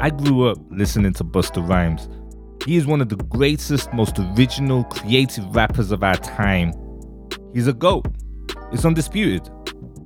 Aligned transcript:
I 0.00 0.08
grew 0.08 0.48
up 0.48 0.56
listening 0.70 1.12
to 1.12 1.24
Busta 1.24 1.60
Rhymes. 1.68 2.08
He 2.64 2.76
is 2.78 2.86
one 2.86 3.02
of 3.02 3.10
the 3.10 3.16
greatest, 3.16 3.92
most 3.92 4.18
original, 4.18 4.84
creative 4.84 5.54
rappers 5.54 5.90
of 5.90 6.02
our 6.02 6.16
time. 6.16 6.72
He's 7.52 7.66
a 7.66 7.74
GOAT. 7.74 8.06
It's 8.72 8.86
undisputed. 8.86 9.50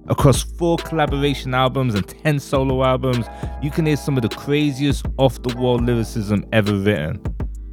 Across 0.09 0.43
four 0.59 0.79
collaboration 0.79 1.54
albums 1.54 1.94
and 1.94 2.08
10 2.08 2.40
solo 2.40 2.83
albums, 2.83 3.26
you 3.62 3.71
can 3.71 3.87
hear 3.87 3.97
some 3.97 4.17
of 4.17 4.22
the 4.22 4.30
craziest 4.30 5.07
off 5.17 5.40
the 5.44 5.54
wall 5.57 5.76
lyricism 5.76 6.45
ever 6.53 6.74
written. 6.74 7.19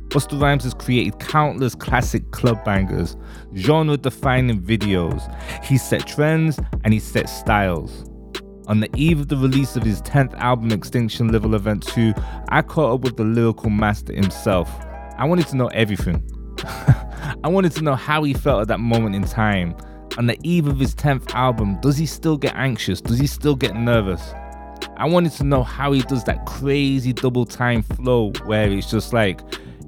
Busta 0.10 0.40
Rhymes 0.40 0.64
has 0.66 0.76
created 0.76 1.18
countless 1.20 1.74
classic 1.74 2.30
club 2.30 2.64
bangers, 2.64 3.18
genre 3.56 3.98
defining 3.98 4.62
videos. 4.62 5.24
He 5.66 5.80
set 5.80 6.06
trends 6.06 6.60
and 6.84 6.94
he 6.94 7.00
set 7.00 7.30
styles. 7.30 8.11
On 8.72 8.80
the 8.80 8.90
eve 8.96 9.20
of 9.20 9.28
the 9.28 9.36
release 9.36 9.76
of 9.76 9.84
his 9.84 10.02
10th 10.04 10.34
album, 10.36 10.72
Extinction 10.72 11.28
Level 11.28 11.56
Event 11.56 11.86
2, 11.88 12.14
I 12.48 12.62
caught 12.62 12.94
up 12.94 13.02
with 13.02 13.18
the 13.18 13.26
lyrical 13.26 13.70
master 13.70 14.14
himself. 14.14 14.72
I 15.18 15.26
wanted 15.26 15.48
to 15.48 15.58
know 15.58 15.68
everything. 15.68 16.24
I 17.44 17.50
wanted 17.50 17.74
to 17.74 17.82
know 17.82 17.96
how 17.96 18.24
he 18.24 18.34
felt 18.34 18.62
at 18.62 18.70
that 18.70 18.80
moment 18.80 19.14
in 19.14 19.24
time. 19.24 19.76
On 20.18 20.26
the 20.26 20.40
eve 20.44 20.68
of 20.68 20.80
his 20.80 20.96
10th 20.96 21.34
album, 21.34 21.82
does 21.82 21.98
he 21.98 22.06
still 22.06 22.38
get 22.38 22.56
anxious? 22.56 23.02
Does 23.02 23.20
he 23.20 23.28
still 23.28 23.58
get 23.58 23.76
nervous? 23.76 24.34
I 24.96 25.06
wanted 25.06 25.34
to 25.34 25.44
know 25.44 25.64
how 25.64 25.92
he 25.92 26.02
does 26.04 26.24
that 26.24 26.46
crazy 26.46 27.12
double 27.12 27.46
time 27.46 27.82
flow 27.84 28.32
where 28.46 28.72
it's 28.72 28.90
just 28.90 29.12
like, 29.12 29.42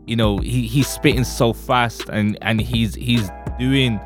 you 0.08 0.18
know, 0.18 0.40
he, 0.40 0.68
he's 0.68 0.90
spitting 0.90 1.24
so 1.24 1.54
fast 1.54 2.10
and, 2.10 2.38
and 2.42 2.60
he's 2.60 2.96
he's 2.96 3.30
doing 3.58 4.02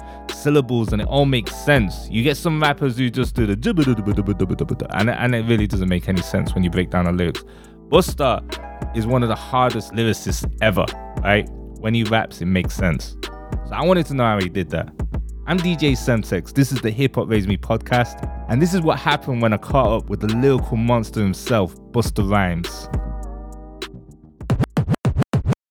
syllables 0.47 0.93
and 0.93 1.01
it 1.01 1.07
all 1.09 1.25
makes 1.25 1.53
sense. 1.53 2.07
You 2.09 2.23
get 2.23 2.37
some 2.37 2.61
rappers 2.61 2.97
who 2.97 3.09
just 3.09 3.35
do 3.35 3.45
the 3.45 4.87
and, 4.93 5.09
and 5.09 5.35
it 5.35 5.45
really 5.45 5.67
doesn't 5.67 5.89
make 5.89 6.07
any 6.07 6.21
sense 6.21 6.55
when 6.55 6.63
you 6.63 6.69
break 6.69 6.89
down 6.89 7.03
the 7.03 7.11
lyrics. 7.11 7.43
Busta 7.89 8.41
is 8.95 9.05
one 9.05 9.23
of 9.23 9.29
the 9.29 9.35
hardest 9.35 9.91
lyricists 9.91 10.49
ever, 10.61 10.85
right? 11.21 11.49
When 11.81 11.93
he 11.93 12.05
raps, 12.05 12.39
it 12.39 12.45
makes 12.45 12.75
sense. 12.75 13.17
So 13.67 13.73
I 13.73 13.83
wanted 13.83 14.05
to 14.05 14.13
know 14.13 14.23
how 14.23 14.39
he 14.39 14.47
did 14.47 14.69
that. 14.69 14.87
I'm 15.47 15.57
DJ 15.57 15.97
Semtex. 15.97 16.53
This 16.53 16.71
is 16.71 16.79
the 16.79 16.91
Hip 16.91 17.15
Hop 17.15 17.27
Raised 17.27 17.49
Me 17.49 17.57
podcast, 17.57 18.15
and 18.47 18.61
this 18.61 18.73
is 18.73 18.79
what 18.79 18.99
happened 18.99 19.41
when 19.41 19.51
I 19.51 19.57
caught 19.57 20.03
up 20.03 20.09
with 20.09 20.21
the 20.21 20.33
lyrical 20.33 20.77
monster 20.77 21.19
himself, 21.19 21.75
Busta 21.91 22.23
Rhymes. 22.23 22.87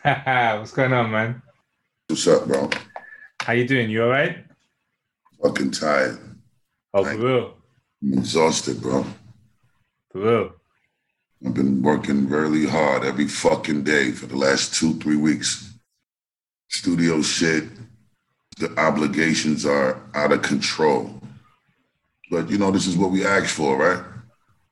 What's 0.04 0.72
going 0.72 0.92
on, 0.92 1.10
man? 1.10 1.42
What's 2.08 2.28
up, 2.28 2.46
bro? 2.46 2.68
How 3.40 3.54
you 3.54 3.66
doing? 3.66 3.88
You 3.88 4.02
all 4.02 4.10
right? 4.10 4.44
Fucking 5.42 5.72
tired. 5.72 6.18
Oh, 6.94 7.04
for 7.04 7.16
real? 7.16 7.54
I'm 8.02 8.14
exhausted, 8.14 8.80
bro. 8.80 9.04
For 10.10 10.20
real? 10.20 10.52
I've 11.44 11.54
been 11.54 11.82
working 11.82 12.28
really 12.28 12.66
hard 12.66 13.04
every 13.04 13.28
fucking 13.28 13.84
day 13.84 14.12
for 14.12 14.26
the 14.26 14.36
last 14.36 14.74
two, 14.74 14.94
three 14.94 15.16
weeks. 15.16 15.74
Studio 16.68 17.22
shit, 17.22 17.64
the 18.58 18.76
obligations 18.78 19.66
are 19.66 20.00
out 20.14 20.32
of 20.32 20.42
control. 20.42 21.20
But 22.30 22.50
you 22.50 22.58
know, 22.58 22.70
this 22.70 22.86
is 22.86 22.96
what 22.96 23.10
we 23.10 23.24
asked 23.24 23.54
for, 23.54 23.76
right? 23.76 24.02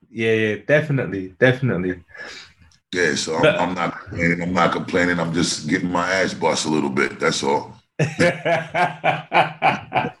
Yeah, 0.09 0.33
yeah, 0.33 0.55
definitely, 0.67 1.35
definitely. 1.39 2.03
Yeah, 2.91 3.15
so 3.15 3.35
I'm, 3.35 3.45
I'm 3.45 3.75
not 3.75 4.01
complaining. 4.01 4.41
I'm 4.41 4.53
not 4.53 4.71
complaining. 4.71 5.19
I'm 5.19 5.33
just 5.33 5.67
getting 5.67 5.91
my 5.91 6.11
ass 6.11 6.33
bust 6.33 6.65
a 6.65 6.69
little 6.69 6.89
bit. 6.89 7.19
That's 7.19 7.43
all. 7.43 7.75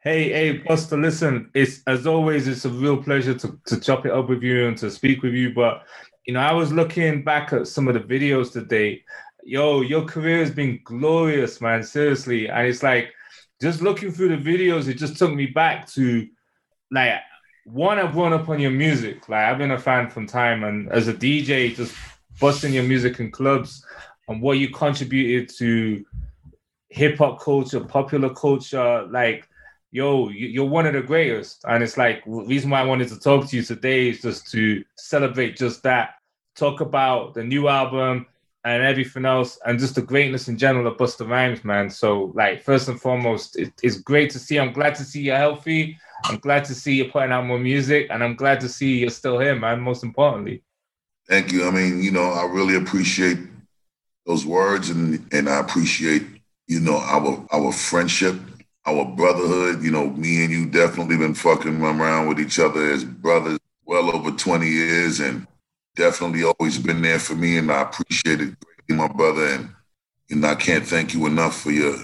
hey, 0.00 0.30
hey, 0.30 0.58
Busta, 0.58 1.00
listen, 1.00 1.50
it's 1.54 1.82
as 1.86 2.06
always, 2.06 2.48
it's 2.48 2.64
a 2.64 2.70
real 2.70 3.02
pleasure 3.02 3.34
to, 3.34 3.58
to 3.66 3.80
chop 3.80 4.06
it 4.06 4.12
up 4.12 4.28
with 4.28 4.42
you 4.42 4.68
and 4.68 4.78
to 4.78 4.90
speak 4.90 5.22
with 5.22 5.34
you. 5.34 5.52
But 5.52 5.86
you 6.26 6.34
know, 6.34 6.40
I 6.40 6.52
was 6.52 6.72
looking 6.72 7.22
back 7.22 7.52
at 7.52 7.68
some 7.68 7.88
of 7.88 7.94
the 7.94 8.00
videos 8.00 8.52
today. 8.52 9.04
Yo, 9.44 9.80
your 9.80 10.04
career 10.04 10.38
has 10.38 10.50
been 10.50 10.80
glorious, 10.84 11.60
man. 11.60 11.82
Seriously. 11.82 12.48
And 12.48 12.66
it's 12.66 12.82
like 12.82 13.12
just 13.60 13.80
looking 13.80 14.10
through 14.10 14.36
the 14.36 14.56
videos, 14.56 14.88
it 14.88 14.94
just 14.94 15.16
took 15.16 15.32
me 15.32 15.46
back 15.46 15.86
to 15.88 16.28
like 16.90 17.20
one, 17.64 17.98
I've 17.98 18.12
grown 18.12 18.32
up 18.32 18.48
on 18.48 18.60
your 18.60 18.70
music. 18.70 19.28
Like 19.28 19.44
I've 19.44 19.58
been 19.58 19.72
a 19.72 19.78
fan 19.78 20.10
from 20.10 20.26
time 20.26 20.64
and 20.64 20.90
as 20.90 21.08
a 21.08 21.14
DJ, 21.14 21.74
just 21.74 21.94
busting 22.40 22.72
your 22.72 22.84
music 22.84 23.18
in 23.18 23.30
clubs 23.30 23.84
and 24.28 24.42
what 24.42 24.58
you 24.58 24.70
contributed 24.70 25.48
to 25.58 26.04
hip 26.88 27.18
hop 27.18 27.40
culture, 27.40 27.80
popular 27.80 28.32
culture, 28.32 29.06
like 29.10 29.48
yo, 29.96 30.28
you're 30.28 30.66
one 30.66 30.86
of 30.86 30.92
the 30.92 31.00
greatest. 31.00 31.64
And 31.66 31.82
it's 31.82 31.96
like 31.96 32.22
reason 32.26 32.68
why 32.68 32.80
I 32.80 32.84
wanted 32.84 33.08
to 33.08 33.18
talk 33.18 33.48
to 33.48 33.56
you 33.56 33.62
today 33.62 34.10
is 34.10 34.20
just 34.20 34.50
to 34.50 34.84
celebrate 34.98 35.56
just 35.56 35.82
that, 35.84 36.16
talk 36.54 36.82
about 36.82 37.32
the 37.32 37.42
new 37.42 37.68
album 37.68 38.26
and 38.64 38.82
everything 38.82 39.24
else, 39.24 39.58
and 39.64 39.78
just 39.78 39.94
the 39.94 40.02
greatness 40.02 40.48
in 40.48 40.58
general 40.58 40.86
of 40.86 40.98
Busta 40.98 41.26
Rhymes, 41.26 41.64
man. 41.64 41.88
So, 41.88 42.32
like, 42.34 42.62
first 42.62 42.88
and 42.88 43.00
foremost, 43.00 43.56
it, 43.56 43.72
it's 43.82 43.98
great 43.98 44.28
to 44.30 44.40
see. 44.40 44.58
I'm 44.58 44.72
glad 44.72 44.96
to 44.96 45.04
see 45.04 45.22
you're 45.22 45.36
healthy. 45.36 45.96
I'm 46.24 46.38
glad 46.38 46.64
to 46.64 46.74
see 46.74 46.94
you're 46.96 47.08
putting 47.08 47.30
out 47.30 47.46
more 47.46 47.60
music, 47.60 48.08
and 48.10 48.24
I'm 48.24 48.34
glad 48.34 48.60
to 48.60 48.68
see 48.68 48.98
you're 48.98 49.10
still 49.10 49.38
here, 49.38 49.54
man. 49.54 49.80
Most 49.80 50.02
importantly. 50.02 50.62
Thank 51.28 51.52
you. 51.52 51.66
I 51.66 51.70
mean, 51.70 52.02
you 52.02 52.10
know, 52.10 52.24
I 52.32 52.44
really 52.46 52.74
appreciate 52.74 53.38
those 54.26 54.44
words, 54.44 54.90
and 54.90 55.24
and 55.32 55.48
I 55.48 55.60
appreciate 55.60 56.35
you 56.66 56.80
know 56.80 56.96
our 56.96 57.46
our 57.52 57.72
friendship, 57.72 58.36
our 58.86 59.04
brotherhood. 59.04 59.82
You 59.82 59.90
know, 59.90 60.10
me 60.10 60.44
and 60.44 60.52
you 60.52 60.66
definitely 60.66 61.16
been 61.16 61.34
fucking 61.34 61.80
around 61.82 62.28
with 62.28 62.40
each 62.40 62.58
other 62.58 62.90
as 62.90 63.04
brothers 63.04 63.58
well 63.84 64.14
over 64.14 64.32
20 64.32 64.66
years, 64.66 65.20
and 65.20 65.46
definitely 65.94 66.42
always 66.44 66.78
been 66.78 67.02
there 67.02 67.18
for 67.18 67.34
me, 67.34 67.56
and 67.56 67.70
I 67.70 67.82
appreciate 67.82 68.40
it 68.40 68.56
greatly, 68.60 68.96
my 68.96 69.08
brother. 69.08 69.46
And 69.46 69.70
know, 70.40 70.48
I 70.48 70.54
can't 70.56 70.86
thank 70.86 71.14
you 71.14 71.26
enough 71.26 71.60
for 71.60 71.70
your 71.70 71.96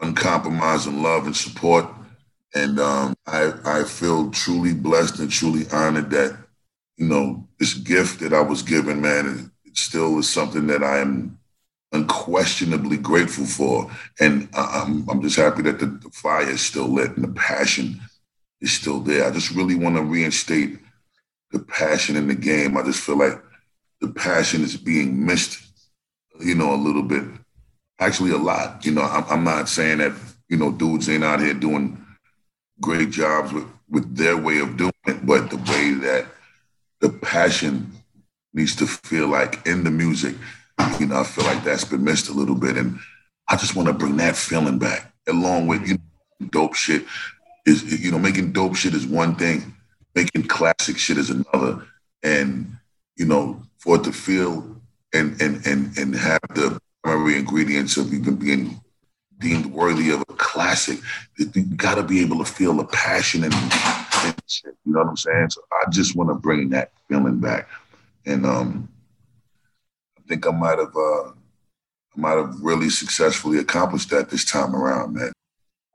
uncompromising 0.00 1.02
love 1.02 1.26
and 1.26 1.36
support. 1.36 1.86
And 2.54 2.78
um, 2.78 3.14
I 3.26 3.52
I 3.64 3.84
feel 3.84 4.30
truly 4.30 4.74
blessed 4.74 5.20
and 5.20 5.30
truly 5.30 5.64
honored 5.72 6.10
that 6.10 6.36
you 6.96 7.06
know 7.06 7.48
this 7.58 7.74
gift 7.74 8.20
that 8.20 8.34
I 8.34 8.40
was 8.40 8.62
given, 8.62 9.00
man. 9.00 9.50
It 9.64 9.78
still 9.78 10.18
is 10.18 10.28
something 10.28 10.66
that 10.66 10.82
I 10.82 10.98
am 10.98 11.38
unquestionably 11.92 12.96
grateful 12.96 13.44
for. 13.44 13.90
And 14.18 14.48
I'm, 14.54 15.08
I'm 15.08 15.22
just 15.22 15.36
happy 15.36 15.62
that 15.62 15.78
the, 15.78 15.86
the, 15.86 16.10
fire 16.10 16.48
is 16.48 16.60
still 16.60 16.88
lit 16.88 17.16
and 17.16 17.24
the 17.24 17.32
passion 17.32 18.00
is 18.60 18.72
still 18.72 19.00
there. 19.00 19.26
I 19.26 19.30
just 19.30 19.50
really 19.50 19.74
want 19.74 19.96
to 19.96 20.02
reinstate 20.02 20.78
the 21.50 21.58
passion 21.58 22.16
in 22.16 22.28
the 22.28 22.34
game. 22.34 22.76
I 22.76 22.82
just 22.82 23.00
feel 23.00 23.18
like 23.18 23.40
the 24.00 24.08
passion 24.08 24.62
is 24.62 24.76
being 24.76 25.24
missed, 25.24 25.60
you 26.40 26.54
know, 26.54 26.74
a 26.74 26.76
little 26.76 27.02
bit. 27.02 27.24
Actually, 28.00 28.32
a 28.32 28.38
lot. 28.38 28.84
You 28.84 28.92
know, 28.92 29.02
I'm, 29.02 29.24
I'm 29.28 29.44
not 29.44 29.68
saying 29.68 29.98
that, 29.98 30.12
you 30.48 30.56
know, 30.56 30.72
dudes 30.72 31.08
ain't 31.08 31.24
out 31.24 31.40
here 31.40 31.54
doing 31.54 32.04
great 32.80 33.10
jobs 33.10 33.52
with, 33.52 33.66
with 33.88 34.16
their 34.16 34.36
way 34.36 34.58
of 34.58 34.76
doing 34.76 34.92
it, 35.06 35.24
but 35.24 35.50
the 35.50 35.56
way 35.56 35.92
that 35.92 36.26
the 37.00 37.10
passion 37.10 37.92
needs 38.54 38.74
to 38.76 38.86
feel 38.86 39.28
like 39.28 39.64
in 39.66 39.84
the 39.84 39.90
music 39.90 40.34
you 40.98 41.06
know, 41.06 41.20
I 41.20 41.24
feel 41.24 41.44
like 41.44 41.64
that's 41.64 41.84
been 41.84 42.04
missed 42.04 42.28
a 42.28 42.32
little 42.32 42.54
bit, 42.54 42.76
and 42.76 42.98
I 43.48 43.56
just 43.56 43.76
want 43.76 43.88
to 43.88 43.94
bring 43.94 44.16
that 44.16 44.36
feeling 44.36 44.78
back, 44.78 45.12
along 45.28 45.66
with 45.66 45.86
you 45.86 45.94
know, 45.94 46.48
dope 46.50 46.74
shit. 46.74 47.04
Is 47.66 48.02
you 48.02 48.10
know, 48.10 48.18
making 48.18 48.52
dope 48.52 48.74
shit 48.74 48.94
is 48.94 49.06
one 49.06 49.36
thing, 49.36 49.74
making 50.14 50.44
classic 50.44 50.98
shit 50.98 51.18
is 51.18 51.30
another, 51.30 51.86
and 52.22 52.76
you 53.16 53.26
know, 53.26 53.62
for 53.78 53.96
it 53.96 54.04
to 54.04 54.12
feel 54.12 54.80
and 55.12 55.40
and 55.40 55.64
and 55.66 55.96
and 55.96 56.14
have 56.14 56.40
the 56.54 56.78
primary 57.02 57.36
ingredients 57.36 57.96
of 57.96 58.12
even 58.12 58.36
being 58.36 58.80
deemed 59.38 59.66
worthy 59.66 60.10
of 60.10 60.20
a 60.22 60.24
classic, 60.34 60.98
you 61.36 61.64
got 61.76 61.96
to 61.96 62.02
be 62.02 62.20
able 62.20 62.38
to 62.38 62.44
feel 62.44 62.74
the 62.74 62.84
passion 62.84 63.44
and, 63.44 63.52
and 63.54 64.42
shit. 64.46 64.76
You 64.84 64.92
know 64.92 65.00
what 65.00 65.08
I'm 65.08 65.16
saying? 65.16 65.50
So 65.50 65.62
I 65.72 65.90
just 65.90 66.14
want 66.14 66.30
to 66.30 66.34
bring 66.34 66.70
that 66.70 66.92
feeling 67.08 67.40
back, 67.40 67.68
and 68.24 68.46
um, 68.46 68.88
think 70.32 70.46
I 70.46 70.50
might 70.50 70.78
have 70.78 70.96
uh, 70.96 71.28
I 71.28 72.16
might 72.16 72.36
have 72.36 72.54
really 72.60 72.88
successfully 72.88 73.58
accomplished 73.58 74.10
that 74.10 74.30
this 74.30 74.44
time 74.44 74.74
around, 74.74 75.14
man. 75.14 75.32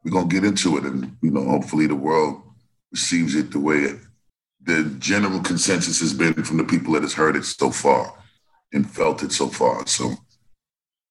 We're 0.04 0.12
gonna 0.12 0.28
get 0.28 0.44
into 0.44 0.78
it, 0.78 0.84
and 0.84 1.18
you 1.22 1.32
know, 1.32 1.44
hopefully, 1.44 1.88
the 1.88 1.96
world 1.96 2.44
receives 2.92 3.36
it 3.36 3.52
the 3.52 3.60
way 3.60 3.78
it, 3.78 3.98
the 4.62 4.96
general 5.00 5.42
consensus 5.42 6.00
has 6.00 6.14
been 6.14 6.36
from 6.44 6.58
the 6.58 6.64
people 6.64 6.94
that 6.94 7.02
has 7.02 7.14
heard 7.14 7.36
it 7.36 7.46
so 7.46 7.72
far 7.72 8.14
and 8.74 8.90
felt 8.90 9.24
it 9.24 9.32
so 9.32 9.48
far. 9.48 9.88
So, 9.88 10.14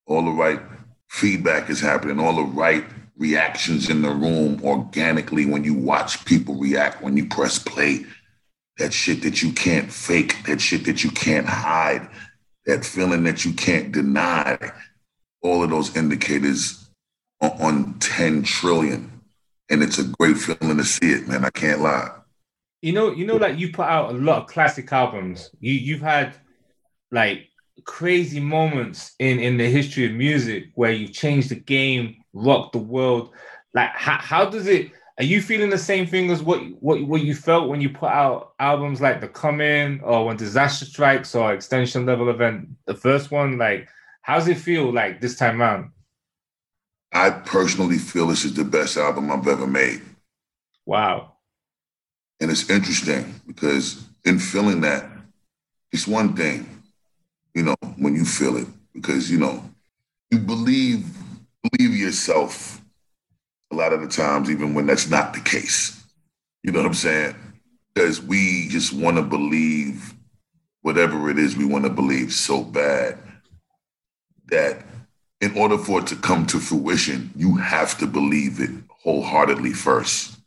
all 0.06 0.24
the 0.24 0.30
right 0.30 0.60
feedback 1.08 1.68
is 1.68 1.80
happening, 1.80 2.20
all 2.20 2.36
the 2.36 2.42
right 2.42 2.84
reactions 3.16 3.90
in 3.90 4.02
the 4.02 4.10
room 4.10 4.60
organically 4.62 5.46
when 5.46 5.64
you 5.64 5.74
watch 5.74 6.24
people 6.26 6.54
react 6.54 7.02
when 7.02 7.16
you 7.16 7.26
press 7.26 7.58
play. 7.58 8.06
That 8.78 8.92
shit 8.92 9.22
that 9.22 9.42
you 9.42 9.52
can't 9.52 9.90
fake, 9.90 10.44
that 10.46 10.60
shit 10.60 10.84
that 10.84 11.02
you 11.02 11.10
can't 11.10 11.46
hide, 11.46 12.06
that 12.66 12.84
feeling 12.84 13.24
that 13.24 13.44
you 13.44 13.52
can't 13.52 13.92
deny, 13.92 14.58
all 15.42 15.62
of 15.62 15.70
those 15.70 15.96
indicators 15.96 16.88
on 17.40 17.98
10 17.98 18.42
trillion. 18.42 19.20
And 19.70 19.82
it's 19.82 19.98
a 19.98 20.04
great 20.04 20.36
feeling 20.36 20.76
to 20.76 20.84
see 20.84 21.12
it, 21.12 21.28
man. 21.28 21.44
I 21.44 21.50
can't 21.50 21.80
lie. 21.80 22.10
You 22.82 22.92
know, 22.92 23.10
you 23.12 23.26
know, 23.26 23.36
like 23.36 23.58
you 23.58 23.72
put 23.72 23.86
out 23.86 24.10
a 24.10 24.18
lot 24.18 24.42
of 24.42 24.48
classic 24.48 24.92
albums. 24.92 25.50
You 25.58 25.72
you've 25.72 26.02
had 26.02 26.34
like 27.10 27.48
crazy 27.84 28.38
moments 28.38 29.14
in 29.18 29.40
in 29.40 29.56
the 29.56 29.68
history 29.68 30.06
of 30.06 30.12
music 30.12 30.66
where 30.74 30.92
you 30.92 31.08
changed 31.08 31.48
the 31.48 31.56
game, 31.56 32.16
rocked 32.32 32.72
the 32.72 32.78
world. 32.78 33.30
Like 33.74 33.90
how, 33.90 34.18
how 34.18 34.44
does 34.44 34.68
it 34.68 34.92
are 35.18 35.24
you 35.24 35.40
feeling 35.40 35.70
the 35.70 35.78
same 35.78 36.06
thing 36.06 36.30
as 36.30 36.42
what 36.42 36.60
what 36.80 37.02
what 37.06 37.22
you 37.22 37.34
felt 37.34 37.68
when 37.68 37.80
you 37.80 37.88
put 37.88 38.10
out 38.10 38.52
albums 38.58 39.00
like 39.00 39.20
The 39.20 39.28
Coming 39.28 40.00
or 40.02 40.26
when 40.26 40.36
Disaster 40.36 40.84
Strikes 40.84 41.34
or 41.34 41.54
Extinction 41.54 42.04
Level 42.04 42.28
Event, 42.28 42.68
the 42.84 42.94
first 42.94 43.30
one? 43.30 43.56
Like, 43.56 43.88
how's 44.20 44.46
it 44.46 44.58
feel 44.58 44.92
like 44.92 45.20
this 45.20 45.36
time 45.36 45.62
around? 45.62 45.90
I 47.12 47.30
personally 47.30 47.96
feel 47.96 48.26
this 48.26 48.44
is 48.44 48.52
the 48.52 48.64
best 48.64 48.98
album 48.98 49.30
I've 49.30 49.48
ever 49.48 49.66
made. 49.66 50.02
Wow. 50.84 51.32
And 52.40 52.50
it's 52.50 52.68
interesting 52.68 53.40
because 53.46 54.04
in 54.26 54.38
feeling 54.38 54.82
that, 54.82 55.06
it's 55.92 56.06
one 56.06 56.36
thing, 56.36 56.68
you 57.54 57.62
know, 57.62 57.76
when 57.96 58.14
you 58.14 58.26
feel 58.26 58.58
it, 58.58 58.66
because 58.92 59.30
you 59.30 59.38
know, 59.38 59.64
you 60.30 60.38
believe 60.38 61.06
believe 61.70 61.96
yourself 61.96 62.82
a 63.72 63.74
lot 63.74 63.92
of 63.92 64.00
the 64.00 64.08
times, 64.08 64.50
even 64.50 64.74
when 64.74 64.86
that's 64.86 65.08
not 65.08 65.34
the 65.34 65.40
case. 65.40 66.02
You 66.62 66.72
know 66.72 66.80
what 66.80 66.86
I'm 66.86 66.94
saying? 66.94 67.34
Because 67.94 68.20
we 68.20 68.68
just 68.68 68.92
want 68.92 69.16
to 69.16 69.22
believe 69.22 70.14
whatever 70.82 71.30
it 71.30 71.38
is 71.38 71.56
we 71.56 71.64
want 71.64 71.84
to 71.84 71.90
believe 71.90 72.32
so 72.32 72.62
bad 72.62 73.18
that 74.48 74.84
in 75.40 75.56
order 75.56 75.76
for 75.76 76.00
it 76.00 76.06
to 76.08 76.16
come 76.16 76.46
to 76.46 76.58
fruition, 76.58 77.30
you 77.36 77.56
have 77.56 77.98
to 77.98 78.06
believe 78.06 78.60
it 78.60 78.70
wholeheartedly 78.88 79.72
first. 79.72 80.38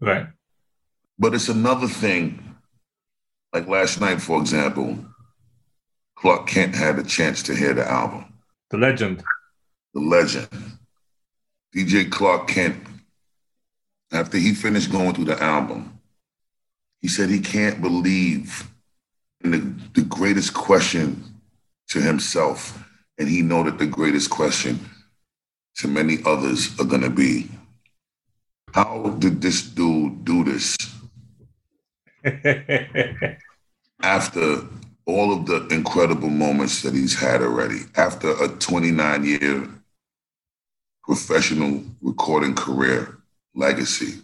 Right. 0.00 0.26
But 1.18 1.34
it's 1.34 1.48
another 1.48 1.88
thing, 1.88 2.56
like 3.52 3.68
last 3.68 4.00
night, 4.00 4.20
for 4.20 4.40
example, 4.40 4.98
Clark 6.16 6.46
Kent 6.46 6.74
had 6.74 6.98
a 6.98 7.04
chance 7.04 7.42
to 7.44 7.54
hear 7.54 7.74
the 7.74 7.88
album. 7.88 8.32
The 8.70 8.78
legend. 8.78 9.22
The 9.92 10.00
legend. 10.00 10.48
DJ 11.74 12.10
Clark 12.10 12.48
Kent, 12.48 12.76
after 14.12 14.38
he 14.38 14.54
finished 14.54 14.92
going 14.92 15.12
through 15.12 15.24
the 15.24 15.42
album, 15.42 15.98
he 17.00 17.08
said 17.08 17.28
he 17.28 17.40
can't 17.40 17.82
believe 17.82 18.68
in 19.42 19.50
the, 19.50 19.74
the 19.94 20.02
greatest 20.06 20.54
question 20.54 21.22
to 21.88 22.00
himself. 22.00 22.80
And 23.18 23.28
he 23.28 23.42
know 23.42 23.64
that 23.64 23.78
the 23.78 23.86
greatest 23.86 24.30
question 24.30 24.78
to 25.76 25.88
many 25.88 26.18
others 26.24 26.78
are 26.78 26.84
gonna 26.84 27.10
be, 27.10 27.48
how 28.72 29.16
did 29.18 29.42
this 29.42 29.62
dude 29.62 30.24
do 30.24 30.44
this? 30.44 30.76
after 34.02 34.62
all 35.06 35.32
of 35.32 35.46
the 35.46 35.66
incredible 35.68 36.30
moments 36.30 36.82
that 36.82 36.94
he's 36.94 37.18
had 37.18 37.42
already, 37.42 37.80
after 37.96 38.30
a 38.42 38.48
29 38.48 39.24
year 39.24 39.68
professional 41.04 41.82
recording 42.00 42.54
career 42.54 43.18
legacy, 43.54 44.20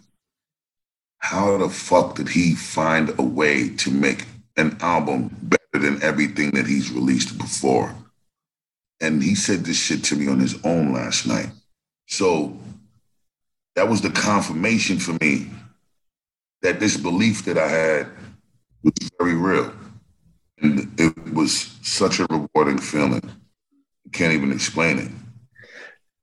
how 1.19 1.57
the 1.57 1.69
fuck 1.69 2.15
did 2.15 2.27
he 2.27 2.55
find 2.55 3.13
a 3.19 3.23
way 3.23 3.69
to 3.69 3.91
make 3.91 4.25
an 4.57 4.75
album 4.81 5.35
better 5.43 5.59
than 5.73 6.01
everything 6.01 6.51
that 6.51 6.65
he's 6.65 6.91
released 6.91 7.37
before? 7.37 7.95
And 8.99 9.21
he 9.21 9.35
said 9.35 9.63
this 9.63 9.77
shit 9.77 10.03
to 10.05 10.15
me 10.15 10.27
on 10.27 10.39
his 10.39 10.59
own 10.63 10.93
last 10.93 11.27
night. 11.27 11.49
So 12.07 12.57
that 13.75 13.87
was 13.87 14.01
the 14.01 14.09
confirmation 14.09 14.97
for 14.97 15.13
me 15.23 15.49
that 16.61 16.79
this 16.79 16.97
belief 16.97 17.45
that 17.45 17.57
I 17.57 17.67
had 17.67 18.07
was 18.83 18.93
very 19.19 19.35
real. 19.35 19.71
And 20.59 20.99
it 20.99 21.33
was 21.33 21.75
such 21.81 22.19
a 22.19 22.27
rewarding 22.29 22.79
feeling. 22.79 23.23
I 23.23 24.09
can't 24.11 24.33
even 24.33 24.51
explain 24.51 24.99
it. 24.99 25.11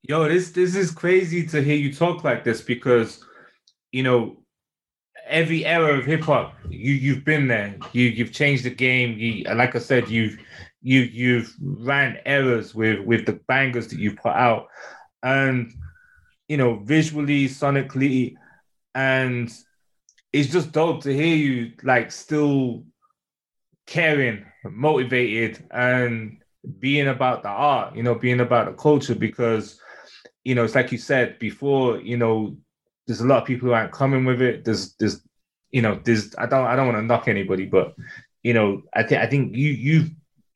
Yo, 0.08 0.26
this 0.26 0.52
this 0.52 0.74
is 0.74 0.90
crazy 0.90 1.46
to 1.46 1.62
hear 1.62 1.76
you 1.76 1.92
talk 1.92 2.24
like 2.24 2.42
this 2.42 2.62
because 2.62 3.22
you 3.92 4.02
know 4.02 4.38
every 5.26 5.66
era 5.66 5.98
of 5.98 6.06
hip 6.06 6.22
hop, 6.22 6.54
you 6.70 6.94
you've 6.94 7.26
been 7.26 7.46
there. 7.46 7.76
You 7.92 8.06
you've 8.06 8.32
changed 8.32 8.64
the 8.64 8.70
game. 8.70 9.18
You 9.18 9.44
like 9.54 9.76
I 9.76 9.80
said, 9.80 10.08
you've 10.08 10.38
you 10.80 11.00
you've 11.00 11.54
ran 11.60 12.16
errors 12.24 12.74
with 12.74 13.00
with 13.00 13.26
the 13.26 13.34
bangers 13.48 13.88
that 13.88 13.98
you 13.98 14.16
put 14.16 14.32
out, 14.32 14.68
and 15.22 15.74
you 16.48 16.56
know 16.56 16.76
visually, 16.76 17.46
sonically, 17.46 18.34
and 18.94 19.52
it's 20.32 20.50
just 20.50 20.72
dope 20.72 21.02
to 21.02 21.14
hear 21.14 21.36
you 21.36 21.72
like 21.82 22.10
still 22.12 22.82
caring, 23.86 24.46
motivated, 24.64 25.66
and 25.70 26.38
being 26.78 27.08
about 27.08 27.42
the 27.42 27.50
art. 27.50 27.94
You 27.94 28.02
know, 28.02 28.14
being 28.14 28.40
about 28.40 28.68
the 28.68 28.72
culture 28.72 29.14
because 29.14 29.78
you 30.48 30.54
know, 30.54 30.64
it's 30.64 30.74
like 30.74 30.90
you 30.90 30.96
said 30.96 31.38
before, 31.38 32.00
you 32.00 32.16
know, 32.16 32.56
there's 33.06 33.20
a 33.20 33.26
lot 33.26 33.42
of 33.42 33.46
people 33.46 33.68
who 33.68 33.74
aren't 33.74 33.92
coming 33.92 34.24
with 34.24 34.40
it. 34.40 34.64
There's 34.64 34.94
there's 34.94 35.20
you 35.72 35.82
know, 35.82 36.00
there's 36.02 36.34
I 36.38 36.46
don't 36.46 36.66
I 36.66 36.74
don't 36.74 36.86
want 36.86 36.96
to 36.96 37.02
knock 37.02 37.28
anybody, 37.28 37.66
but 37.66 37.94
you 38.42 38.54
know, 38.54 38.80
I 38.94 39.02
think 39.02 39.20
I 39.20 39.26
think 39.26 39.54
you 39.54 39.68
you 39.68 40.06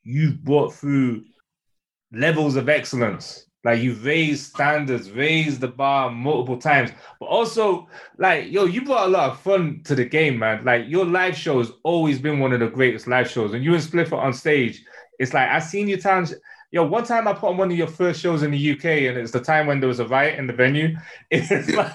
you've 0.02 0.42
brought 0.42 0.72
through 0.72 1.24
levels 2.10 2.56
of 2.56 2.70
excellence. 2.70 3.44
Like 3.64 3.82
you've 3.82 4.02
raised 4.02 4.46
standards, 4.54 5.10
raised 5.10 5.60
the 5.60 5.68
bar 5.68 6.10
multiple 6.10 6.56
times, 6.56 6.90
but 7.20 7.26
also 7.26 7.86
like 8.16 8.50
yo, 8.50 8.64
you 8.64 8.86
brought 8.86 9.08
a 9.08 9.10
lot 9.10 9.30
of 9.32 9.40
fun 9.40 9.82
to 9.84 9.94
the 9.94 10.06
game, 10.06 10.38
man. 10.38 10.64
Like 10.64 10.86
your 10.88 11.04
live 11.04 11.36
show 11.36 11.58
has 11.58 11.70
always 11.82 12.18
been 12.18 12.38
one 12.38 12.54
of 12.54 12.60
the 12.60 12.70
greatest 12.70 13.08
live 13.08 13.30
shows, 13.30 13.52
and 13.52 13.62
you 13.62 13.74
and 13.74 13.82
Spliff 13.82 14.06
Star 14.06 14.24
on 14.24 14.32
stage. 14.32 14.82
It's 15.18 15.34
like 15.34 15.50
I've 15.50 15.64
seen 15.64 15.86
you 15.86 15.98
times 15.98 16.32
Yo, 16.72 16.82
one 16.82 17.04
time 17.04 17.28
I 17.28 17.34
put 17.34 17.50
on 17.50 17.58
one 17.58 17.70
of 17.70 17.76
your 17.76 17.86
first 17.86 18.18
shows 18.18 18.42
in 18.42 18.50
the 18.50 18.72
UK, 18.72 18.84
and 18.84 19.18
it's 19.18 19.30
the 19.30 19.40
time 19.40 19.66
when 19.66 19.78
there 19.78 19.88
was 19.88 20.00
a 20.00 20.08
riot 20.08 20.38
in 20.38 20.46
the 20.46 20.54
venue. 20.54 20.96
It's 21.30 21.68
like 21.70 21.92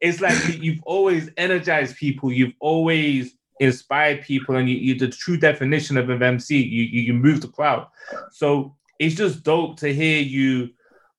it's 0.00 0.20
like 0.20 0.60
you've 0.60 0.82
always 0.82 1.30
energized 1.36 1.96
people. 1.96 2.32
You've 2.32 2.54
always 2.58 3.36
inspired 3.60 4.22
people, 4.22 4.56
and 4.56 4.68
you, 4.68 4.76
you 4.76 4.98
the 4.98 5.06
true 5.06 5.36
definition 5.36 5.96
of 5.96 6.10
an 6.10 6.24
MC. 6.24 6.60
You, 6.60 6.82
you 6.82 7.02
you 7.02 7.14
move 7.14 7.40
the 7.40 7.48
crowd. 7.48 7.86
So 8.32 8.74
it's 8.98 9.14
just 9.14 9.44
dope 9.44 9.78
to 9.78 9.94
hear 9.94 10.20
you 10.20 10.70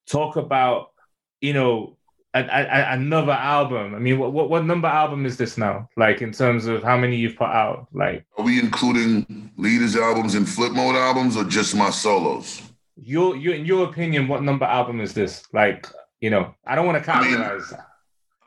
talk 0.06 0.36
about, 0.36 0.92
you 1.40 1.54
know, 1.54 1.98
a, 2.34 2.42
a, 2.42 2.94
another 2.94 3.32
album. 3.32 3.96
I 3.96 4.00
mean, 4.00 4.18
what, 4.18 4.34
what, 4.34 4.50
what 4.50 4.66
number 4.66 4.88
album 4.88 5.26
is 5.26 5.38
this 5.38 5.58
now? 5.58 5.88
Like 5.98 6.22
in 6.22 6.32
terms 6.32 6.66
of 6.66 6.84
how 6.84 6.98
many 6.98 7.16
you've 7.16 7.36
put 7.36 7.50
out? 7.50 7.88
Like, 7.94 8.26
are 8.38 8.44
we 8.44 8.60
including 8.60 9.52
leaders 9.58 9.96
albums 9.96 10.36
and 10.36 10.48
flip 10.48 10.74
mode 10.74 10.96
albums, 10.96 11.38
or 11.38 11.44
just 11.44 11.76
my 11.76 11.90
solos? 11.90 12.62
Your, 12.96 13.36
your, 13.36 13.56
in 13.56 13.66
your 13.66 13.88
opinion, 13.88 14.28
what 14.28 14.44
number 14.44 14.66
album 14.66 15.02
is 15.02 15.14
this? 15.14 15.44
Like, 15.54 15.88
you 16.22 16.30
know, 16.30 16.54
I 16.66 16.76
don't 16.76 16.86
want 16.86 17.04
to 17.04 17.10
categorize. 17.10 17.74
I 17.74 17.74
mean, 17.74 17.84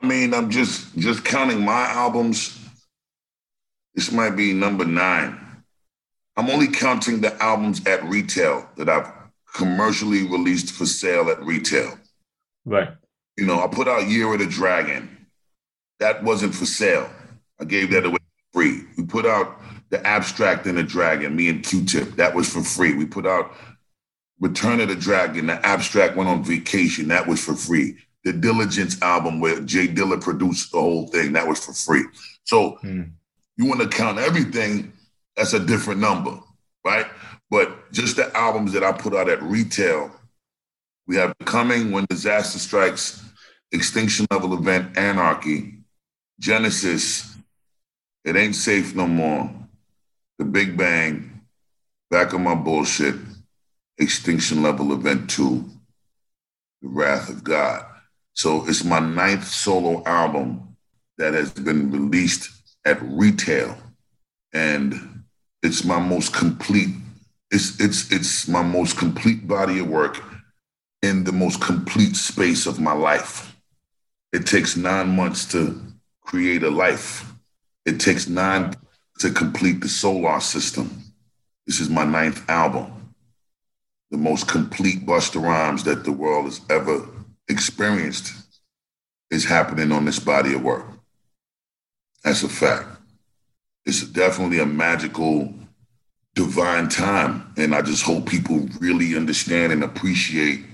I 0.01 0.07
mean, 0.07 0.33
I'm 0.33 0.49
just 0.49 0.97
just 0.97 1.23
counting 1.25 1.63
my 1.63 1.85
albums. 1.89 2.59
This 3.95 4.11
might 4.11 4.31
be 4.31 4.53
number 4.53 4.85
nine. 4.85 5.63
I'm 6.35 6.49
only 6.49 6.67
counting 6.67 7.19
the 7.19 7.35
albums 7.41 7.85
at 7.87 8.03
retail 8.03 8.69
that 8.77 8.89
I've 8.89 9.11
commercially 9.55 10.23
released 10.27 10.71
for 10.71 10.85
sale 10.85 11.31
at 11.31 11.41
retail. 11.41 11.97
Right. 12.63 12.89
You 13.37 13.45
know, 13.45 13.63
I 13.63 13.67
put 13.67 13.87
out 13.87 14.07
Year 14.07 14.33
of 14.33 14.39
the 14.39 14.47
Dragon. 14.47 15.27
That 15.99 16.23
wasn't 16.23 16.55
for 16.55 16.65
sale. 16.65 17.09
I 17.59 17.65
gave 17.65 17.91
that 17.91 18.05
away 18.05 18.17
for 18.17 18.61
free. 18.61 18.83
We 18.97 19.05
put 19.05 19.25
out 19.25 19.59
The 19.89 20.05
Abstract 20.05 20.65
and 20.65 20.77
the 20.77 20.83
Dragon, 20.83 21.35
me 21.35 21.49
and 21.49 21.63
Q-Tip. 21.63 22.15
That 22.15 22.33
was 22.33 22.51
for 22.51 22.63
free. 22.63 22.93
We 22.93 23.05
put 23.05 23.25
out 23.25 23.51
Return 24.39 24.79
of 24.79 24.89
the 24.89 24.95
Dragon. 24.95 25.47
The 25.47 25.65
Abstract 25.65 26.15
went 26.15 26.29
on 26.29 26.43
vacation. 26.43 27.07
That 27.07 27.27
was 27.27 27.43
for 27.43 27.55
free. 27.55 27.97
The 28.23 28.33
Dillagence 28.33 29.01
album 29.01 29.39
where 29.39 29.59
J 29.61 29.87
Dilla 29.87 30.21
produced 30.21 30.71
the 30.71 30.79
whole 30.79 31.07
thing. 31.07 31.33
That 31.33 31.47
was 31.47 31.63
for 31.63 31.73
free. 31.73 32.03
So 32.43 32.71
hmm. 32.81 33.03
you 33.55 33.65
want 33.65 33.81
to 33.81 33.87
count 33.87 34.19
everything, 34.19 34.93
that's 35.35 35.53
a 35.53 35.59
different 35.59 36.01
number, 36.01 36.37
right? 36.83 37.05
But 37.49 37.91
just 37.91 38.17
the 38.17 38.35
albums 38.35 38.73
that 38.73 38.83
I 38.83 38.91
put 38.91 39.15
out 39.15 39.29
at 39.29 39.41
retail, 39.41 40.11
we 41.07 41.15
have 41.15 41.33
Coming 41.45 41.91
When 41.91 42.05
Disaster 42.09 42.59
Strikes, 42.59 43.23
Extinction 43.71 44.25
Level 44.31 44.53
Event, 44.53 44.97
Anarchy, 44.97 45.73
Genesis, 46.39 47.35
It 48.23 48.35
Ain't 48.35 48.55
Safe 48.55 48.95
No 48.95 49.07
More, 49.07 49.49
The 50.39 50.45
Big 50.45 50.77
Bang, 50.77 51.41
Back 52.09 52.33
on 52.33 52.43
My 52.43 52.55
Bullshit, 52.55 53.15
Extinction 53.97 54.61
Level 54.61 54.93
Event 54.93 55.29
2, 55.29 55.65
The 56.81 56.87
Wrath 56.87 57.29
of 57.29 57.43
God. 57.43 57.85
So 58.33 58.67
it's 58.67 58.83
my 58.83 58.99
ninth 58.99 59.47
solo 59.47 60.03
album 60.05 60.75
that 61.17 61.33
has 61.33 61.51
been 61.51 61.91
released 61.91 62.51
at 62.85 63.01
retail. 63.01 63.75
And 64.53 65.23
it's 65.63 65.83
my 65.83 65.99
most 65.99 66.33
complete, 66.33 66.95
it's 67.51 67.79
it's 67.79 68.11
it's 68.11 68.47
my 68.47 68.61
most 68.61 68.97
complete 68.97 69.47
body 69.47 69.79
of 69.79 69.87
work 69.87 70.23
in 71.01 71.23
the 71.23 71.31
most 71.31 71.61
complete 71.61 72.15
space 72.15 72.65
of 72.65 72.79
my 72.79 72.93
life. 72.93 73.46
It 74.33 74.45
takes 74.45 74.75
nine 74.75 75.15
months 75.15 75.45
to 75.51 75.81
create 76.21 76.63
a 76.63 76.69
life. 76.69 77.33
It 77.85 77.99
takes 77.99 78.27
nine 78.27 78.73
to 79.19 79.31
complete 79.31 79.81
the 79.81 79.89
solar 79.89 80.39
system. 80.39 81.03
This 81.65 81.79
is 81.79 81.89
my 81.89 82.05
ninth 82.05 82.47
album, 82.49 83.13
the 84.11 84.17
most 84.17 84.47
complete 84.47 85.05
Busta 85.05 85.41
Rhymes 85.41 85.83
that 85.85 86.03
the 86.03 86.11
world 86.11 86.45
has 86.45 86.61
ever 86.69 87.07
experienced 87.47 88.33
is 89.31 89.45
happening 89.45 89.91
on 89.91 90.05
this 90.05 90.19
body 90.19 90.53
of 90.53 90.63
work. 90.63 90.85
That's 92.23 92.43
a 92.43 92.49
fact. 92.49 92.87
It's 93.85 94.03
definitely 94.03 94.59
a 94.59 94.65
magical, 94.65 95.53
divine 96.35 96.89
time. 96.89 97.53
And 97.57 97.73
I 97.73 97.81
just 97.81 98.03
hope 98.03 98.27
people 98.27 98.67
really 98.79 99.15
understand 99.15 99.71
and 99.71 99.83
appreciate 99.83 100.65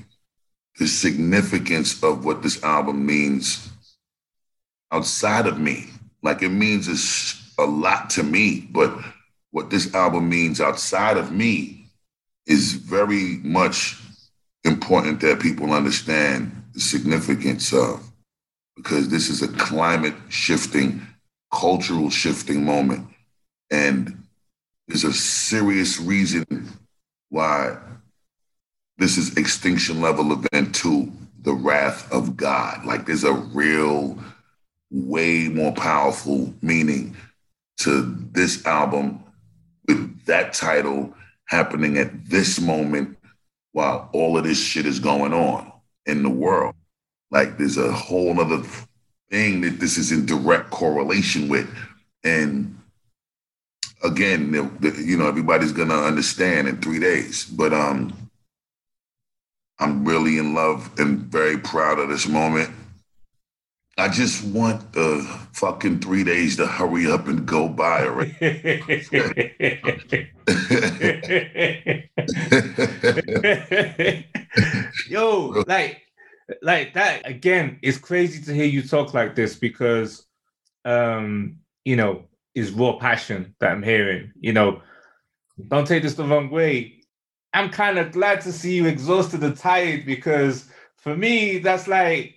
the 0.80 0.88
significance 0.88 2.02
of 2.04 2.26
what 2.26 2.42
this 2.42 2.64
album 2.64 3.06
means 3.06 3.70
outside 4.92 5.48
of 5.48 5.60
me. 5.60 5.88
Like 6.22 6.42
it 6.42 6.50
means 6.50 6.88
a 7.58 7.64
lot 7.66 8.10
to 8.12 8.24
me, 8.24 8.68
but 8.72 8.98
what 9.52 9.70
this 9.70 9.94
album 9.94 10.30
means 10.30 10.60
outside 10.60 11.18
of 11.18 11.32
me 11.32 11.86
is 12.46 12.74
very 12.74 13.38
much 13.44 14.00
important 14.64 15.22
that 15.22 15.40
people 15.40 15.74
understand 15.74 16.52
the 16.74 16.80
significance 16.80 17.74
of 17.74 18.04
because 18.76 19.10
this 19.10 19.30
is 19.30 19.42
a 19.42 19.48
climate 19.50 20.16
shifting, 20.30 21.06
cultural 21.52 22.10
shifting 22.10 22.66
moment. 22.66 23.08
And 23.70 24.24
there's 24.88 25.04
a 25.04 25.14
serious 25.14 26.00
reason 26.00 26.68
why 27.30 27.78
this 28.98 29.18
is 29.18 29.36
extinction 29.38 30.02
level 30.02 30.32
event 30.32 30.76
two, 30.76 31.12
the 31.42 31.54
wrath 31.54 32.12
of 32.12 32.38
God. 32.38 32.86
Like 32.86 33.06
there's 33.06 33.24
a 33.24 33.34
real, 33.34 34.18
way 34.92 35.48
more 35.48 35.74
powerful 35.74 36.54
meaning 36.62 37.16
to 37.78 38.04
this 38.32 38.66
album 38.66 39.24
with 39.88 40.26
that 40.26 40.54
title 40.54 41.14
happening 41.48 41.98
at 41.98 42.30
this 42.30 42.60
moment 42.60 43.18
while 43.72 44.10
all 44.14 44.38
of 44.38 44.44
this 44.44 44.62
shit 44.64 44.86
is 44.86 45.00
going 45.00 45.34
on 45.34 45.72
in 46.06 46.24
the 46.24 46.30
world. 46.30 46.76
Like 47.32 47.58
there's 47.58 47.78
a 47.78 47.92
whole 47.92 48.40
other 48.40 48.64
thing 49.30 49.62
that 49.62 49.80
this 49.80 49.98
is 49.98 50.12
in 50.12 50.26
direct 50.26 50.70
correlation 50.70 51.50
with. 51.50 51.68
And 52.24 52.80
again, 54.04 54.54
you 54.82 55.18
know, 55.18 55.28
everybody's 55.28 55.72
gonna 55.72 55.96
understand 56.02 56.68
in 56.68 56.78
three 56.78 57.00
days. 57.00 57.46
But 57.46 57.74
um, 57.74 58.23
I'm 59.80 60.06
really 60.06 60.38
in 60.38 60.54
love 60.54 60.92
and 61.00 61.20
very 61.20 61.58
proud 61.58 62.00
of 62.00 62.10
this 62.10 62.28
moment. 62.28 62.70
I 63.98 64.10
just 64.10 64.44
want 64.46 64.94
the 64.94 65.22
fucking 65.54 66.00
three 66.00 66.24
days 66.24 66.56
to 66.58 66.66
hurry 66.66 67.12
up 67.12 67.28
and 67.28 67.46
go 67.46 67.70
by 67.70 68.08
already. 68.08 68.36
Yo, 75.10 75.64
like 75.68 76.02
like 76.62 76.94
that 76.94 77.28
again 77.28 77.80
it's 77.82 77.98
crazy 77.98 78.42
to 78.44 78.54
hear 78.54 78.66
you 78.66 78.82
talk 78.82 79.14
like 79.14 79.36
this 79.36 79.56
because 79.56 80.26
um 80.86 81.58
you 81.86 81.96
know 81.96 82.24
is 82.54 82.72
raw 82.72 82.98
passion 82.98 83.56
that 83.60 83.72
i'm 83.72 83.82
hearing 83.82 84.32
you 84.40 84.52
know 84.52 84.82
don't 85.70 85.88
take 85.88 86.04
this 86.04 86.16
the 86.16 86.24
wrong 86.24 86.50
way 86.50 87.02
i'm 87.54 87.70
kind 87.70 87.98
of 87.98 88.12
glad 88.12 88.42
to 88.42 88.52
see 88.52 88.76
you 88.76 88.86
exhausted 88.86 89.44
and 89.44 89.58
tired 89.58 90.06
because 90.06 90.70
for 90.96 91.16
me 91.16 91.58
that's 91.60 91.88
like 91.88 92.36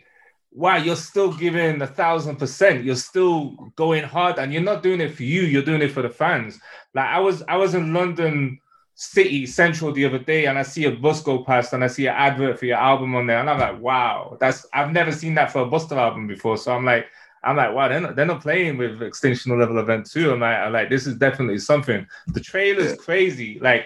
wow 0.52 0.76
you're 0.76 0.96
still 0.96 1.32
giving 1.32 1.80
a 1.82 1.86
thousand 1.86 2.36
percent 2.36 2.84
you're 2.84 2.96
still 2.96 3.50
going 3.76 4.04
hard 4.04 4.38
and 4.38 4.52
you're 4.52 4.62
not 4.62 4.82
doing 4.82 5.00
it 5.00 5.14
for 5.14 5.24
you 5.24 5.42
you're 5.42 5.62
doing 5.62 5.82
it 5.82 5.92
for 5.92 6.02
the 6.02 6.08
fans 6.08 6.58
like 6.94 7.06
i 7.06 7.18
was 7.18 7.42
i 7.48 7.56
was 7.56 7.74
in 7.74 7.92
london 7.92 8.58
City 8.98 9.44
Central 9.44 9.92
the 9.92 10.06
other 10.06 10.18
day 10.18 10.46
and 10.46 10.58
I 10.58 10.62
see 10.62 10.86
a 10.86 10.90
bus 10.90 11.22
go 11.22 11.44
past 11.44 11.74
and 11.74 11.84
I 11.84 11.86
see 11.86 12.06
an 12.06 12.14
advert 12.14 12.58
for 12.58 12.64
your 12.64 12.78
album 12.78 13.14
on 13.14 13.26
there 13.26 13.38
and 13.38 13.50
I'm 13.50 13.60
like, 13.60 13.78
wow, 13.78 14.38
that's 14.40 14.66
I've 14.72 14.90
never 14.90 15.12
seen 15.12 15.34
that 15.34 15.52
for 15.52 15.60
a 15.60 15.66
Busta 15.66 15.98
album 15.98 16.26
before. 16.26 16.56
So 16.56 16.72
I'm 16.72 16.86
like, 16.86 17.06
I'm 17.44 17.56
like, 17.56 17.74
wow, 17.74 17.88
they're 17.88 18.00
not, 18.00 18.16
they're 18.16 18.24
not 18.24 18.40
playing 18.40 18.78
with 18.78 19.02
Extinction 19.02 19.56
Level 19.58 19.78
Event 19.78 20.10
2. 20.10 20.32
I'm 20.32 20.40
like, 20.40 20.56
I'm 20.56 20.72
like, 20.72 20.88
this 20.88 21.06
is 21.06 21.14
definitely 21.16 21.58
something. 21.58 22.06
The 22.28 22.40
trailer's 22.40 22.96
crazy. 22.96 23.58
Like, 23.60 23.84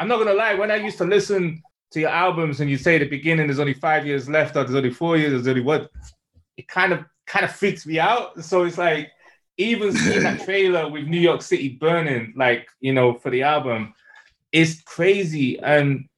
I'm 0.00 0.08
not 0.08 0.18
gonna 0.18 0.32
lie, 0.32 0.54
when 0.54 0.70
I 0.70 0.76
used 0.76 0.98
to 0.98 1.04
listen 1.04 1.62
to 1.92 2.00
your 2.00 2.10
albums 2.10 2.60
and 2.60 2.68
you 2.70 2.78
say 2.78 2.98
the 2.98 3.08
beginning 3.08 3.46
there's 3.46 3.60
only 3.60 3.74
five 3.74 4.06
years 4.06 4.28
left 4.28 4.56
or 4.56 4.64
there's 4.64 4.74
only 4.74 4.90
four 4.90 5.16
years, 5.16 5.32
there's 5.32 5.46
only 5.46 5.60
what, 5.60 5.90
it 6.56 6.66
kind 6.66 6.92
of 6.92 7.04
kind 7.26 7.44
of 7.44 7.52
freaks 7.52 7.86
me 7.86 8.00
out. 8.00 8.42
So 8.42 8.64
it's 8.64 8.78
like 8.78 9.10
even 9.56 9.92
seeing 9.92 10.24
that 10.24 10.40
trailer 10.44 10.88
with 10.88 11.06
New 11.06 11.20
York 11.20 11.42
City 11.42 11.68
burning, 11.68 12.32
like, 12.36 12.68
you 12.80 12.92
know, 12.92 13.14
for 13.14 13.30
the 13.30 13.44
album 13.44 13.94
it's 14.52 14.82
crazy. 14.82 15.58
And 15.58 16.08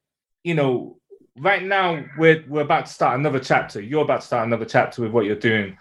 you 0.43 0.55
know, 0.55 0.97
right 1.37 1.63
now 1.63 2.03
we're 2.17 2.43
we're 2.47 2.61
about 2.61 2.87
to 2.87 2.93
start 2.93 3.19
another 3.19 3.39
chapter. 3.39 3.81
You're 3.81 4.03
about 4.03 4.21
to 4.21 4.27
start 4.27 4.47
another 4.47 4.65
chapter 4.65 5.01
with 5.01 5.11
what 5.11 5.25
you're 5.25 5.35
doing. 5.35 5.77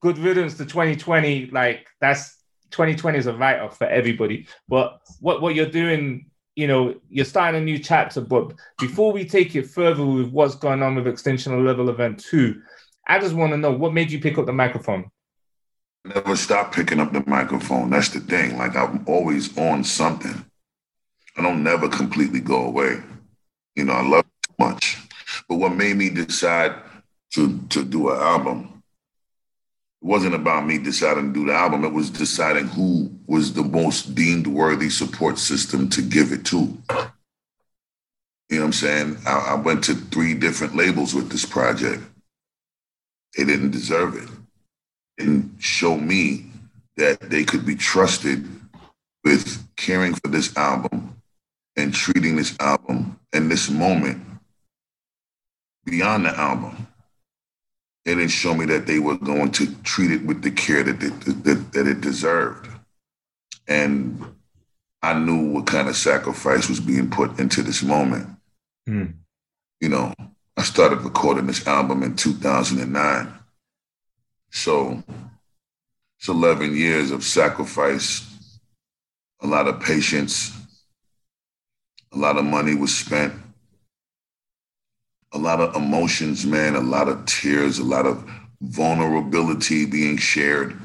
Good 0.00 0.18
riddance 0.18 0.54
to 0.54 0.64
2020. 0.64 1.46
Like 1.46 1.86
that's 2.00 2.36
2020 2.70 3.18
is 3.18 3.26
a 3.26 3.32
write-off 3.32 3.78
for 3.78 3.86
everybody. 3.86 4.46
But 4.68 5.00
what 5.20 5.40
what 5.40 5.54
you're 5.54 5.66
doing, 5.66 6.30
you 6.56 6.66
know, 6.66 6.94
you're 7.10 7.26
starting 7.26 7.60
a 7.60 7.64
new 7.64 7.78
chapter. 7.78 8.20
But 8.20 8.54
before 8.78 9.12
we 9.12 9.24
take 9.24 9.54
it 9.54 9.70
further 9.70 10.04
with 10.04 10.30
what's 10.30 10.56
going 10.56 10.82
on 10.82 10.96
with 10.96 11.06
Extinction 11.06 11.64
Level 11.64 11.90
Event 11.90 12.18
Two, 12.18 12.60
I 13.06 13.20
just 13.20 13.34
want 13.34 13.52
to 13.52 13.58
know 13.58 13.70
what 13.70 13.94
made 13.94 14.10
you 14.10 14.18
pick 14.18 14.38
up 14.38 14.46
the 14.46 14.52
microphone. 14.52 15.10
Never 16.04 16.36
stop 16.36 16.72
picking 16.74 16.98
up 16.98 17.12
the 17.12 17.22
microphone. 17.26 17.90
That's 17.90 18.08
the 18.08 18.20
thing. 18.20 18.56
Like 18.56 18.74
I'm 18.74 19.04
always 19.06 19.56
on 19.58 19.84
something. 19.84 20.44
I 21.36 21.42
don't 21.42 21.62
never 21.62 21.88
completely 21.88 22.40
go 22.40 22.64
away. 22.64 23.02
You 23.74 23.84
know, 23.84 23.92
I 23.92 24.02
love 24.02 24.24
it 24.24 24.48
too 24.48 24.54
much. 24.58 24.98
But 25.48 25.56
what 25.56 25.74
made 25.74 25.96
me 25.96 26.08
decide 26.08 26.74
to 27.32 27.60
to 27.68 27.84
do 27.84 28.10
an 28.10 28.18
album 28.18 28.75
wasn't 30.02 30.34
about 30.34 30.66
me 30.66 30.78
deciding 30.78 31.32
to 31.32 31.40
do 31.40 31.46
the 31.46 31.54
album. 31.54 31.84
It 31.84 31.92
was 31.92 32.10
deciding 32.10 32.68
who 32.68 33.10
was 33.26 33.52
the 33.52 33.62
most 33.62 34.14
deemed 34.14 34.46
worthy 34.46 34.90
support 34.90 35.38
system 35.38 35.88
to 35.90 36.02
give 36.02 36.32
it 36.32 36.44
to. 36.46 36.56
You 38.48 38.58
know 38.58 38.60
what 38.60 38.64
I'm 38.66 38.72
saying? 38.72 39.18
I, 39.26 39.38
I 39.38 39.54
went 39.54 39.84
to 39.84 39.94
three 39.94 40.34
different 40.34 40.76
labels 40.76 41.14
with 41.14 41.30
this 41.30 41.44
project. 41.44 42.02
They 43.36 43.44
didn't 43.44 43.72
deserve 43.72 44.14
it. 44.16 44.28
Didn't 45.18 45.56
show 45.58 45.96
me 45.96 46.46
that 46.96 47.20
they 47.20 47.44
could 47.44 47.66
be 47.66 47.74
trusted 47.74 48.48
with 49.24 49.66
caring 49.76 50.14
for 50.14 50.28
this 50.28 50.56
album 50.56 51.20
and 51.76 51.92
treating 51.92 52.36
this 52.36 52.56
album 52.60 53.18
and 53.32 53.50
this 53.50 53.68
moment 53.68 54.22
beyond 55.84 56.26
the 56.26 56.38
album. 56.38 56.86
They 58.06 58.14
didn't 58.14 58.30
show 58.30 58.54
me 58.54 58.66
that 58.66 58.86
they 58.86 59.00
were 59.00 59.18
going 59.18 59.50
to 59.50 59.74
treat 59.82 60.12
it 60.12 60.24
with 60.24 60.40
the 60.40 60.52
care 60.52 60.84
that 60.84 61.02
it, 61.02 61.20
that, 61.42 61.72
that 61.72 61.88
it 61.88 62.00
deserved. 62.00 62.68
And 63.66 64.24
I 65.02 65.18
knew 65.18 65.50
what 65.50 65.66
kind 65.66 65.88
of 65.88 65.96
sacrifice 65.96 66.68
was 66.68 66.78
being 66.78 67.10
put 67.10 67.40
into 67.40 67.62
this 67.62 67.82
moment. 67.82 68.28
Mm. 68.88 69.14
You 69.80 69.88
know, 69.88 70.14
I 70.56 70.62
started 70.62 71.00
recording 71.00 71.48
this 71.48 71.66
album 71.66 72.04
in 72.04 72.14
2009. 72.14 73.32
So 74.50 75.02
it's 76.20 76.28
11 76.28 76.76
years 76.76 77.10
of 77.10 77.24
sacrifice, 77.24 78.24
a 79.40 79.48
lot 79.48 79.66
of 79.66 79.80
patience, 79.80 80.52
a 82.12 82.16
lot 82.16 82.38
of 82.38 82.44
money 82.44 82.76
was 82.76 82.96
spent. 82.96 83.34
A 85.32 85.38
lot 85.38 85.60
of 85.60 85.74
emotions, 85.76 86.46
man, 86.46 86.76
a 86.76 86.80
lot 86.80 87.08
of 87.08 87.24
tears, 87.26 87.78
a 87.78 87.84
lot 87.84 88.06
of 88.06 88.28
vulnerability 88.60 89.84
being 89.86 90.16
shared 90.16 90.78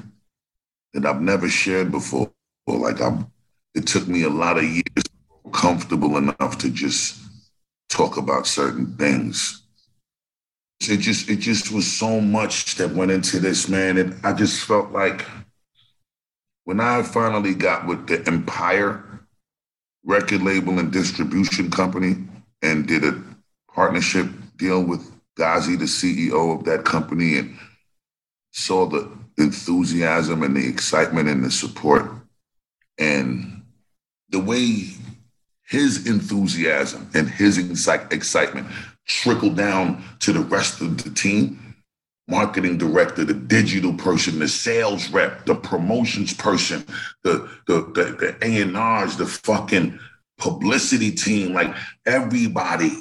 that 0.94 1.06
I've 1.06 1.22
never 1.22 1.50
shared 1.50 1.92
before. 1.92 2.32
Like 2.68 3.02
I'm, 3.02 3.32
it 3.76 3.88
took 3.88 4.08
me 4.08 4.24
a 4.24 4.30
lot 4.30 4.58
of 4.58 4.64
years 4.64 5.06
comfortable 5.52 6.18
enough 6.18 6.58
to 6.60 6.70
just 6.70 7.20
talk 7.90 8.18
about 8.18 8.48
certain 8.48 8.96
things. 8.98 9.64
It 10.82 10.98
just 10.98 11.30
it 11.30 11.38
just 11.38 11.72
was 11.72 11.92
so 11.92 12.20
much 12.20 12.76
that 12.76 12.92
went 12.92 13.12
into 13.12 13.40
this, 13.40 13.68
man. 13.68 13.98
And 13.98 14.20
I 14.26 14.34
just 14.34 14.66
felt 14.66 14.92
like 14.92 15.26
when 16.64 16.80
I 16.80 17.04
finally 17.04 17.54
got 17.54 17.86
with 17.86 18.08
the 18.08 18.26
Empire 18.28 19.04
record 20.04 20.42
label 20.42 20.80
and 20.80 20.92
distribution 20.92 21.70
company 21.70 22.16
and 22.64 22.88
did 22.88 23.04
a 23.04 23.22
partnership 23.74 24.28
deal 24.58 24.84
with 24.84 25.12
Ghazi, 25.38 25.76
the 25.76 25.86
CEO 25.86 26.58
of 26.58 26.66
that 26.66 26.86
company, 26.86 27.38
and 27.38 27.58
saw 28.52 28.86
the 28.86 29.10
enthusiasm 29.38 30.44
and 30.44 30.56
the 30.56 30.68
excitement 30.68 31.30
and 31.30 31.44
the 31.44 31.52
support. 31.52 32.12
And 32.98 33.64
the 34.30 34.40
way 34.40 34.88
his 35.68 36.06
enthusiasm 36.08 37.10
and 37.14 37.30
his 37.30 37.58
excitement 37.58 38.68
trickled 39.08 39.58
down 39.58 40.04
to 40.20 40.34
the 40.34 40.42
rest 40.42 40.82
of 40.82 41.04
the 41.04 41.10
team 41.10 41.72
marketing 42.28 42.78
director, 42.78 43.26
the 43.26 43.34
digital 43.34 43.94
person, 43.94 44.40
the 44.40 44.48
sales 44.48 45.10
rep, 45.12 45.46
the 45.46 45.54
promotions 45.54 46.34
person, 46.34 46.84
the 47.24 47.50
the 47.68 47.82
the, 47.94 48.04
the 48.20 48.38
A&Rs, 48.42 49.18
the 49.18 49.26
fucking 49.26 50.00
publicity 50.38 51.12
team, 51.12 51.54
like 51.54 51.76
everybody, 52.06 52.92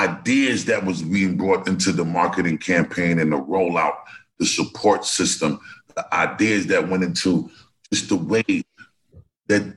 ideas 0.00 0.64
that 0.66 0.84
was 0.84 1.02
being 1.02 1.36
brought 1.36 1.68
into 1.68 1.92
the 1.92 2.04
marketing 2.04 2.58
campaign 2.58 3.18
and 3.18 3.32
the 3.32 3.36
rollout, 3.36 3.96
the 4.38 4.46
support 4.46 5.04
system, 5.04 5.60
the 5.94 6.14
ideas 6.14 6.66
that 6.66 6.88
went 6.88 7.04
into 7.04 7.50
just 7.92 8.08
the 8.08 8.16
way 8.16 8.64
that 9.48 9.74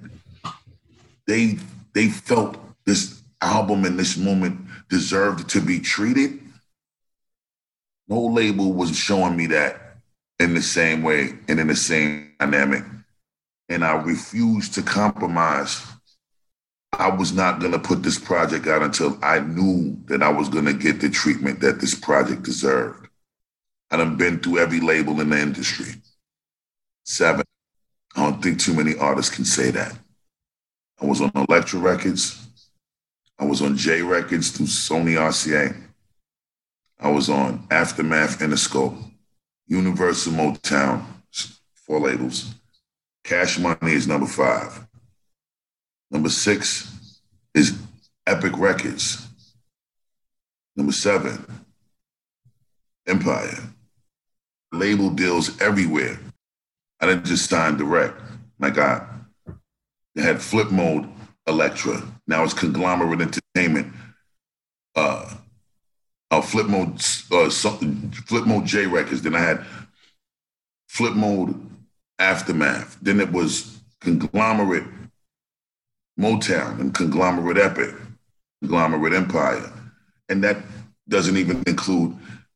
they 1.28 1.58
they 1.94 2.08
felt 2.08 2.58
this 2.86 3.22
album 3.42 3.86
in 3.86 3.98
this 3.98 4.18
moment 4.18 4.60
deserved 4.90 5.50
to 5.50 5.62
be 5.62 5.80
treated. 5.80 6.40
No 8.08 8.22
label 8.26 8.74
was 8.74 8.96
showing 8.96 9.36
me 9.36 9.48
that 9.48 9.98
in 10.40 10.54
the 10.54 10.62
same 10.62 11.04
way 11.04 11.34
and 11.48 11.60
in 11.60 11.68
the 11.68 11.76
same 11.76 12.34
dynamic. 12.40 12.84
And 13.70 13.84
I 13.84 13.94
refused 13.96 14.74
to 14.76 14.82
compromise. 14.82 15.82
I 17.00 17.10
was 17.10 17.34
not 17.34 17.60
going 17.60 17.72
to 17.72 17.80
put 17.80 18.04
this 18.04 18.20
project 18.20 18.68
out 18.68 18.84
until 18.84 19.18
I 19.24 19.40
knew 19.40 19.98
that 20.06 20.22
I 20.22 20.30
was 20.30 20.48
going 20.48 20.66
to 20.66 20.74
get 20.74 21.02
the 21.02 21.10
treatment 21.10 21.60
that 21.62 21.80
this 21.82 21.96
project 21.96 22.44
deserved. 22.44 23.08
And 23.90 24.02
I 24.02 24.06
done 24.06 24.16
been 24.16 24.40
through 24.40 24.60
every 24.60 24.80
label 24.80 25.20
in 25.20 25.30
the 25.30 25.40
industry. 25.40 25.96
Seven. 27.04 27.46
I 28.16 28.24
don't 28.24 28.42
think 28.42 28.60
too 28.60 28.74
many 28.74 28.96
artists 28.98 29.36
can 29.36 29.46
say 29.46 29.72
that. 29.72 29.98
I 31.02 31.06
was 31.06 31.20
on 31.20 31.32
Elektra 31.36 31.80
Records. 31.80 32.48
I 33.40 33.46
was 33.46 33.62
on 33.62 33.76
J 33.76 34.02
Records 34.02 34.52
through 34.52 34.68
Sony 34.68 35.18
RCA. 35.18 35.76
I 37.00 37.10
was 37.10 37.30
on 37.30 37.68
Aftermath 37.72 38.40
Interscope, 38.40 38.98
Universal 39.68 40.34
Motown, 40.34 41.04
four 41.74 42.00
labels. 42.00 42.54
Cash 43.24 43.58
Money 43.58 43.94
is 43.94 44.08
number 44.08 44.28
five. 44.28 44.88
Number 46.14 46.30
six 46.30 47.20
is 47.56 47.76
Epic 48.28 48.56
Records. 48.56 49.28
Number 50.76 50.92
seven, 50.92 51.44
Empire. 53.08 53.58
Label 54.72 55.10
deals 55.10 55.60
everywhere. 55.60 56.20
I 57.00 57.08
didn't 57.08 57.26
just 57.26 57.50
sign 57.50 57.78
direct. 57.78 58.22
Like 58.60 58.78
I 58.78 59.06
had 60.16 60.40
flip 60.42 60.72
mode 60.72 61.10
Elektra. 61.48 62.02
Now 62.28 62.44
it's 62.44 62.54
conglomerate 62.54 63.20
entertainment. 63.20 63.92
Uh, 64.96 65.34
uh 66.30 66.42
flip 66.42 66.68
mode, 66.68 67.02
uh, 67.32 67.50
flip 67.50 68.46
mode 68.46 68.66
J 68.66 68.86
records. 68.86 69.24
Then 69.24 69.36
I 69.36 69.40
had 69.40 69.66
flip 70.88 71.14
mode 71.16 71.60
aftermath. 72.20 72.98
Then 73.02 73.20
it 73.20 73.32
was 73.32 73.80
conglomerate 74.00 74.86
Motown 76.20 76.80
and 76.80 76.94
conglomerate 76.94 77.58
Epic, 77.58 77.94
conglomerate 78.62 79.14
Empire, 79.14 79.72
and 80.30 80.44
that 80.44 80.58
doesn't 81.10 81.38
even 81.38 81.64
include 81.68 82.16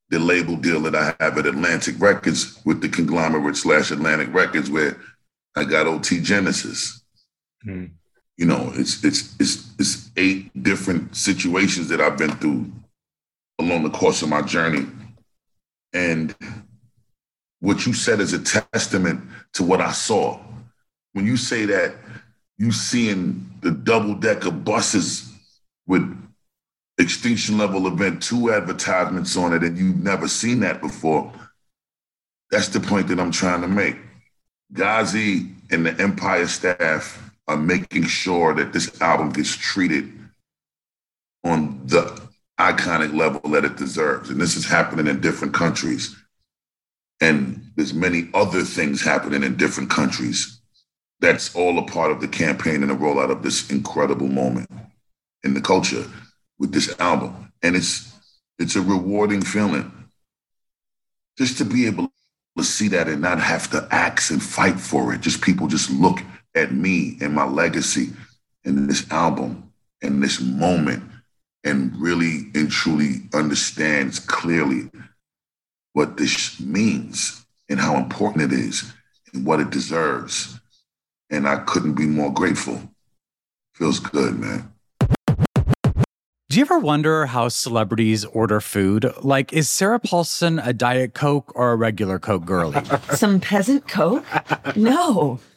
the 0.09 0.19
label 0.19 0.55
deal 0.55 0.79
that 0.81 0.95
I 0.95 1.15
have 1.19 1.37
at 1.37 1.45
Atlantic 1.45 1.95
Records 1.99 2.59
with 2.65 2.81
the 2.81 2.89
conglomerate 2.89 3.57
slash 3.57 3.91
Atlantic 3.91 4.33
Records, 4.33 4.69
where 4.69 4.97
I 5.55 5.63
got 5.63 5.87
OT 5.87 6.21
Genesis. 6.21 7.03
Mm. 7.65 7.91
You 8.37 8.45
know, 8.45 8.71
it's 8.75 9.03
it's 9.03 9.35
it's 9.39 9.73
it's 9.79 10.11
eight 10.15 10.51
different 10.63 11.15
situations 11.15 11.89
that 11.89 11.99
I've 11.99 12.17
been 12.17 12.35
through 12.37 12.71
along 13.59 13.83
the 13.83 13.89
course 13.89 14.21
of 14.21 14.29
my 14.29 14.43
journey, 14.43 14.85
and 15.93 16.35
what 17.59 17.85
you 17.85 17.93
said 17.93 18.19
is 18.19 18.33
a 18.33 18.39
testament 18.39 19.21
to 19.53 19.63
what 19.63 19.81
I 19.81 19.91
saw. 19.91 20.39
When 21.13 21.25
you 21.25 21.35
say 21.35 21.65
that 21.65 21.95
you 22.59 22.71
seeing 22.71 23.46
the 23.61 23.71
double 23.71 24.15
decker 24.15 24.51
buses 24.51 25.31
with 25.87 26.15
extinction 26.97 27.57
level 27.57 27.87
event 27.87 28.21
two 28.21 28.51
advertisements 28.51 29.37
on 29.37 29.53
it 29.53 29.63
and 29.63 29.77
you've 29.77 30.03
never 30.03 30.27
seen 30.27 30.59
that 30.59 30.81
before 30.81 31.31
that's 32.49 32.69
the 32.69 32.79
point 32.79 33.07
that 33.07 33.19
i'm 33.19 33.31
trying 33.31 33.61
to 33.61 33.67
make. 33.67 33.97
Ghazi 34.73 35.49
and 35.71 35.85
the 35.85 35.99
empire 36.01 36.47
staff 36.47 37.31
are 37.47 37.57
making 37.57 38.03
sure 38.03 38.53
that 38.55 38.73
this 38.73 38.99
album 39.01 39.29
gets 39.29 39.55
treated 39.55 40.11
on 41.43 41.79
the 41.85 42.21
iconic 42.59 43.15
level 43.15 43.39
that 43.51 43.63
it 43.63 43.77
deserves 43.77 44.29
and 44.29 44.41
this 44.41 44.55
is 44.55 44.65
happening 44.65 45.07
in 45.07 45.21
different 45.21 45.53
countries 45.53 46.15
and 47.21 47.71
there's 47.75 47.93
many 47.93 48.29
other 48.33 48.63
things 48.63 49.01
happening 49.01 49.43
in 49.43 49.55
different 49.55 49.89
countries 49.89 50.56
that's 51.19 51.55
all 51.55 51.79
a 51.79 51.85
part 51.85 52.11
of 52.11 52.21
the 52.21 52.27
campaign 52.27 52.81
and 52.83 52.91
the 52.91 52.95
rollout 52.95 53.31
of 53.31 53.43
this 53.43 53.69
incredible 53.69 54.27
moment 54.27 54.69
in 55.43 55.53
the 55.53 55.61
culture 55.61 56.05
with 56.59 56.71
this 56.71 56.97
album. 56.99 57.51
And 57.63 57.75
it's 57.75 58.13
it's 58.59 58.75
a 58.75 58.81
rewarding 58.81 59.41
feeling 59.41 59.91
just 61.37 61.57
to 61.59 61.65
be 61.65 61.85
able 61.85 62.11
to 62.57 62.63
see 62.63 62.87
that 62.89 63.07
and 63.07 63.21
not 63.21 63.39
have 63.39 63.69
to 63.69 63.87
ask 63.91 64.31
and 64.31 64.41
fight 64.41 64.79
for 64.79 65.13
it. 65.13 65.21
Just 65.21 65.41
people 65.41 65.67
just 65.67 65.91
look 65.91 66.19
at 66.55 66.71
me 66.71 67.17
and 67.21 67.33
my 67.33 67.45
legacy 67.45 68.09
in 68.63 68.87
this 68.87 69.09
album 69.11 69.71
and 70.01 70.23
this 70.23 70.41
moment 70.41 71.03
and 71.63 71.95
really 71.97 72.49
and 72.55 72.71
truly 72.71 73.21
understands 73.33 74.19
clearly 74.19 74.89
what 75.93 76.17
this 76.17 76.59
means 76.59 77.45
and 77.69 77.79
how 77.79 77.97
important 77.97 78.51
it 78.51 78.53
is 78.53 78.91
and 79.33 79.45
what 79.45 79.59
it 79.59 79.69
deserves. 79.69 80.56
And 81.29 81.47
I 81.47 81.57
couldn't 81.57 81.93
be 81.93 82.05
more 82.05 82.33
grateful. 82.33 82.81
Feels 83.73 83.99
good, 83.99 84.39
man. 84.39 84.71
Do 86.49 86.57
you 86.57 86.61
ever 86.61 86.79
wonder 86.79 87.25
how 87.25 87.49
celebrities 87.49 88.23
order 88.23 88.61
food? 88.61 89.11
Like, 89.21 89.51
is 89.51 89.69
Sarah 89.69 89.99
Paulson 89.99 90.59
a 90.59 90.71
Diet 90.71 91.13
Coke 91.13 91.51
or 91.55 91.73
a 91.73 91.75
regular 91.75 92.19
Coke 92.19 92.45
girlie? 92.45 92.81
Some 93.13 93.41
peasant 93.41 93.87
Coke? 93.87 94.23
No. 94.75 95.39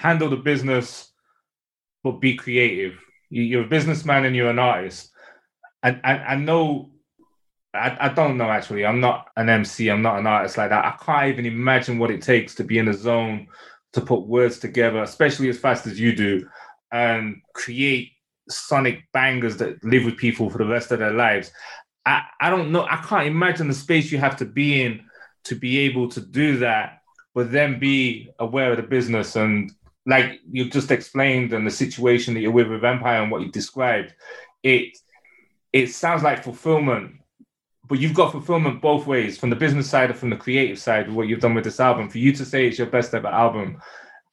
handle 0.00 0.30
the 0.30 0.36
business 0.36 1.12
but 2.02 2.20
be 2.20 2.34
creative? 2.34 2.98
You're 3.28 3.64
a 3.64 3.68
businessman 3.68 4.24
and 4.24 4.34
you're 4.34 4.50
an 4.50 4.58
artist. 4.58 5.10
And 5.82 6.00
I, 6.02 6.16
I, 6.16 6.36
know, 6.36 6.90
I, 7.74 7.96
I 8.00 8.08
don't 8.08 8.38
know 8.38 8.50
actually. 8.50 8.86
I'm 8.86 9.00
not 9.00 9.28
an 9.36 9.48
MC. 9.48 9.90
I'm 9.90 10.02
not 10.02 10.18
an 10.18 10.26
artist 10.26 10.56
like 10.56 10.70
that. 10.70 10.84
I 10.84 11.04
can't 11.04 11.28
even 11.28 11.46
imagine 11.46 11.98
what 11.98 12.10
it 12.10 12.22
takes 12.22 12.54
to 12.56 12.64
be 12.64 12.78
in 12.78 12.88
a 12.88 12.94
zone 12.94 13.46
to 13.92 14.00
put 14.00 14.26
words 14.26 14.58
together, 14.58 15.02
especially 15.02 15.48
as 15.50 15.58
fast 15.58 15.86
as 15.86 16.00
you 16.00 16.14
do, 16.16 16.48
and 16.92 17.36
create 17.54 18.12
sonic 18.48 19.04
bangers 19.12 19.58
that 19.58 19.84
live 19.84 20.04
with 20.04 20.16
people 20.16 20.48
for 20.48 20.58
the 20.58 20.66
rest 20.66 20.92
of 20.92 20.98
their 20.98 21.12
lives. 21.12 21.52
I, 22.06 22.22
I 22.40 22.50
don't 22.50 22.72
know. 22.72 22.84
I 22.84 22.96
can't 22.96 23.26
imagine 23.26 23.68
the 23.68 23.74
space 23.74 24.10
you 24.10 24.18
have 24.18 24.36
to 24.38 24.46
be 24.46 24.82
in 24.82 25.02
to 25.44 25.54
be 25.54 25.80
able 25.80 26.08
to 26.08 26.20
do 26.20 26.58
that 26.58 27.00
but 27.34 27.52
then 27.52 27.78
be 27.78 28.30
aware 28.38 28.72
of 28.72 28.76
the 28.76 28.82
business 28.82 29.36
and 29.36 29.70
like 30.06 30.40
you 30.50 30.70
just 30.70 30.90
explained 30.90 31.52
and 31.52 31.66
the 31.66 31.70
situation 31.70 32.34
that 32.34 32.40
you're 32.40 32.50
with 32.52 32.68
with 32.68 32.84
Empire 32.84 33.22
and 33.22 33.30
what 33.30 33.42
you 33.42 33.50
described, 33.50 34.14
it 34.62 34.96
it 35.72 35.88
sounds 35.88 36.22
like 36.22 36.42
fulfillment, 36.42 37.16
but 37.88 38.00
you've 38.00 38.14
got 38.14 38.32
fulfillment 38.32 38.80
both 38.80 39.06
ways, 39.06 39.38
from 39.38 39.50
the 39.50 39.56
business 39.56 39.88
side 39.88 40.10
and 40.10 40.18
from 40.18 40.30
the 40.30 40.36
creative 40.36 40.78
side, 40.78 41.08
of 41.08 41.14
what 41.14 41.28
you've 41.28 41.40
done 41.40 41.54
with 41.54 41.64
this 41.64 41.80
album. 41.80 42.08
For 42.08 42.18
you 42.18 42.32
to 42.32 42.44
say 42.44 42.66
it's 42.66 42.78
your 42.78 42.88
best 42.88 43.14
ever 43.14 43.28
album, 43.28 43.80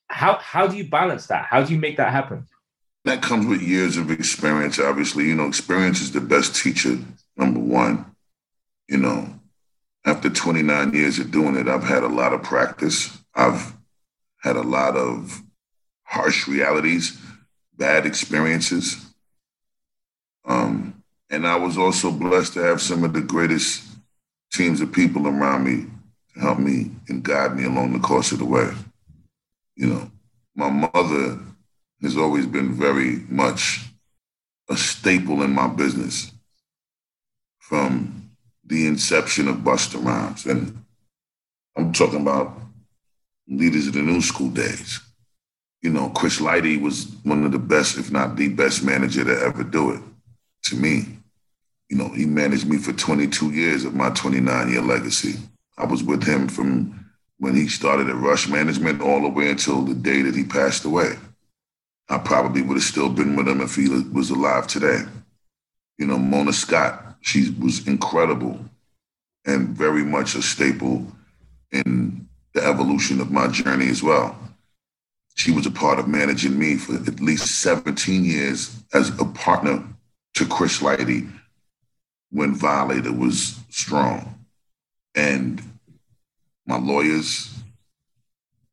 how 0.08 0.38
how 0.38 0.68
do 0.68 0.78
you 0.78 0.90
balance 0.90 1.28
that? 1.28 1.46
How 1.50 1.64
do 1.64 1.74
you 1.74 1.80
make 1.80 1.98
that 1.98 2.12
happen? 2.12 2.48
That 3.06 3.22
comes 3.22 3.46
with 3.46 3.62
years 3.62 3.98
of 3.98 4.12
experience, 4.12 4.80
obviously. 4.80 5.26
You 5.26 5.36
know, 5.36 5.48
experience 5.48 6.02
is 6.02 6.12
the 6.12 6.22
best 6.22 6.56
teacher, 6.56 6.98
number 7.36 7.60
one. 7.60 8.06
You 8.88 8.98
know, 8.98 9.40
after 10.06 10.30
29 10.30 10.94
years 10.94 11.20
of 11.20 11.32
doing 11.32 11.56
it, 11.56 11.68
I've 11.68 11.84
had 11.84 12.04
a 12.04 12.08
lot 12.08 12.34
of 12.34 12.42
practice. 12.44 13.18
I've 13.36 13.74
had 14.42 14.56
a 14.56 14.62
lot 14.62 14.96
of 14.96 15.42
harsh 16.08 16.48
realities, 16.48 17.20
bad 17.78 18.06
experiences. 18.06 19.06
Um, 20.46 21.04
and 21.30 21.46
I 21.46 21.58
was 21.58 21.78
also 21.78 22.12
blessed 22.12 22.54
to 22.54 22.62
have 22.62 22.82
some 22.82 23.04
of 23.04 23.14
the 23.14 23.22
greatest 23.22 23.84
teams 24.54 24.80
of 24.80 24.94
people 24.94 25.28
around 25.28 25.66
me 25.66 25.86
to 26.34 26.40
help 26.40 26.60
me 26.60 26.92
and 27.10 27.22
guide 27.22 27.56
me 27.56 27.66
along 27.66 27.94
the 27.94 28.00
course 28.00 28.32
of 28.32 28.40
the 28.40 28.46
way. 28.46 28.72
You 29.76 29.88
know, 29.88 30.12
my 30.56 30.70
mother 30.70 31.40
has 32.02 32.16
always 32.16 32.46
been 32.46 32.74
very 32.74 33.18
much 33.28 33.82
a 34.70 34.78
staple 34.78 35.44
in 35.44 35.54
my 35.54 35.68
business 35.68 36.32
from 37.60 38.32
the 38.66 38.88
inception 38.88 39.48
of 39.48 39.58
Busta 39.58 40.04
Rhymes. 40.04 40.46
And 40.46 40.86
I'm 41.76 41.92
talking 41.92 42.22
about 42.22 42.58
leaders 43.48 43.88
of 43.88 43.94
the 43.94 44.02
new 44.02 44.22
school 44.22 44.50
days. 44.50 45.02
You 45.82 45.92
know, 45.92 46.10
Chris 46.10 46.40
Lighty 46.40 46.82
was 46.82 47.08
one 47.24 47.46
of 47.46 47.52
the 47.52 47.60
best, 47.60 47.98
if 47.98 48.12
not 48.12 48.36
the 48.36 48.50
best 48.50 48.84
manager 48.84 49.24
to 49.24 49.42
ever 49.42 49.64
do 49.64 49.92
it 49.92 50.02
to 50.64 50.76
me. 50.76 51.06
You 51.90 51.98
know, 51.98 52.10
he 52.10 52.26
managed 52.26 52.68
me 52.68 52.78
for 52.78 52.94
22 52.94 53.52
years 53.52 53.86
of 53.86 53.94
my 53.94 54.10
29 54.10 54.70
year 54.70 54.82
legacy. 54.82 55.36
I 55.78 55.86
was 55.86 56.04
with 56.04 56.24
him 56.24 56.48
from 56.48 57.06
when 57.40 57.56
he 57.56 57.68
started 57.68 58.10
at 58.10 58.16
Rush 58.16 58.50
Management 58.50 59.02
all 59.02 59.22
the 59.22 59.30
way 59.30 59.50
until 59.50 59.84
the 59.84 59.94
day 59.94 60.22
that 60.24 60.36
he 60.36 60.44
passed 60.44 60.86
away. 60.86 61.14
I 62.10 62.18
probably 62.18 62.62
would 62.62 62.78
have 62.78 62.84
still 62.84 63.10
been 63.10 63.36
with 63.36 63.48
him 63.48 63.62
if 63.62 63.76
he 63.76 63.88
was 63.88 64.30
alive 64.30 64.68
today. 64.68 65.02
You 65.98 66.08
know, 66.08 66.18
Mona 66.18 66.54
Scott, 66.54 67.18
she 67.22 67.54
was 67.60 67.88
incredible 67.88 68.60
and 69.46 69.70
very 69.70 70.04
much 70.04 70.36
a 70.36 70.42
staple 70.42 71.06
in 71.72 72.28
the 72.54 72.64
evolution 72.64 73.22
of 73.22 73.32
my 73.32 73.48
journey 73.48 73.90
as 73.90 74.02
well. 74.02 74.38
She 75.38 75.52
was 75.52 75.68
a 75.68 75.72
part 75.72 76.00
of 76.00 76.08
managing 76.08 76.58
me 76.58 76.78
for 76.78 76.96
at 76.96 77.20
least 77.20 77.62
17 77.62 78.26
years 78.26 78.84
as 78.92 79.10
a 79.20 79.26
partner 79.26 79.84
to 80.34 80.46
Chris 80.48 80.80
Lighty 80.80 81.32
when 82.32 82.56
Violator 82.56 83.14
was 83.14 83.60
strong. 83.70 84.44
And 85.14 85.62
my 86.66 86.80
lawyers, 86.80 87.54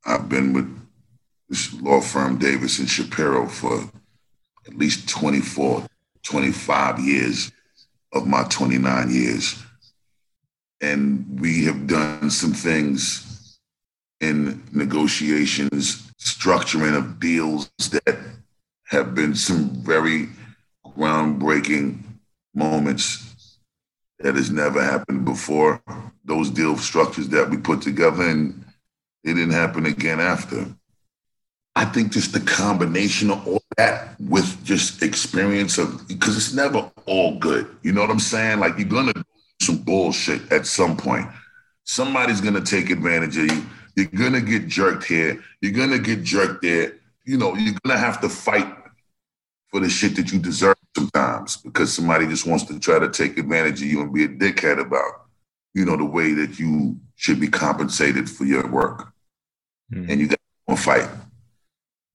I've 0.05 0.27
been 0.27 0.53
with 0.53 0.75
this 1.49 1.71
law 1.81 2.01
firm, 2.01 2.39
Davis 2.39 2.79
and 2.79 2.89
Shapiro, 2.89 3.47
for 3.47 3.87
at 4.65 4.75
least 4.75 5.07
24, 5.07 5.85
25 6.23 6.99
years 6.99 7.51
of 8.11 8.25
my 8.25 8.43
29 8.43 9.11
years. 9.11 9.63
And 10.81 11.39
we 11.39 11.65
have 11.65 11.85
done 11.85 12.31
some 12.31 12.53
things 12.53 13.59
in 14.19 14.63
negotiations, 14.71 16.04
structuring 16.19 16.95
of 16.97 17.19
deals 17.19 17.69
that 17.91 18.17
have 18.87 19.15
been 19.15 19.35
some 19.35 19.69
very 19.83 20.29
groundbreaking 20.85 22.01
moments 22.53 23.57
that 24.19 24.35
has 24.35 24.49
never 24.49 24.81
happened 24.83 25.25
before. 25.25 25.81
Those 26.23 26.49
deal 26.49 26.77
structures 26.77 27.29
that 27.29 27.49
we 27.49 27.57
put 27.57 27.81
together, 27.81 28.23
and 28.23 28.63
it 29.23 29.33
didn't 29.33 29.51
happen 29.51 29.85
again 29.85 30.19
after. 30.19 30.65
I 31.75 31.83
think 31.85 32.13
just 32.13 32.31
the 32.31 32.39
combination 32.39 33.29
of 33.31 33.45
all 33.45 33.61
that 33.77 34.19
with 34.19 34.63
just 34.63 35.03
experience 35.03 35.77
of 35.77 36.07
because 36.07 36.37
it's 36.37 36.53
never 36.53 36.89
all 37.05 37.37
good. 37.37 37.67
You 37.83 37.91
know 37.91 38.01
what 38.01 38.09
I'm 38.09 38.19
saying? 38.19 38.59
Like 38.59 38.77
you're 38.77 38.87
gonna 38.87 39.13
do 39.13 39.23
some 39.61 39.77
bullshit 39.79 40.51
at 40.51 40.65
some 40.65 40.95
point. 40.95 41.27
Somebody's 41.83 42.39
gonna 42.39 42.61
take 42.61 42.89
advantage 42.89 43.37
of 43.37 43.51
you. 43.51 43.65
You're 43.95 44.07
gonna 44.07 44.41
get 44.41 44.67
jerked 44.67 45.05
here. 45.05 45.43
You're 45.61 45.71
gonna 45.71 45.99
get 45.99 46.23
jerked 46.23 46.61
there. 46.61 46.95
You 47.25 47.37
know, 47.37 47.55
you're 47.55 47.75
gonna 47.83 47.99
have 47.99 48.21
to 48.21 48.29
fight 48.29 48.67
for 49.69 49.79
the 49.79 49.89
shit 49.89 50.15
that 50.15 50.31
you 50.31 50.39
deserve 50.39 50.75
sometimes 50.95 51.57
because 51.57 51.93
somebody 51.93 52.27
just 52.27 52.45
wants 52.45 52.63
to 52.65 52.79
try 52.79 52.99
to 52.99 53.09
take 53.09 53.37
advantage 53.37 53.81
of 53.81 53.87
you 53.87 54.01
and 54.01 54.13
be 54.13 54.23
a 54.23 54.27
dickhead 54.27 54.79
about, 54.79 55.25
you 55.73 55.85
know, 55.85 55.97
the 55.97 56.05
way 56.05 56.33
that 56.33 56.59
you 56.59 56.97
should 57.15 57.39
be 57.39 57.47
compensated 57.47 58.29
for 58.29 58.45
your 58.45 58.67
work. 58.69 59.11
Mm. 59.93 60.09
And 60.09 60.21
you 60.21 60.27
got 60.27 60.39
to 60.69 60.75
fight. 60.77 61.09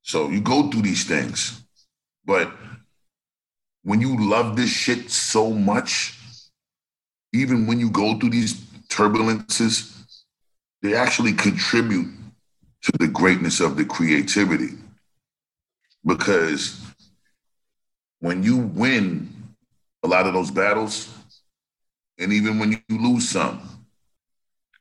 So 0.02 0.28
you 0.28 0.40
go 0.40 0.70
through 0.70 0.82
these 0.82 1.04
things. 1.04 1.62
But 2.24 2.52
when 3.82 4.00
you 4.00 4.28
love 4.28 4.56
this 4.56 4.70
shit 4.70 5.10
so 5.10 5.50
much, 5.50 6.18
even 7.32 7.66
when 7.66 7.78
you 7.78 7.90
go 7.90 8.18
through 8.18 8.30
these 8.30 8.54
turbulences, 8.88 9.99
they 10.82 10.94
actually 10.94 11.32
contribute 11.32 12.08
to 12.82 12.92
the 12.98 13.08
greatness 13.08 13.60
of 13.60 13.76
the 13.76 13.84
creativity. 13.84 14.78
Because 16.04 16.80
when 18.20 18.42
you 18.42 18.56
win 18.56 19.30
a 20.02 20.08
lot 20.08 20.26
of 20.26 20.32
those 20.32 20.50
battles, 20.50 21.12
and 22.18 22.32
even 22.32 22.58
when 22.58 22.72
you 22.72 22.98
lose 22.98 23.28
some, 23.28 23.60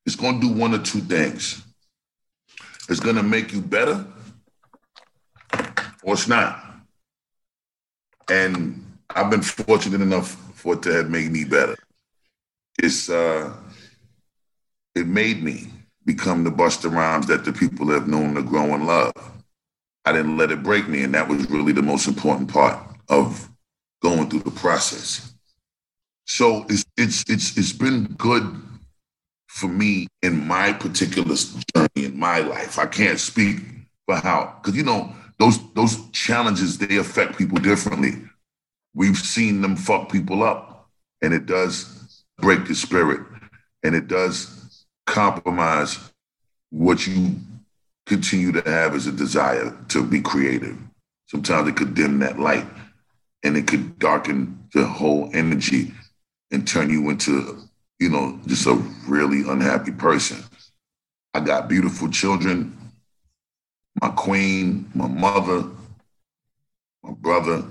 it's 0.05 0.15
going 0.15 0.39
to 0.39 0.47
do 0.47 0.53
one 0.53 0.73
or 0.73 0.79
two 0.79 1.01
things. 1.01 1.63
It's 2.89 2.99
going 2.99 3.15
to 3.15 3.23
make 3.23 3.53
you 3.53 3.61
better 3.61 4.05
or 6.03 6.13
it's 6.13 6.27
not. 6.27 6.63
And 8.29 8.85
I've 9.09 9.29
been 9.29 9.41
fortunate 9.41 10.01
enough 10.01 10.31
for 10.55 10.73
it 10.73 10.83
to 10.83 10.93
have 10.93 11.09
made 11.09 11.31
me 11.31 11.43
better. 11.43 11.75
It's 12.77 13.09
uh, 13.09 13.53
it 14.95 15.07
made 15.07 15.43
me 15.43 15.67
become 16.09 16.43
the 16.43 16.49
Busta 16.49 16.91
Rhymes 16.91 17.27
that 17.27 17.45
the 17.45 17.53
people 17.53 17.87
have 17.91 18.07
known 18.07 18.33
to 18.33 18.41
grow 18.41 18.73
and 18.73 18.87
love. 18.87 19.13
I 20.05 20.11
didn't 20.11 20.37
let 20.37 20.49
it 20.49 20.63
break 20.63 20.87
me, 20.87 21.03
and 21.03 21.13
that 21.13 21.27
was 21.27 21.47
really 21.51 21.71
the 21.71 21.83
most 21.83 22.07
important 22.07 22.51
part 22.51 22.79
of 23.09 23.47
going 24.01 24.27
through 24.27 24.39
the 24.39 24.59
process. 24.65 25.33
So 26.25 26.65
it's 26.67 26.83
it's 26.97 27.23
it's 27.29 27.55
it's 27.57 27.73
been 27.73 28.05
good 28.17 28.43
for 29.49 29.67
me 29.67 30.07
in 30.23 30.47
my 30.47 30.73
particular 30.73 31.35
journey 31.75 32.05
in 32.07 32.17
my 32.17 32.39
life. 32.39 32.79
I 32.79 32.87
can't 32.87 33.19
speak 33.19 33.57
for 34.07 34.15
how, 34.15 34.55
because 34.57 34.75
you 34.75 34.83
know, 34.83 35.13
those 35.37 35.59
those 35.73 36.09
challenges 36.09 36.79
they 36.79 36.97
affect 36.97 37.37
people 37.37 37.59
differently. 37.59 38.13
We've 38.95 39.17
seen 39.17 39.61
them 39.61 39.75
fuck 39.75 40.11
people 40.11 40.41
up, 40.41 40.89
and 41.21 41.35
it 41.35 41.45
does 41.45 42.23
break 42.39 42.65
the 42.65 42.73
spirit, 42.73 43.21
and 43.83 43.93
it 43.93 44.07
does 44.07 44.58
compromise 45.09 45.99
what 46.69 47.05
you 47.07 47.35
continue 48.05 48.51
to 48.51 48.61
have 48.69 48.95
as 48.95 49.07
a 49.07 49.11
desire 49.11 49.75
to 49.89 50.05
be 50.05 50.21
creative. 50.21 50.77
Sometimes 51.27 51.67
it 51.67 51.75
could 51.75 51.93
dim 51.93 52.19
that 52.19 52.39
light, 52.39 52.65
and 53.43 53.57
it 53.57 53.67
could 53.67 53.99
darken 53.99 54.67
the 54.73 54.85
whole 54.85 55.29
energy 55.33 55.93
and 56.51 56.67
turn 56.67 56.89
you 56.89 57.09
into, 57.09 57.59
you 57.99 58.09
know, 58.09 58.39
just 58.47 58.65
a 58.67 58.73
really 59.07 59.49
unhappy 59.49 59.91
person. 59.91 60.43
I 61.33 61.39
got 61.39 61.69
beautiful 61.69 62.09
children 62.09 62.75
my 64.01 64.09
queen, 64.09 64.89
my 64.93 65.07
mother, 65.07 65.67
my 67.03 67.11
brother, 67.11 67.63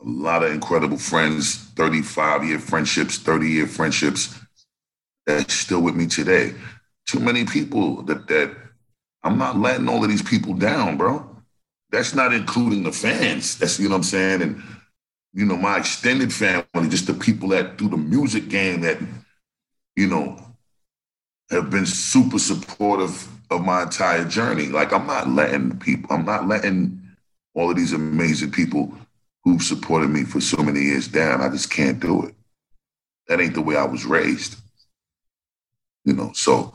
a 0.00 0.04
lot 0.04 0.44
of 0.44 0.52
incredible 0.52 0.98
friends, 0.98 1.56
35 1.76 2.44
year 2.44 2.58
friendships, 2.58 3.18
30 3.18 3.48
year 3.48 3.66
friendships 3.66 4.38
that's 5.26 5.54
still 5.54 5.80
with 5.80 5.96
me 5.96 6.06
today. 6.06 6.54
Too 7.06 7.20
many 7.20 7.44
people 7.44 8.02
that 8.02 8.26
that 8.28 8.56
I'm 9.22 9.38
not 9.38 9.58
letting 9.58 9.88
all 9.88 10.02
of 10.02 10.10
these 10.10 10.22
people 10.22 10.54
down, 10.54 10.96
bro. 10.96 11.28
That's 11.90 12.14
not 12.14 12.32
including 12.32 12.82
the 12.82 12.92
fans. 12.92 13.58
That's 13.58 13.78
you 13.78 13.88
know 13.88 13.94
what 13.94 13.98
I'm 13.98 14.02
saying? 14.04 14.42
And 14.42 14.62
you 15.32 15.44
know, 15.44 15.56
my 15.56 15.78
extended 15.78 16.32
family, 16.32 16.88
just 16.88 17.06
the 17.06 17.14
people 17.14 17.48
that 17.48 17.76
do 17.76 17.88
the 17.88 17.96
music 17.96 18.48
game 18.48 18.82
that, 18.82 18.98
you 19.96 20.06
know, 20.06 20.38
have 21.50 21.70
been 21.70 21.86
super 21.86 22.38
supportive 22.38 23.28
of 23.50 23.64
my 23.64 23.82
entire 23.82 24.24
journey. 24.24 24.66
Like 24.66 24.92
I'm 24.92 25.06
not 25.06 25.28
letting 25.28 25.78
people, 25.78 26.14
I'm 26.14 26.24
not 26.24 26.46
letting 26.46 27.00
all 27.54 27.70
of 27.70 27.76
these 27.76 27.92
amazing 27.92 28.52
people 28.52 28.94
who've 29.42 29.62
supported 29.62 30.08
me 30.08 30.24
for 30.24 30.40
so 30.40 30.62
many 30.62 30.80
years 30.80 31.08
down. 31.08 31.40
I 31.40 31.48
just 31.48 31.70
can't 31.70 32.00
do 32.00 32.26
it. 32.26 32.34
That 33.28 33.40
ain't 33.40 33.54
the 33.54 33.62
way 33.62 33.76
I 33.76 33.84
was 33.84 34.04
raised. 34.04 34.56
You 36.04 36.12
know, 36.12 36.30
so 36.34 36.74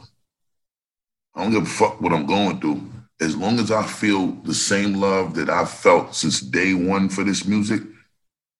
I 1.39 1.43
don't 1.43 1.53
give 1.53 1.63
a 1.63 1.65
fuck 1.67 2.01
what 2.01 2.11
I'm 2.11 2.25
going 2.25 2.59
through. 2.59 2.81
As 3.21 3.33
long 3.33 3.59
as 3.59 3.71
I 3.71 3.83
feel 3.83 4.27
the 4.43 4.53
same 4.53 4.95
love 4.95 5.35
that 5.35 5.49
I've 5.49 5.69
felt 5.69 6.13
since 6.13 6.41
day 6.41 6.73
one 6.73 7.07
for 7.07 7.23
this 7.23 7.45
music, 7.45 7.81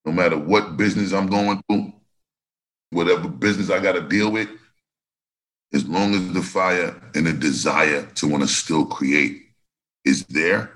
no 0.05 0.13
matter 0.13 0.37
what 0.37 0.77
business 0.77 1.11
I'm 1.11 1.27
going 1.27 1.61
through, 1.67 1.91
whatever 2.91 3.27
business 3.27 3.69
I 3.69 3.81
got 3.81 3.93
to 3.93 4.01
deal 4.01 4.31
with, 4.31 4.47
as 5.73 5.85
long 5.89 6.15
as 6.15 6.31
the 6.31 6.41
fire 6.41 6.95
and 7.15 7.27
the 7.27 7.33
desire 7.33 8.05
to 8.15 8.27
want 8.29 8.43
to 8.43 8.47
still 8.47 8.85
create 8.85 9.41
is 10.05 10.23
there, 10.27 10.71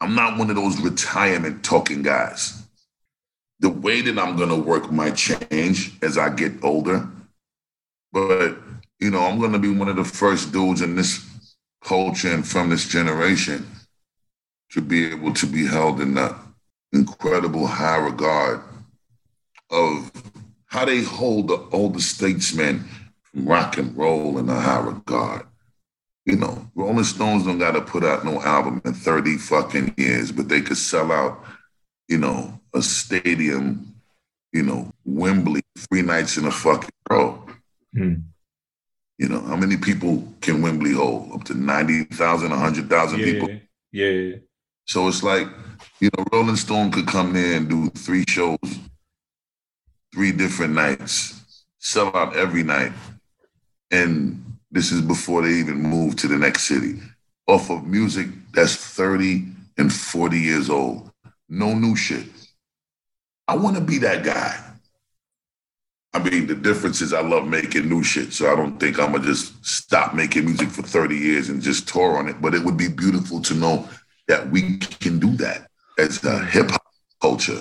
I'm 0.00 0.14
not 0.14 0.38
one 0.38 0.50
of 0.50 0.56
those 0.56 0.80
retirement 0.80 1.64
talking 1.64 2.02
guys. 2.02 2.62
The 3.58 3.70
way 3.70 4.02
that 4.02 4.20
I'm 4.20 4.36
going 4.36 4.50
to 4.50 4.56
work 4.56 4.92
might 4.92 5.16
change 5.16 5.96
as 6.00 6.16
I 6.16 6.28
get 6.28 6.62
older, 6.62 7.08
but 8.12 8.56
you 9.00 9.10
know, 9.10 9.20
I'm 9.20 9.38
going 9.38 9.52
to 9.52 9.58
be 9.58 9.70
one 9.70 9.88
of 9.88 9.96
the 9.96 10.04
first 10.04 10.52
dudes 10.52 10.80
in 10.80 10.96
this 10.96 11.24
culture 11.82 12.32
and 12.32 12.46
from 12.46 12.70
this 12.70 12.88
generation 12.88 13.66
to 14.70 14.80
be 14.80 15.06
able 15.06 15.32
to 15.34 15.46
be 15.46 15.66
held 15.66 16.00
in 16.00 16.14
the 16.14 16.34
incredible 16.92 17.66
high 17.66 17.96
regard 17.96 18.60
of 19.70 20.10
how 20.66 20.84
they 20.84 21.02
hold 21.02 21.48
the 21.48 21.66
older 21.72 22.00
statesmen 22.00 22.84
from 23.22 23.46
rock 23.46 23.78
and 23.78 23.96
roll 23.96 24.38
in 24.38 24.48
a 24.48 24.60
high 24.60 24.80
regard. 24.80 25.46
You 26.24 26.36
know, 26.36 26.68
Rolling 26.74 27.04
Stones 27.04 27.44
don't 27.44 27.58
got 27.58 27.72
to 27.72 27.80
put 27.80 28.02
out 28.02 28.24
no 28.24 28.42
album 28.42 28.82
in 28.84 28.94
30 28.94 29.36
fucking 29.38 29.94
years, 29.96 30.32
but 30.32 30.48
they 30.48 30.60
could 30.60 30.76
sell 30.76 31.12
out, 31.12 31.44
you 32.08 32.18
know, 32.18 32.60
a 32.74 32.82
stadium, 32.82 33.94
you 34.52 34.64
know, 34.64 34.90
Wembley, 35.04 35.62
three 35.78 36.02
nights 36.02 36.36
in 36.36 36.46
a 36.46 36.50
fucking 36.50 36.90
row. 37.08 37.46
Mm. 37.96 38.24
You 39.18 39.28
know, 39.28 39.40
how 39.40 39.56
many 39.56 39.76
people 39.76 40.22
can 40.40 40.60
Wembley 40.60 40.92
hold? 40.92 41.32
Up 41.32 41.44
to 41.44 41.54
90,000, 41.54 42.50
100,000 42.50 43.18
Yeah, 43.18 43.24
people. 43.24 43.48
yeah. 43.92 44.36
So 44.84 45.08
it's 45.08 45.22
like, 45.22 45.48
you 46.00 46.10
know, 46.16 46.24
Rolling 46.32 46.56
Stone 46.56 46.92
could 46.92 47.06
come 47.06 47.32
there 47.32 47.56
and 47.56 47.68
do 47.68 47.88
three 47.90 48.24
shows, 48.28 48.58
three 50.14 50.32
different 50.32 50.74
nights, 50.74 51.42
sell 51.78 52.14
out 52.16 52.36
every 52.36 52.62
night. 52.62 52.92
And 53.90 54.44
this 54.70 54.92
is 54.92 55.00
before 55.00 55.42
they 55.42 55.54
even 55.54 55.78
move 55.82 56.16
to 56.16 56.28
the 56.28 56.36
next 56.36 56.64
city. 56.64 57.00
Off 57.48 57.70
of 57.70 57.86
music 57.86 58.26
that's 58.52 58.76
30 58.76 59.44
and 59.78 59.92
40 59.92 60.38
years 60.38 60.68
old. 60.68 61.10
No 61.48 61.74
new 61.74 61.96
shit. 61.96 62.26
I 63.48 63.56
want 63.56 63.76
to 63.76 63.82
be 63.82 63.98
that 63.98 64.24
guy. 64.24 64.65
I 66.16 66.30
mean, 66.30 66.46
the 66.46 66.54
difference 66.54 67.02
is 67.02 67.12
I 67.12 67.20
love 67.20 67.46
making 67.46 67.90
new 67.90 68.02
shit. 68.02 68.32
So 68.32 68.50
I 68.50 68.56
don't 68.56 68.80
think 68.80 68.98
I'm 68.98 69.10
going 69.10 69.22
to 69.22 69.28
just 69.28 69.64
stop 69.66 70.14
making 70.14 70.46
music 70.46 70.70
for 70.70 70.80
30 70.80 71.14
years 71.14 71.50
and 71.50 71.60
just 71.60 71.86
tour 71.86 72.16
on 72.16 72.26
it. 72.26 72.40
But 72.40 72.54
it 72.54 72.64
would 72.64 72.78
be 72.78 72.88
beautiful 72.88 73.42
to 73.42 73.54
know 73.54 73.86
that 74.26 74.48
we 74.48 74.78
can 74.78 75.18
do 75.18 75.36
that 75.36 75.68
as 75.98 76.24
a 76.24 76.38
mm. 76.38 76.48
hip 76.48 76.70
hop 76.70 76.86
culture. 77.20 77.60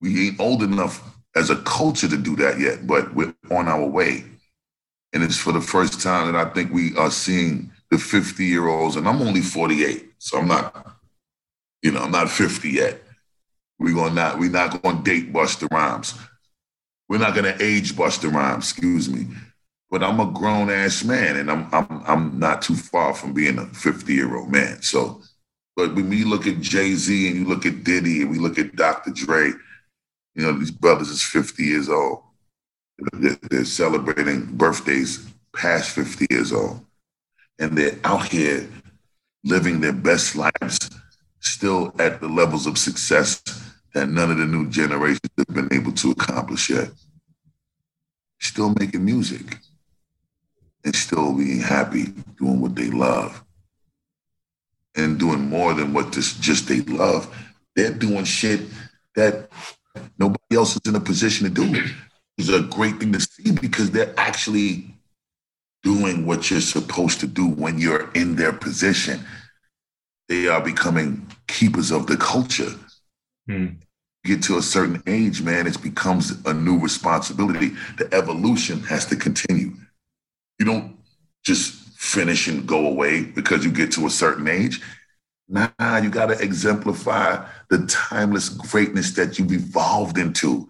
We 0.00 0.28
ain't 0.28 0.38
old 0.38 0.62
enough 0.62 1.02
as 1.34 1.50
a 1.50 1.56
culture 1.56 2.06
to 2.06 2.16
do 2.16 2.36
that 2.36 2.60
yet, 2.60 2.86
but 2.86 3.12
we're 3.16 3.34
on 3.50 3.66
our 3.66 3.84
way. 3.84 4.24
And 5.12 5.24
it's 5.24 5.36
for 5.36 5.52
the 5.52 5.60
first 5.60 6.00
time 6.00 6.32
that 6.32 6.46
I 6.46 6.48
think 6.50 6.72
we 6.72 6.96
are 6.96 7.10
seeing 7.10 7.72
the 7.90 7.98
50 7.98 8.44
year 8.44 8.68
olds, 8.68 8.94
and 8.94 9.08
I'm 9.08 9.22
only 9.22 9.40
48, 9.40 10.12
so 10.18 10.38
I'm 10.38 10.46
not, 10.46 10.98
you 11.82 11.90
know, 11.90 12.02
I'm 12.02 12.12
not 12.12 12.30
50 12.30 12.68
yet. 12.68 13.02
We're 13.78 13.94
gonna 13.94 14.14
not, 14.14 14.38
we're 14.38 14.50
not 14.50 14.80
gonna 14.82 15.02
date 15.02 15.32
Busta 15.32 15.68
Rhymes. 15.70 16.14
We're 17.08 17.18
not 17.18 17.34
gonna 17.34 17.56
age 17.60 17.94
Busta 17.94 18.32
Rhymes, 18.32 18.70
excuse 18.70 19.08
me. 19.08 19.26
But 19.90 20.02
I'm 20.02 20.18
a 20.18 20.26
grown 20.26 20.70
ass 20.70 21.04
man, 21.04 21.36
and 21.36 21.50
I'm 21.50 21.68
I'm 21.72 22.02
I'm 22.06 22.38
not 22.38 22.62
too 22.62 22.74
far 22.74 23.14
from 23.14 23.32
being 23.32 23.58
a 23.58 23.66
50 23.66 24.12
year 24.12 24.36
old 24.36 24.50
man. 24.50 24.82
So, 24.82 25.22
but 25.76 25.94
when 25.94 26.08
we 26.08 26.24
look 26.24 26.46
at 26.46 26.60
Jay 26.60 26.94
Z 26.94 27.28
and 27.28 27.36
you 27.36 27.44
look 27.44 27.64
at 27.64 27.84
Diddy 27.84 28.22
and 28.22 28.30
we 28.30 28.38
look 28.38 28.58
at 28.58 28.74
Dr. 28.74 29.12
Dre, 29.12 29.52
you 30.34 30.42
know 30.42 30.52
these 30.52 30.72
brothers 30.72 31.08
is 31.08 31.22
50 31.22 31.62
years 31.62 31.88
old. 31.88 32.22
They're, 33.12 33.38
they're 33.50 33.64
celebrating 33.64 34.56
birthdays 34.56 35.28
past 35.54 35.90
50 35.90 36.26
years 36.30 36.52
old, 36.52 36.84
and 37.60 37.78
they're 37.78 37.98
out 38.02 38.26
here 38.26 38.68
living 39.44 39.80
their 39.80 39.92
best 39.92 40.34
lives, 40.34 40.90
still 41.38 41.94
at 42.00 42.20
the 42.20 42.28
levels 42.28 42.66
of 42.66 42.76
success 42.76 43.40
that 43.96 44.10
none 44.10 44.30
of 44.30 44.36
the 44.36 44.44
new 44.44 44.68
generations 44.68 45.30
have 45.38 45.46
been 45.46 45.72
able 45.72 45.90
to 45.90 46.10
accomplish 46.10 46.68
yet. 46.68 46.90
Still 48.38 48.74
making 48.78 49.02
music 49.02 49.56
and 50.84 50.94
still 50.94 51.32
being 51.32 51.60
happy 51.60 52.12
doing 52.38 52.60
what 52.60 52.76
they 52.76 52.90
love 52.90 53.42
and 54.96 55.18
doing 55.18 55.48
more 55.48 55.72
than 55.72 55.94
what 55.94 56.12
this 56.12 56.34
just 56.34 56.68
they 56.68 56.82
love. 56.82 57.34
They're 57.74 57.90
doing 57.90 58.24
shit 58.24 58.60
that 59.14 59.48
nobody 60.18 60.56
else 60.56 60.76
is 60.76 60.82
in 60.84 60.94
a 60.94 61.00
position 61.00 61.48
to 61.48 61.54
do. 61.54 61.82
It's 62.36 62.50
a 62.50 62.60
great 62.60 63.00
thing 63.00 63.14
to 63.14 63.20
see 63.20 63.52
because 63.52 63.92
they're 63.92 64.12
actually 64.18 64.94
doing 65.82 66.26
what 66.26 66.50
you're 66.50 66.60
supposed 66.60 67.20
to 67.20 67.26
do 67.26 67.48
when 67.48 67.78
you're 67.78 68.12
in 68.12 68.36
their 68.36 68.52
position. 68.52 69.24
They 70.28 70.48
are 70.48 70.60
becoming 70.60 71.26
keepers 71.46 71.90
of 71.90 72.08
the 72.08 72.18
culture. 72.18 72.74
Mm. 73.48 73.78
Get 74.26 74.42
to 74.44 74.58
a 74.58 74.62
certain 74.62 75.00
age, 75.06 75.40
man, 75.40 75.68
it 75.68 75.80
becomes 75.80 76.32
a 76.46 76.52
new 76.52 76.80
responsibility. 76.80 77.76
The 77.96 78.12
evolution 78.12 78.80
has 78.82 79.06
to 79.06 79.14
continue. 79.14 79.74
You 80.58 80.66
don't 80.66 80.96
just 81.44 81.74
finish 81.96 82.48
and 82.48 82.66
go 82.66 82.88
away 82.88 83.22
because 83.22 83.64
you 83.64 83.70
get 83.70 83.92
to 83.92 84.06
a 84.06 84.10
certain 84.10 84.48
age. 84.48 84.82
Nah, 85.48 85.68
you 86.02 86.10
got 86.10 86.26
to 86.26 86.42
exemplify 86.42 87.46
the 87.70 87.86
timeless 87.86 88.48
greatness 88.48 89.12
that 89.12 89.38
you've 89.38 89.52
evolved 89.52 90.18
into. 90.18 90.68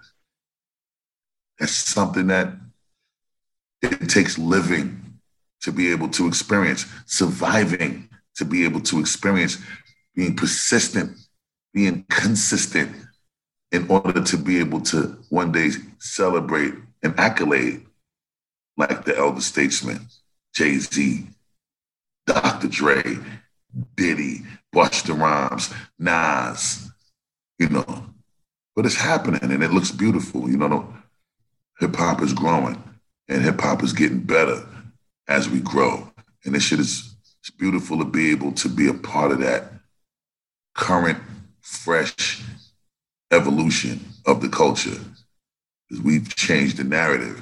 That's 1.59 1.73
something 1.73 2.27
that 2.27 2.53
it 3.81 4.11
takes 4.11 4.37
living 4.37 5.19
to 5.63 5.73
be 5.73 5.91
able 5.93 6.11
to 6.11 6.29
experience, 6.29 6.85
surviving 7.07 8.11
to 8.35 8.45
be 8.45 8.65
able 8.67 8.81
to 8.81 9.01
experience, 9.01 9.57
being 10.15 10.37
persistent, 10.37 11.17
being 11.73 12.05
consistent 12.11 12.95
in 13.73 13.87
order 13.89 14.23
to 14.23 14.37
be 14.37 14.59
able 14.59 14.81
to 14.81 15.19
one 15.29 15.53
day 15.53 15.71
celebrate 15.99 16.75
an 17.03 17.15
accolade 17.19 17.85
like 18.77 19.05
the 19.05 19.17
elder 19.17 19.41
statesman, 19.41 20.07
Jay 20.55 20.79
Z, 20.79 21.27
Dr. 22.27 22.69
Dre, 22.69 23.19
Diddy, 23.97 24.43
Busta 24.75 25.19
Rhymes, 25.19 25.73
Nas, 25.99 26.91
you 27.59 27.69
know. 27.69 28.07
But 28.75 28.87
it's 28.87 28.97
happening 28.97 29.41
and 29.43 29.63
it 29.63 29.73
looks 29.73 29.91
beautiful. 29.91 30.49
You 30.51 30.59
know, 30.59 30.95
hip 31.79 31.97
hop 31.97 32.23
is 32.23 32.33
growing 32.33 32.83
and 33.29 33.43
hip 33.43 33.61
hop 33.61 33.83
is 33.83 33.93
getting 33.93 34.21
better 34.21 34.67
as 35.29 35.49
we 35.49 35.61
grow. 35.61 36.11
And 36.45 36.55
this 36.55 36.65
shit 36.65 36.81
is 36.81 37.17
it's 37.41 37.51
beautiful 37.51 37.99
to 37.99 38.05
be 38.05 38.33
able 38.33 38.53
to 38.53 38.69
be 38.69 38.89
a 38.89 38.95
part 38.95 39.31
of 39.31 39.39
that 39.39 39.73
current, 40.75 41.19
fresh 41.61 42.43
evolution 43.31 44.01
of 44.27 44.41
the 44.41 44.49
culture. 44.49 44.99
Because 45.89 46.05
we've 46.05 46.35
changed 46.35 46.77
the 46.79 46.85
narrative. 46.85 47.41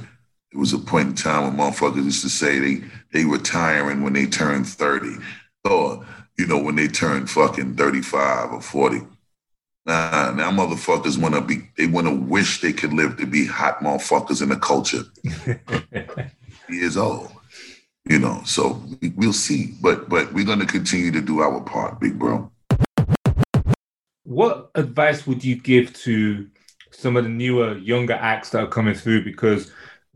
There 0.52 0.60
was 0.60 0.72
a 0.72 0.78
point 0.78 1.08
in 1.08 1.14
time 1.14 1.44
when 1.44 1.56
motherfuckers 1.56 2.04
used 2.04 2.22
to 2.22 2.28
say 2.28 2.58
they 2.58 2.84
they 3.12 3.24
retiring 3.24 4.02
when 4.02 4.12
they 4.12 4.26
turn 4.26 4.64
30. 4.64 5.16
Or, 5.64 6.04
you 6.38 6.46
know, 6.46 6.58
when 6.58 6.76
they 6.76 6.88
turn 6.88 7.26
fucking 7.26 7.76
35 7.76 8.52
or 8.52 8.60
40. 8.60 9.00
Nah, 9.86 10.32
now 10.32 10.50
motherfuckers 10.50 11.18
wanna 11.18 11.40
be 11.40 11.68
they 11.76 11.86
wanna 11.86 12.14
wish 12.14 12.60
they 12.60 12.72
could 12.72 12.92
live 12.92 13.16
to 13.18 13.26
be 13.26 13.46
hot 13.46 13.80
motherfuckers 13.80 14.42
in 14.42 14.48
the 14.48 14.56
culture. 14.56 15.02
Years 16.68 16.96
old. 16.96 17.30
You 18.06 18.18
know, 18.18 18.42
so 18.44 18.82
we, 19.00 19.10
we'll 19.10 19.32
see. 19.32 19.74
But 19.80 20.08
but 20.08 20.32
we're 20.32 20.46
gonna 20.46 20.66
continue 20.66 21.10
to 21.10 21.20
do 21.20 21.40
our 21.40 21.60
part, 21.60 22.00
big 22.00 22.18
bro. 22.18 22.50
What 24.24 24.70
advice 24.74 25.26
would 25.26 25.44
you 25.44 25.56
give 25.56 25.92
to 26.04 26.48
some 26.90 27.16
of 27.16 27.24
the 27.24 27.30
newer, 27.30 27.76
younger 27.78 28.14
acts 28.14 28.50
that 28.50 28.64
are 28.64 28.68
coming 28.68 28.94
through? 28.94 29.24
Because 29.24 29.70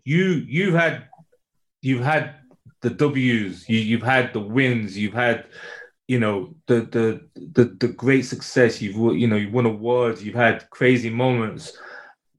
you 0.05 0.45
you've 0.49 0.75
had 0.75 1.05
you've 1.83 2.03
had 2.03 2.35
the 2.81 2.91
W's, 2.91 3.69
you, 3.69 3.79
you've 3.79 4.03
had 4.03 4.33
the 4.33 4.41
wins, 4.41 4.97
you've 4.97 5.15
had 5.15 5.47
you 6.07 6.19
know 6.19 6.55
the 6.67 6.81
the 6.81 7.29
the 7.37 7.77
the 7.79 7.89
great 7.89 8.23
success. 8.23 8.81
You've 8.81 9.17
you 9.17 9.27
know 9.27 9.37
you 9.37 9.51
won 9.51 9.67
awards, 9.67 10.23
you've 10.25 10.35
had 10.35 10.69
crazy 10.71 11.11
moments, 11.11 11.77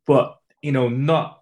but 0.06 0.38
you 0.62 0.72
know 0.72 0.90
not. 0.90 1.39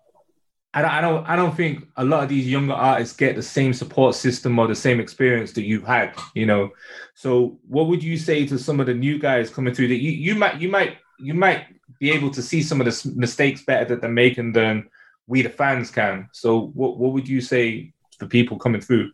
I 0.74 0.82
don't, 0.82 0.92
I 0.92 1.02
don't 1.02 1.26
I 1.30 1.36
don't 1.36 1.56
think 1.56 1.88
a 1.96 2.04
lot 2.04 2.24
of 2.24 2.30
these 2.30 2.48
younger 2.48 2.74
artists 2.74 3.16
get 3.16 3.36
the 3.36 3.42
same 3.42 3.74
support 3.74 4.16
system 4.16 4.60
or 4.60 4.68
the 4.68 4.76
same 4.76 5.00
experience 5.00 5.54
that 5.54 5.64
you've 5.64 5.88
had, 5.88 6.14
you 6.36 6.46
know. 6.46 6.72
So 7.16 7.58
what 7.68 7.88
would 7.88 8.04
you 8.04 8.18
say 8.18 8.46
to 8.48 8.60
some 8.60 8.80
of 8.80 8.86
the 8.86 8.94
new 8.94 9.18
guys 9.18 9.50
coming 9.50 9.74
through 9.74 9.88
that 9.88 10.02
you, 10.02 10.12
you 10.12 10.36
might 10.36 10.60
you 10.62 10.70
might 10.70 10.98
you 11.20 11.34
might 11.34 11.66
be 12.00 12.12
able 12.12 12.30
to 12.32 12.42
see 12.42 12.62
some 12.62 12.80
of 12.82 12.86
the 12.86 13.12
mistakes 13.16 13.64
better 13.64 13.86
that 13.86 14.02
they're 14.02 14.10
making 14.10 14.52
than 14.52 14.88
we 15.26 15.42
the 15.42 15.50
fans 15.50 15.90
can. 15.90 16.30
So 16.32 16.68
what 16.74 16.98
what 16.98 17.14
would 17.14 17.28
you 17.28 17.42
say 17.42 17.94
for 18.20 18.28
people 18.28 18.58
coming 18.58 18.82
through? 18.82 19.12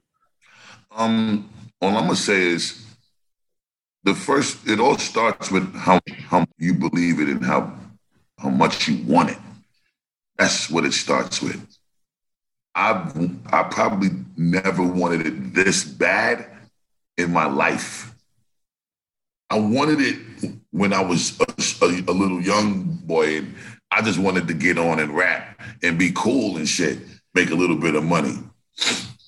Um, 0.91 1.49
all 1.81 1.95
I'm 1.97 2.05
gonna 2.05 2.15
say 2.15 2.41
is 2.41 2.83
the 4.03 4.13
first. 4.13 4.67
It 4.67 4.79
all 4.79 4.97
starts 4.97 5.51
with 5.51 5.73
how 5.75 5.99
how 6.27 6.45
you 6.57 6.73
believe 6.73 7.19
it 7.19 7.29
and 7.29 7.45
how 7.45 7.73
how 8.39 8.49
much 8.49 8.87
you 8.87 9.03
want 9.05 9.31
it. 9.31 9.37
That's 10.37 10.69
what 10.69 10.85
it 10.85 10.93
starts 10.93 11.41
with. 11.41 11.61
I 12.75 13.11
I 13.51 13.63
probably 13.63 14.09
never 14.35 14.81
wanted 14.83 15.27
it 15.27 15.53
this 15.53 15.83
bad 15.83 16.45
in 17.17 17.31
my 17.31 17.45
life. 17.45 18.13
I 19.49 19.59
wanted 19.59 19.99
it 20.01 20.17
when 20.71 20.93
I 20.93 21.01
was 21.03 21.39
a, 21.39 21.45
a- 21.85 22.11
a 22.11 22.13
little 22.13 22.41
young 22.41 22.83
boy, 23.03 23.37
and 23.37 23.55
I 23.91 24.01
just 24.01 24.17
wanted 24.17 24.47
to 24.47 24.53
get 24.55 24.79
on 24.79 24.99
and 24.99 25.15
rap 25.15 25.61
and 25.83 25.99
be 25.99 26.11
cool 26.15 26.57
and 26.57 26.67
shit, 26.67 26.97
make 27.35 27.51
a 27.51 27.55
little 27.55 27.75
bit 27.77 27.93
of 27.93 28.03
money. 28.03 28.39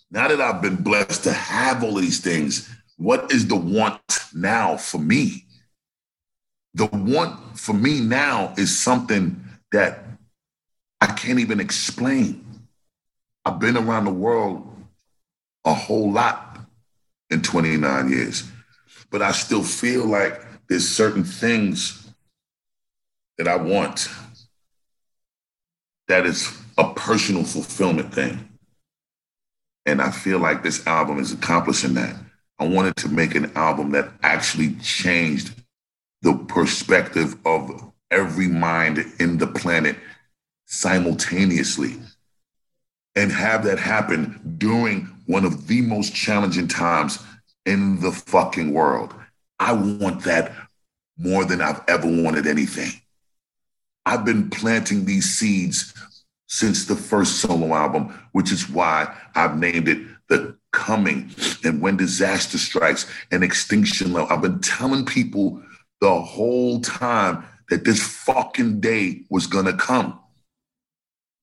Now 0.10 0.28
that 0.28 0.42
I've 0.42 0.62
been 0.62 0.78
blessed 0.78 1.24
to 1.26 1.34
have 1.34 1.84
all 1.84 1.94
these 1.96 2.20
things, 2.22 2.74
what 2.98 3.32
is 3.32 3.48
the 3.48 3.56
want 3.56 4.02
now 4.34 4.78
for 4.78 4.98
me? 4.98 5.46
The 6.74 6.88
want 6.88 7.60
for 7.60 7.74
me 7.74 8.00
now 8.02 8.54
is 8.58 8.76
something 8.78 9.44
that 9.72 10.05
can't 11.26 11.40
even 11.40 11.60
explain. 11.60 12.46
I've 13.46 13.60
been 13.60 13.78
around 13.78 14.06
the 14.06 14.12
world 14.12 14.72
a 15.66 15.74
whole 15.74 16.12
lot 16.12 16.60
in 17.32 17.42
29 17.42 18.10
years, 18.10 18.44
but 19.10 19.24
I 19.24 19.32
still 19.32 19.64
feel 19.64 20.06
like 20.06 20.40
there's 20.70 20.88
certain 20.88 21.24
things 21.24 22.08
that 23.40 23.48
I 23.48 23.56
want 23.56 24.08
that 26.08 26.28
is 26.28 26.56
a 26.78 26.94
personal 26.94 27.44
fulfillment 27.44 28.14
thing. 28.14 28.48
And 29.88 30.02
I 30.02 30.12
feel 30.12 30.38
like 30.38 30.62
this 30.62 30.86
album 30.86 31.20
is 31.20 31.34
accomplishing 31.34 31.96
that. 31.96 32.16
I 32.60 32.68
wanted 32.68 32.96
to 32.98 33.10
make 33.10 33.34
an 33.34 33.52
album 33.56 33.92
that 33.92 34.12
actually 34.22 34.76
changed 34.76 35.52
the 36.22 36.36
perspective 36.36 37.36
of 37.46 37.92
every 38.12 38.48
mind 38.48 39.04
in 39.20 39.40
the 39.40 39.48
planet 39.48 39.98
simultaneously 40.66 41.96
and 43.16 43.32
have 43.32 43.64
that 43.64 43.80
happen 43.80 44.56
during 44.58 45.06
one 45.26 45.46
of 45.46 45.68
the 45.68 45.82
most 45.82 46.14
challenging 46.14 46.68
times 46.68 47.20
in 47.66 48.00
the 48.02 48.12
fucking 48.12 48.74
world. 48.74 49.14
I 49.60 49.74
want 49.74 50.24
that 50.24 50.52
more 51.18 51.46
than 51.46 51.62
I've 51.62 51.82
ever 51.88 52.08
wanted 52.08 52.46
anything. 52.46 52.92
I've 54.06 54.26
been 54.26 54.50
planting 54.50 55.06
these 55.06 55.34
seeds 55.38 55.94
since 56.48 56.86
the 56.86 56.96
first 56.96 57.38
solo 57.38 57.74
album, 57.74 58.14
which 58.34 58.52
is 58.52 58.70
why 58.70 59.16
I've 59.34 59.58
named 59.58 59.88
it 59.88 60.00
The 60.28 60.58
Coming 60.72 61.34
and 61.64 61.82
When 61.82 61.98
Disaster 61.98 62.58
Strikes 62.58 63.10
and 63.32 63.44
Extinction 63.44 64.14
Level. 64.14 64.32
I've 64.32 64.42
been 64.42 64.60
telling 64.60 65.06
people 65.06 65.64
the 66.02 66.22
whole 66.22 66.82
time 66.82 67.46
that 67.70 67.84
this 67.84 68.02
fucking 68.06 68.80
day 68.80 69.24
was 69.30 69.48
gonna 69.48 69.76
come. 69.76 70.20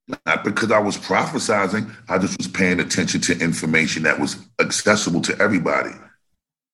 Not 0.09 0.45
because 0.45 0.73
I 0.73 0.79
was 0.79 0.97
prophesizing, 0.97 1.95
I 2.09 2.19
just 2.19 2.39
was 2.39 2.49
paying 2.49 2.81
attention 2.81 3.21
to 3.23 3.39
information 3.39 4.03
that 4.03 4.19
was 4.19 4.37
accessible 4.61 5.21
to 5.23 5.39
everybody. 5.41 5.93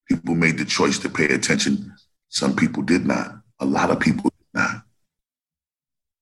People 0.08 0.34
made 0.34 0.58
the 0.58 0.64
choice 0.64 0.98
to 1.00 1.08
pay 1.08 1.26
attention. 1.26 1.92
Some 2.30 2.56
people 2.56 2.82
did 2.82 3.06
not. 3.06 3.32
A 3.60 3.66
lot 3.66 3.90
of 3.90 4.00
people 4.00 4.30
did 4.30 4.60
not. 4.60 4.82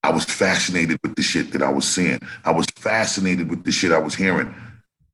I 0.03 0.11
was 0.11 0.25
fascinated 0.25 0.99
with 1.03 1.15
the 1.15 1.21
shit 1.21 1.51
that 1.51 1.61
I 1.61 1.69
was 1.69 1.87
seeing. 1.87 2.19
I 2.43 2.51
was 2.51 2.65
fascinated 2.75 3.49
with 3.49 3.63
the 3.63 3.71
shit 3.71 3.91
I 3.91 3.99
was 3.99 4.15
hearing. 4.15 4.53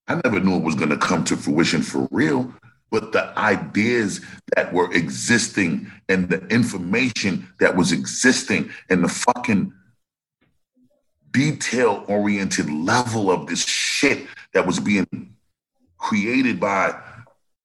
I 0.07 0.15
never 0.23 0.39
knew 0.39 0.57
it 0.57 0.63
was 0.63 0.75
going 0.75 0.89
to 0.89 0.97
come 0.97 1.23
to 1.25 1.37
fruition 1.37 1.81
for 1.81 2.07
real, 2.11 2.53
but 2.91 3.11
the 3.11 3.37
ideas 3.37 4.21
that 4.55 4.73
were 4.73 4.91
existing 4.93 5.91
and 6.09 6.29
the 6.29 6.45
information 6.47 7.47
that 7.59 7.75
was 7.75 7.91
existing 7.91 8.69
and 8.89 9.03
the 9.03 9.07
fucking 9.07 9.73
detail 11.33 12.05
oriented 12.07 12.69
level 12.71 13.29
of 13.29 13.47
this 13.47 13.65
shit 13.65 14.27
that 14.53 14.65
was 14.65 14.79
being 14.79 15.35
created 15.97 16.59
by 16.59 16.97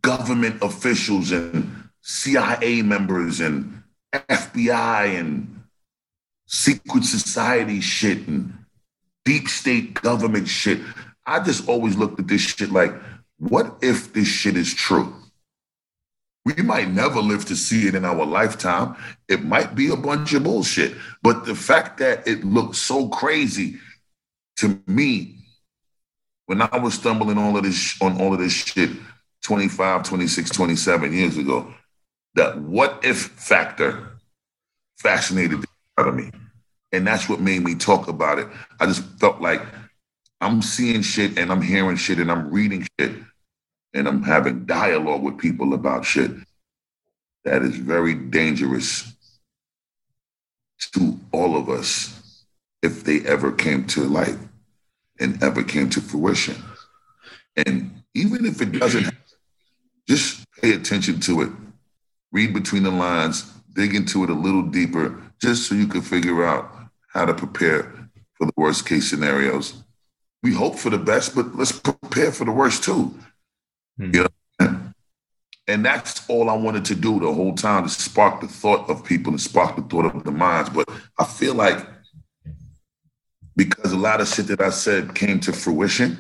government 0.03 0.61
officials 0.63 1.31
and 1.31 1.89
CIA 2.01 2.83
members 2.83 3.41
and 3.41 3.83
FBI 4.13 5.19
and 5.19 5.63
secret 6.47 7.05
society 7.05 7.81
shit 7.81 8.27
and 8.27 8.55
deep 9.25 9.49
state 9.49 9.95
government 9.95 10.49
shit. 10.49 10.81
I 11.27 11.41
just 11.41 11.69
always 11.69 11.97
looked 11.97 12.19
at 12.19 12.27
this 12.29 12.41
shit 12.41 12.73
like, 12.73 12.95
what 13.39 13.77
if 13.83 14.13
this 14.15 14.29
shit 14.29 14.57
is 14.57 14.73
true? 14.73 15.15
We 16.57 16.63
might 16.63 16.89
never 16.89 17.21
live 17.21 17.45
to 17.47 17.57
see 17.57 17.89
it 17.89 17.95
in 17.95 18.05
our 18.05 18.25
lifetime. 18.25 18.97
It 19.29 19.45
might 19.45 19.75
be 19.75 19.91
a 19.91 19.97
bunch 19.97 20.33
of 20.33 20.45
bullshit. 20.45 20.95
But 21.23 21.45
the 21.45 21.55
fact 21.55 21.99
that 21.99 22.27
it 22.27 22.43
looked 22.43 22.77
so 22.77 23.09
crazy 23.09 23.77
to 24.57 24.81
me 24.87 25.37
when 26.47 26.63
I 26.63 26.79
was 26.79 26.95
stumbling 26.95 27.37
all 27.37 27.57
of 27.57 27.65
this 27.65 28.01
on 28.01 28.19
all 28.21 28.33
of 28.33 28.39
this 28.39 28.53
shit 28.53 28.91
25, 29.43 30.05
26, 30.05 30.51
27 30.51 31.13
years 31.13 31.37
ago, 31.37 31.73
that 32.35 32.59
what 32.59 33.01
if 33.05 33.19
factor 33.19 34.19
fascinated 34.99 35.65
out 35.99 36.09
of 36.09 36.15
me. 36.15 36.31
And 36.93 37.07
that's 37.07 37.29
what 37.29 37.41
made 37.41 37.63
me 37.63 37.75
talk 37.75 38.09
about 38.09 38.39
it. 38.39 38.49
I 38.81 38.87
just 38.87 39.05
felt 39.19 39.41
like 39.41 39.63
I'm 40.41 40.63
seeing 40.63 41.03
shit 41.03 41.39
and 41.39 41.53
I'm 41.53 41.63
hearing 41.63 41.97
shit 41.97 42.19
and 42.19 42.31
I'm 42.31 42.51
reading 42.51 42.87
shit 42.99 43.13
and 43.95 44.07
I'm 44.07 44.23
having 44.23 44.67
dialogue 44.67 45.23
with 45.23 45.39
people 45.39 45.75
about 45.75 46.05
shit 46.05 46.31
that 47.45 47.63
is 47.63 47.77
very 47.77 48.15
dangerous 48.15 49.13
to 50.95 51.19
all 51.33 51.57
of 51.57 51.69
us 51.69 52.45
if 52.83 53.05
they 53.05 53.21
ever 53.21 53.53
came 53.53 53.87
to 53.87 54.03
light 54.05 54.39
and 55.19 55.43
ever 55.43 55.63
came 55.63 55.91
to 55.91 56.01
fruition. 56.01 56.57
And 57.57 58.03
even 58.15 58.45
if 58.45 58.61
it 58.63 58.73
doesn't, 58.73 59.13
just 60.09 60.45
pay 60.61 60.73
attention 60.73 61.21
to 61.21 61.43
it. 61.43 61.51
Read 62.33 62.55
between 62.55 62.83
the 62.83 62.91
lines, 62.91 63.51
dig 63.73 63.95
into 63.95 64.25
it 64.25 64.31
a 64.31 64.35
little 64.35 64.63
deeper, 64.63 65.21
just 65.41 65.69
so 65.69 65.75
you 65.75 65.87
can 65.87 66.03
figure 66.03 66.45
out 66.45 66.71
how 67.13 67.25
to 67.25 67.35
prepare 67.35 68.11
for 68.35 68.47
the 68.47 68.53
worst 68.57 68.87
case 68.87 69.11
scenarios. 69.11 69.83
We 70.43 70.53
hope 70.53 70.77
for 70.77 70.91
the 70.91 70.99
best, 70.99 71.35
but 71.35 71.57
let's 71.57 71.73
prepare 71.73 72.31
for 72.31 72.45
the 72.45 72.53
worst 72.53 72.85
too. 72.85 73.15
Hmm. 73.99 74.15
You 74.15 74.23
know? 74.23 74.93
And 75.69 75.85
that's 75.85 76.29
all 76.31 76.49
I 76.49 76.55
wanted 76.55 76.87
to 76.87 76.95
do 76.95 77.21
the 77.21 77.33
whole 77.33 77.55
time 77.55 77.85
to 77.85 77.91
spark 77.91 78.41
the 78.41 78.49
thought 78.49 78.89
of 78.89 79.05
people 79.05 79.33
and 79.33 79.41
spark 79.41 79.77
the 79.77 79.83
thought 79.83 80.15
of 80.15 80.25
the 80.25 80.31
minds. 80.31 80.71
But 80.71 80.89
I 81.19 81.25
feel 81.25 81.55
like 81.55 81.87
because 83.55 83.93
a 83.93 83.97
lot 83.97 84.21
of 84.21 84.29
shit 84.29 84.47
that 84.47 84.63
I 84.63 84.71
said 84.71 85.15
came 85.15 85.41
to 85.41 85.53
fruition, 85.53 86.17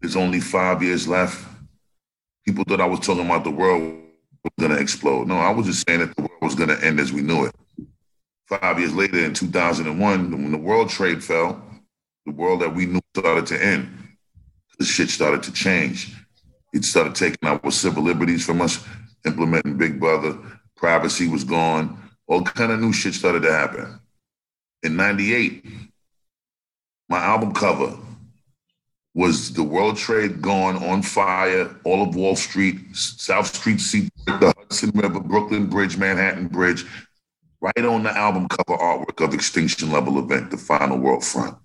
there's 0.00 0.16
only 0.16 0.40
five 0.40 0.82
years 0.82 1.08
left. 1.08 1.46
People 2.44 2.64
thought 2.64 2.80
I 2.80 2.86
was 2.86 3.00
talking 3.00 3.24
about 3.24 3.44
the 3.44 3.50
world 3.50 4.00
was 4.42 4.52
going 4.58 4.72
to 4.72 4.78
explode. 4.78 5.28
No, 5.28 5.36
I 5.36 5.50
was 5.50 5.66
just 5.66 5.86
saying 5.86 6.00
that 6.00 6.14
the 6.16 6.22
world 6.22 6.42
was 6.42 6.54
going 6.54 6.70
to 6.70 6.84
end 6.84 7.00
as 7.00 7.12
we 7.12 7.22
knew 7.22 7.46
it. 7.46 7.54
Five 8.46 8.78
years 8.78 8.94
later, 8.94 9.24
in 9.24 9.32
2001, 9.32 10.30
when 10.30 10.52
the 10.52 10.58
World 10.58 10.88
Trade 10.88 11.22
fell, 11.22 11.62
the 12.26 12.32
world 12.32 12.60
that 12.62 12.74
we 12.74 12.86
knew 12.86 13.00
started 13.16 13.46
to 13.46 13.64
end. 13.64 13.88
The 14.78 14.84
shit 14.84 15.10
started 15.10 15.42
to 15.44 15.52
change. 15.52 16.14
It 16.72 16.84
started 16.84 17.14
taking 17.14 17.48
out 17.48 17.64
our 17.64 17.70
civil 17.70 18.02
liberties 18.02 18.44
from 18.44 18.60
us, 18.60 18.84
implementing 19.26 19.76
Big 19.76 19.98
Brother. 19.98 20.38
Privacy 20.76 21.28
was 21.28 21.44
gone. 21.44 21.98
All 22.26 22.42
kind 22.42 22.72
of 22.72 22.80
new 22.80 22.92
shit 22.92 23.14
started 23.14 23.42
to 23.42 23.52
happen. 23.52 24.00
In 24.82 24.96
'98, 24.96 25.64
my 27.08 27.18
album 27.18 27.52
cover 27.52 27.96
was 29.14 29.52
the 29.52 29.62
World 29.62 29.96
Trade 29.96 30.40
gone 30.40 30.76
on 30.84 31.02
fire, 31.02 31.74
all 31.84 32.02
of 32.02 32.14
Wall 32.14 32.36
Street, 32.36 32.78
South 32.94 33.48
Street 33.48 33.78
the 33.78 34.54
Hudson 34.56 34.92
River, 34.94 35.20
Brooklyn 35.20 35.66
Bridge, 35.66 35.96
Manhattan 35.96 36.46
Bridge, 36.46 36.86
right 37.60 37.84
on 37.84 38.04
the 38.04 38.16
album 38.16 38.48
cover 38.48 38.78
artwork 38.78 39.22
of 39.22 39.34
Extinction 39.34 39.90
Level 39.90 40.18
Event, 40.18 40.50
the 40.50 40.56
final 40.56 40.98
World 40.98 41.24
Front. 41.24 41.56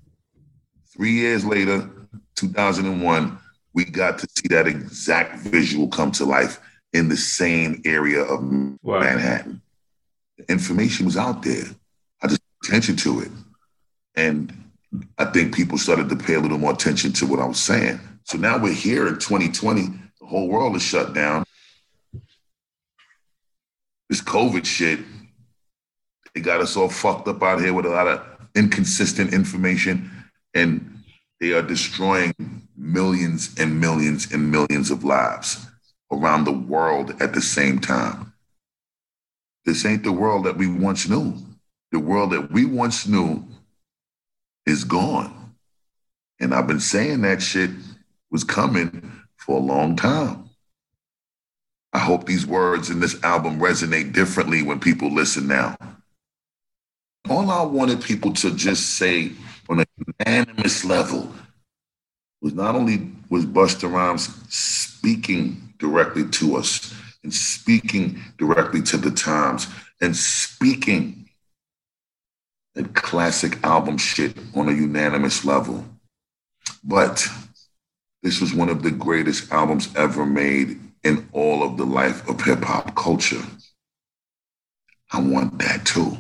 Three 0.92 1.12
years 1.12 1.46
later, 1.46 1.90
2001, 2.36 3.38
we 3.76 3.84
got 3.84 4.18
to 4.20 4.28
see 4.36 4.48
that 4.48 4.68
exact 4.68 5.38
visual 5.40 5.90
come 5.90 6.10
to 6.14 6.26
life 6.26 6.60
in 6.94 7.10
the 7.10 7.18
same 7.18 7.82
area 7.86 8.22
of 8.22 8.42
Wow. 8.82 9.02
Manhattan. 9.02 9.62
The 10.38 10.50
information 10.50 11.06
was 11.06 11.18
out 11.18 11.44
there. 11.44 11.66
I 12.24 12.28
just 12.28 12.42
paid 12.64 12.70
attention 12.70 12.96
to 12.98 13.20
it. 13.20 13.32
And 14.16 14.72
I 15.18 15.26
think 15.26 15.54
people 15.54 15.78
started 15.78 16.08
to 16.10 16.16
pay 16.16 16.36
a 16.36 16.40
little 16.40 16.58
more 16.58 16.72
attention 16.72 17.12
to 17.14 17.26
what 17.28 17.40
I 17.40 17.46
was 17.46 17.60
saying. 17.60 18.00
So 18.24 18.38
now 18.38 18.58
we're 18.58 18.74
here 18.74 19.08
in 19.08 19.16
2020. 19.16 19.82
The 20.22 20.26
whole 20.26 20.48
world 20.48 20.78
is 20.78 20.82
shut 20.82 21.14
down. 21.14 21.44
This 24.10 24.22
COVID 24.22 24.66
shit, 24.66 25.00
they 26.34 26.40
got 26.40 26.62
us 26.62 26.78
all 26.78 26.90
fucked 26.90 27.28
up 27.28 27.44
out 27.44 27.60
here 27.60 27.74
with 27.74 27.86
a 27.86 27.90
lot 27.90 28.08
of 28.08 28.26
inconsistent 28.56 29.34
information, 29.34 30.12
and 30.54 31.04
they 31.42 31.52
are 31.52 31.62
destroying 31.62 32.34
millions 32.78 33.56
and 33.60 33.80
millions 33.80 34.32
and 34.32 34.52
millions 34.52 34.92
of 34.92 35.04
lives 35.04 35.66
around 36.12 36.44
the 36.44 36.52
world 36.52 37.22
at 37.22 37.34
the 37.34 37.42
same 37.42 37.80
time. 37.80 38.34
This 39.66 39.86
ain't 39.86 40.04
the 40.04 40.12
world 40.12 40.46
that 40.46 40.58
we 40.58 40.68
once 40.68 41.08
knew. 41.10 41.36
The 41.92 42.00
world 42.00 42.32
that 42.32 42.52
we 42.52 42.66
once 42.66 43.08
knew 43.08 43.44
is 44.66 44.84
gone. 44.84 45.56
And 46.40 46.54
I've 46.54 46.68
been 46.68 46.80
saying 46.80 47.22
that 47.22 47.42
shit 47.42 47.72
was 48.30 48.44
coming 48.44 49.12
for 49.38 49.58
a 49.58 49.64
long 49.64 49.96
time. 49.96 50.50
I 51.94 52.00
hope 52.00 52.26
these 52.26 52.46
words 52.46 52.90
in 52.90 53.00
this 53.00 53.24
album 53.24 53.60
resonate 53.60 54.12
differently 54.12 54.62
when 54.62 54.80
people 54.80 55.14
listen 55.14 55.48
now. 55.48 55.78
All 57.30 57.50
I 57.50 57.64
wanted 57.64 58.02
people 58.02 58.34
to 58.34 58.54
just 58.54 58.98
say 58.98 59.32
on 59.70 59.80
a 59.80 59.86
unanimous 60.20 60.84
level 60.84 61.32
was 62.46 62.54
not 62.54 62.76
only 62.76 63.10
was 63.28 63.44
Busta 63.44 63.92
Rhymes 63.92 64.30
speaking 64.54 65.74
directly 65.80 66.28
to 66.30 66.58
us 66.58 66.94
and 67.24 67.34
speaking 67.34 68.22
directly 68.38 68.84
to 68.84 68.98
the 68.98 69.10
times 69.10 69.66
and 70.00 70.16
speaking 70.16 71.28
that 72.76 72.94
classic 72.94 73.58
album 73.64 73.98
shit 73.98 74.38
on 74.54 74.70
a 74.70 74.74
unanimous 74.74 75.44
level. 75.44 75.84
But 76.84 77.28
this 78.22 78.40
was 78.40 78.54
one 78.54 78.70
of 78.70 78.84
the 78.84 78.92
greatest 78.92 79.52
albums 79.52 79.90
ever 79.96 80.24
made 80.24 80.80
in 81.04 81.28
all 81.32 81.64
of 81.64 81.78
the 81.78 81.86
life 81.86 82.30
of 82.30 82.44
hip 82.44 82.64
hop 82.64 82.94
culture. 82.94 83.42
I 85.12 85.20
want 85.20 85.58
that 85.58 85.84
too. 85.84 86.16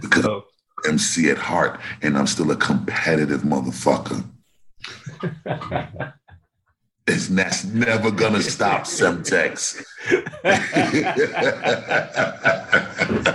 Because 0.00 0.42
MC 0.86 1.30
at 1.30 1.38
heart 1.38 1.80
and 2.02 2.18
I'm 2.18 2.26
still 2.26 2.50
a 2.50 2.56
competitive 2.56 3.42
motherfucker. 3.42 4.24
It's 7.06 7.28
that's 7.28 7.64
never 7.64 8.10
gonna 8.10 8.42
stop 8.42 8.82
Semtex. 8.82 9.80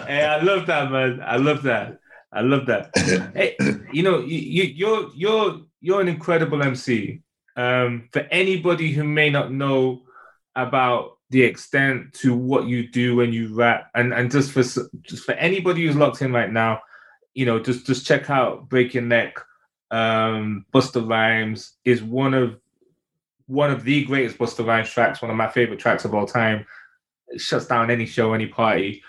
hey, 0.08 0.26
I 0.26 0.42
love 0.42 0.68
that, 0.68 0.92
man. 0.92 1.22
I 1.26 1.38
love 1.38 1.64
that. 1.64 2.00
I 2.34 2.42
love 2.42 2.66
that. 2.66 2.92
hey, 3.34 3.56
you 3.94 4.04
know, 4.04 4.20
you, 4.20 4.38
you, 4.38 4.64
you're 4.64 5.10
you're 5.16 5.62
you're 5.80 6.02
an 6.02 6.10
incredible 6.10 6.62
MC. 6.62 7.22
Um, 7.56 8.10
for 8.12 8.20
anybody 8.24 8.92
who 8.92 9.06
may 9.06 9.30
not 9.30 9.54
know 9.54 10.02
about 10.56 11.18
the 11.30 11.44
extent 11.44 12.14
to 12.16 12.36
what 12.36 12.66
you 12.66 12.90
do 12.90 13.16
when 13.16 13.32
you 13.32 13.56
rap, 13.56 13.90
and 13.96 14.14
and 14.14 14.30
just 14.30 14.52
for 14.52 14.64
just 14.64 15.24
for 15.24 15.34
anybody 15.34 15.86
who's 15.86 15.96
locked 15.96 16.22
in 16.22 16.34
right 16.34 16.52
now, 16.52 16.82
you 17.34 17.46
know, 17.46 17.60
just 17.60 17.86
just 17.86 18.06
check 18.06 18.30
out 18.30 18.70
Break 18.70 18.94
Your 18.94 19.04
Neck. 19.04 19.36
Um, 19.90 20.66
Busta 20.74 21.08
Rhymes 21.08 21.74
is 21.84 22.02
one 22.02 22.34
of 22.34 22.58
one 23.48 23.72
of 23.72 23.84
the 23.84 24.06
greatest 24.06 24.38
Busta 24.38 24.66
Rhymes 24.66 24.90
tracks, 24.90 25.22
one 25.22 25.32
of 25.32 25.38
my 25.38 25.50
favorite 25.50 25.80
tracks 25.80 26.06
of 26.06 26.14
all 26.14 26.26
time. 26.26 26.66
It 27.28 27.42
shuts 27.42 27.68
down 27.68 27.92
any 27.92 28.06
show, 28.06 28.34
any 28.34 28.48
party, 28.48 29.04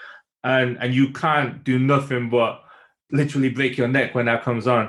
and 0.45 0.77
and 0.81 0.95
you 0.95 1.13
can't 1.13 1.63
do 1.65 1.79
nothing 1.79 2.31
but 2.31 2.63
literally 3.11 3.51
break 3.51 3.77
your 3.77 3.89
neck 3.89 4.15
when 4.15 4.27
that 4.27 4.43
comes 4.43 4.67
on. 4.67 4.89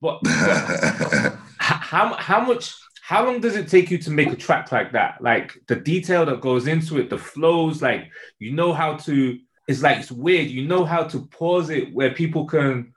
But, 0.00 0.18
but 0.22 1.38
how 1.58 2.14
how 2.14 2.40
much 2.44 2.74
how 3.02 3.24
long 3.24 3.40
does 3.40 3.56
it 3.56 3.68
take 3.68 3.90
you 3.90 3.98
to 3.98 4.10
make 4.10 4.28
a 4.32 4.36
track 4.36 4.72
like 4.72 4.92
that? 4.92 5.22
Like 5.22 5.52
the 5.68 5.76
detail 5.76 6.26
that 6.26 6.40
goes 6.40 6.66
into 6.66 6.98
it, 6.98 7.10
the 7.10 7.18
flows, 7.18 7.82
like 7.82 8.10
you 8.38 8.52
know 8.52 8.72
how 8.72 8.96
to. 8.98 9.38
It's 9.68 9.82
like 9.82 9.98
it's 9.98 10.12
weird. 10.12 10.48
You 10.48 10.66
know 10.66 10.84
how 10.84 11.04
to 11.04 11.26
pause 11.26 11.70
it 11.70 11.94
where 11.94 12.12
people 12.12 12.46
can 12.46 12.92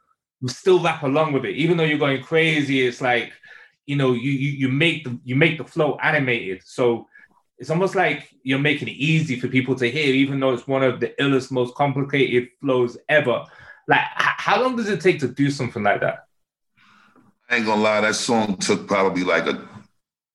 still 0.47 0.81
rap 0.81 1.03
along 1.03 1.33
with 1.33 1.45
it, 1.45 1.55
even 1.55 1.77
though 1.77 1.83
you're 1.83 1.97
going 1.97 2.23
crazy. 2.23 2.85
It's 2.85 3.01
like 3.01 3.31
you 3.85 3.95
know 3.95 4.13
you 4.13 4.31
you, 4.31 4.51
you 4.51 4.69
make 4.69 5.03
the 5.03 5.19
you 5.23 5.35
make 5.35 5.57
the 5.57 5.63
flow 5.63 5.97
animated. 6.01 6.61
So 6.65 7.07
it's 7.57 7.69
almost 7.69 7.95
like 7.95 8.29
you're 8.43 8.59
making 8.59 8.87
it 8.87 8.97
easy 8.97 9.39
for 9.39 9.47
people 9.47 9.75
to 9.75 9.89
hear, 9.89 10.13
even 10.13 10.39
though 10.39 10.53
it's 10.53 10.67
one 10.67 10.83
of 10.83 10.99
the 10.99 11.13
illest, 11.19 11.51
most 11.51 11.73
complicated 11.75 12.49
flows 12.59 12.97
ever. 13.07 13.45
Like, 13.87 14.01
h- 14.19 14.35
how 14.37 14.61
long 14.61 14.75
does 14.75 14.89
it 14.89 14.99
take 14.99 15.19
to 15.19 15.27
do 15.27 15.49
something 15.49 15.83
like 15.83 16.01
that? 16.01 16.25
I 17.49 17.57
ain't 17.57 17.65
gonna 17.65 17.81
lie, 17.81 18.01
that 18.01 18.15
song 18.15 18.57
took 18.57 18.87
probably 18.87 19.23
like 19.23 19.45
a, 19.45 19.67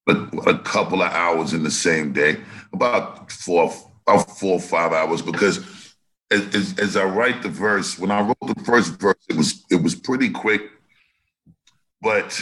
a 0.09 0.13
a 0.47 0.59
couple 0.61 1.03
of 1.03 1.13
hours 1.13 1.53
in 1.53 1.63
the 1.63 1.71
same 1.71 2.13
day, 2.13 2.41
about 2.73 3.31
four 3.31 3.73
about 4.07 4.39
four 4.39 4.55
or 4.55 4.61
five 4.61 4.93
hours 4.93 5.21
because 5.21 5.59
as, 6.31 6.79
as, 6.79 6.97
I 6.97 7.05
write 7.05 7.43
the 7.43 7.49
verse, 7.49 7.99
when 7.99 8.11
I 8.11 8.21
wrote 8.21 8.37
the 8.41 8.63
first 8.65 9.01
verse, 9.01 9.17
it 9.29 9.37
was 9.37 9.65
it 9.71 9.83
was 9.83 9.95
pretty 9.95 10.31
quick, 10.31 10.63
but 12.01 12.41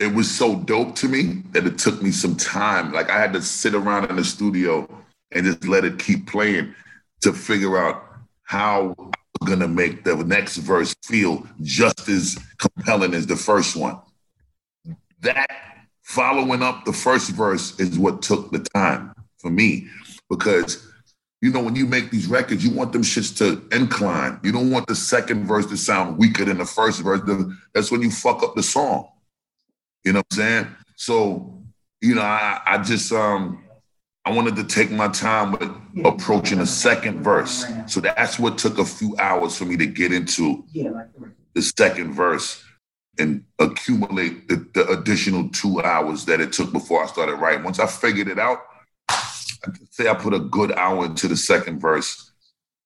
it 0.00 0.12
was 0.12 0.30
so 0.30 0.56
dope 0.56 0.96
to 0.96 1.08
me 1.08 1.42
that 1.52 1.66
it 1.66 1.78
took 1.78 2.02
me 2.02 2.10
some 2.10 2.34
time. 2.36 2.92
Like 2.92 3.10
I 3.10 3.18
had 3.18 3.32
to 3.34 3.42
sit 3.42 3.74
around 3.74 4.10
in 4.10 4.16
the 4.16 4.24
studio 4.24 4.88
and 5.30 5.46
just 5.46 5.66
let 5.68 5.84
it 5.84 5.98
keep 5.98 6.26
playing 6.26 6.74
to 7.20 7.32
figure 7.32 7.78
out 7.78 8.02
how 8.42 8.94
I'm 8.98 9.46
gonna 9.46 9.68
make 9.68 10.02
the 10.02 10.16
next 10.16 10.56
verse 10.56 10.94
feel 11.04 11.46
just 11.62 12.08
as 12.08 12.38
compelling 12.58 13.14
as 13.14 13.26
the 13.26 13.36
first 13.36 13.76
one. 13.76 14.00
That 15.20 15.50
following 16.02 16.62
up 16.62 16.84
the 16.84 16.92
first 16.92 17.30
verse 17.30 17.78
is 17.78 17.98
what 17.98 18.22
took 18.22 18.50
the 18.50 18.58
time 18.58 19.14
for 19.38 19.50
me 19.50 19.86
because 20.28 20.89
you 21.40 21.50
know 21.50 21.62
when 21.62 21.74
you 21.74 21.86
make 21.86 22.10
these 22.10 22.26
records 22.26 22.64
you 22.64 22.70
want 22.70 22.92
them 22.92 23.02
shits 23.02 23.36
to 23.38 23.76
incline. 23.76 24.38
You 24.42 24.52
don't 24.52 24.70
want 24.70 24.86
the 24.86 24.94
second 24.94 25.46
verse 25.46 25.66
to 25.66 25.76
sound 25.76 26.18
weaker 26.18 26.44
than 26.44 26.58
the 26.58 26.66
first 26.66 27.00
verse. 27.02 27.20
That's 27.74 27.90
when 27.90 28.02
you 28.02 28.10
fuck 28.10 28.42
up 28.42 28.54
the 28.54 28.62
song. 28.62 29.08
You 30.04 30.12
know 30.12 30.18
what 30.18 30.26
i'm 30.32 30.36
saying? 30.36 30.66
So 30.96 31.62
you 32.00 32.14
know 32.14 32.22
i, 32.22 32.60
I 32.66 32.78
just 32.78 33.12
um 33.12 33.64
i 34.24 34.30
wanted 34.30 34.56
to 34.56 34.64
take 34.64 34.90
my 34.90 35.08
time 35.08 35.52
with 35.52 35.70
approaching 36.04 36.60
a 36.60 36.66
second 36.66 37.22
verse. 37.22 37.64
So 37.86 38.00
that's 38.00 38.38
what 38.38 38.58
took 38.58 38.78
a 38.78 38.84
few 38.84 39.16
hours 39.18 39.56
for 39.56 39.64
me 39.64 39.76
to 39.78 39.86
get 39.86 40.12
into 40.12 40.64
the 41.54 41.62
second 41.62 42.12
verse 42.12 42.62
and 43.18 43.44
accumulate 43.58 44.48
the, 44.48 44.66
the 44.74 44.88
additional 44.88 45.48
two 45.50 45.82
hours 45.82 46.24
that 46.24 46.40
it 46.40 46.52
took 46.52 46.72
before 46.72 47.02
I 47.04 47.06
started 47.06 47.34
writing. 47.34 47.64
Once 47.64 47.78
I 47.78 47.86
figured 47.86 48.28
it 48.28 48.38
out, 48.38 48.60
I 49.66 49.70
say 49.90 50.08
I 50.08 50.14
put 50.14 50.34
a 50.34 50.38
good 50.38 50.72
hour 50.72 51.04
into 51.04 51.28
the 51.28 51.36
second 51.36 51.80
verse. 51.80 52.32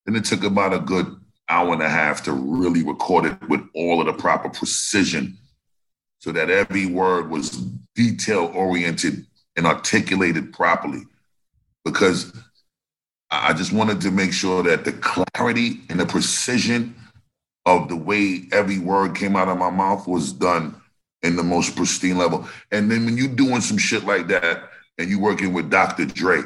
Then 0.07 0.17
it 0.17 0.25
took 0.25 0.45
about 0.45 0.75
a 0.75 0.79
good 0.79 1.17
hour 1.49 1.73
and 1.73 1.83
a 1.83 1.89
half 1.89 2.25
to 2.25 2.33
really 2.33 2.83
record 2.83 3.27
it 3.27 3.49
with 3.49 3.61
all 3.75 4.01
of 4.01 4.07
the 4.07 4.13
proper 4.13 4.49
precision 4.49 5.39
so 6.19 6.33
that 6.33 6.51
every 6.51 6.87
word 6.87 7.31
was 7.31 7.51
detail 7.95 8.51
oriented 8.55 9.27
and 9.57 9.67
articulated 9.67 10.53
properly. 10.53 11.03
Because 11.85 12.33
I 13.31 13.51
I 13.51 13.53
just 13.53 13.73
wanted 13.73 14.01
to 14.03 14.11
make 14.11 14.33
sure 14.33 14.63
that 14.63 14.85
the 14.85 14.93
clarity 14.93 15.81
and 15.89 16.01
the 16.01 16.07
precision 16.07 16.95
of 17.67 17.89
the 17.89 17.97
way 17.97 18.45
every 18.53 18.79
word 18.79 19.15
came 19.15 19.37
out 19.37 19.49
of 19.49 19.59
my 19.59 19.71
mouth 19.71 20.07
was 20.07 20.33
done 20.33 20.81
in 21.23 21.37
the 21.37 21.43
most 21.43 21.75
pristine 21.75 22.19
level. 22.19 22.47
And 22.71 22.91
then 22.91 23.05
when 23.05 23.17
you're 23.17 23.29
doing 23.29 23.61
some 23.61 23.79
shit 23.79 24.05
like 24.05 24.29
that 24.29 24.69
and 24.99 25.09
you're 25.09 25.21
working 25.21 25.53
with 25.53 25.71
Dr. 25.71 26.05
Dre, 26.05 26.43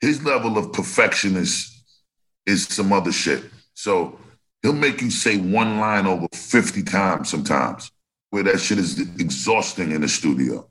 his 0.00 0.22
level 0.24 0.58
of 0.58 0.72
perfection 0.72 1.36
is 1.36 1.78
is 2.48 2.66
some 2.66 2.92
other 2.92 3.12
shit. 3.12 3.44
So 3.74 4.18
he'll 4.62 4.72
make 4.72 5.00
you 5.00 5.10
say 5.10 5.36
one 5.36 5.78
line 5.78 6.06
over 6.06 6.26
50 6.32 6.82
times 6.82 7.28
sometimes, 7.28 7.92
where 8.30 8.42
that 8.42 8.60
shit 8.60 8.78
is 8.78 8.98
exhausting 9.20 9.92
in 9.92 10.00
the 10.00 10.08
studio. 10.08 10.66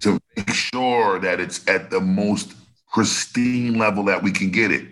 To 0.00 0.18
make 0.34 0.50
sure 0.50 1.18
that 1.20 1.40
it's 1.40 1.66
at 1.68 1.90
the 1.90 2.00
most 2.00 2.54
pristine 2.90 3.78
level 3.78 4.04
that 4.04 4.22
we 4.22 4.32
can 4.32 4.50
get 4.50 4.72
it. 4.72 4.88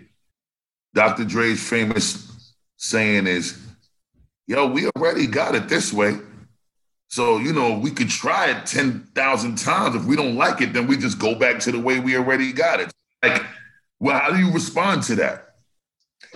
Dr. 0.93 1.25
Dre's 1.25 1.67
famous 1.67 2.53
saying 2.77 3.25
is, 3.25 3.59
yo, 4.45 4.67
we 4.67 4.87
already 4.95 5.25
got 5.25 5.55
it 5.55 5.67
this 5.67 5.91
way. 5.91 6.19
So, 7.07 7.37
you 7.37 7.53
know, 7.53 7.77
we 7.77 7.91
could 7.91 8.09
try 8.09 8.51
it 8.51 8.65
10,000 8.65 9.57
times. 9.57 9.95
If 9.95 10.05
we 10.05 10.15
don't 10.15 10.35
like 10.35 10.61
it, 10.61 10.73
then 10.73 10.87
we 10.87 10.97
just 10.97 11.17
go 11.19 11.35
back 11.35 11.59
to 11.61 11.71
the 11.71 11.79
way 11.79 11.99
we 11.99 12.17
already 12.17 12.51
got 12.51 12.79
it. 12.79 12.91
Like, 13.23 13.41
well, 14.03 14.19
how 14.19 14.31
do 14.31 14.37
you 14.37 14.51
respond 14.51 15.03
to 15.03 15.15
that? 15.15 15.49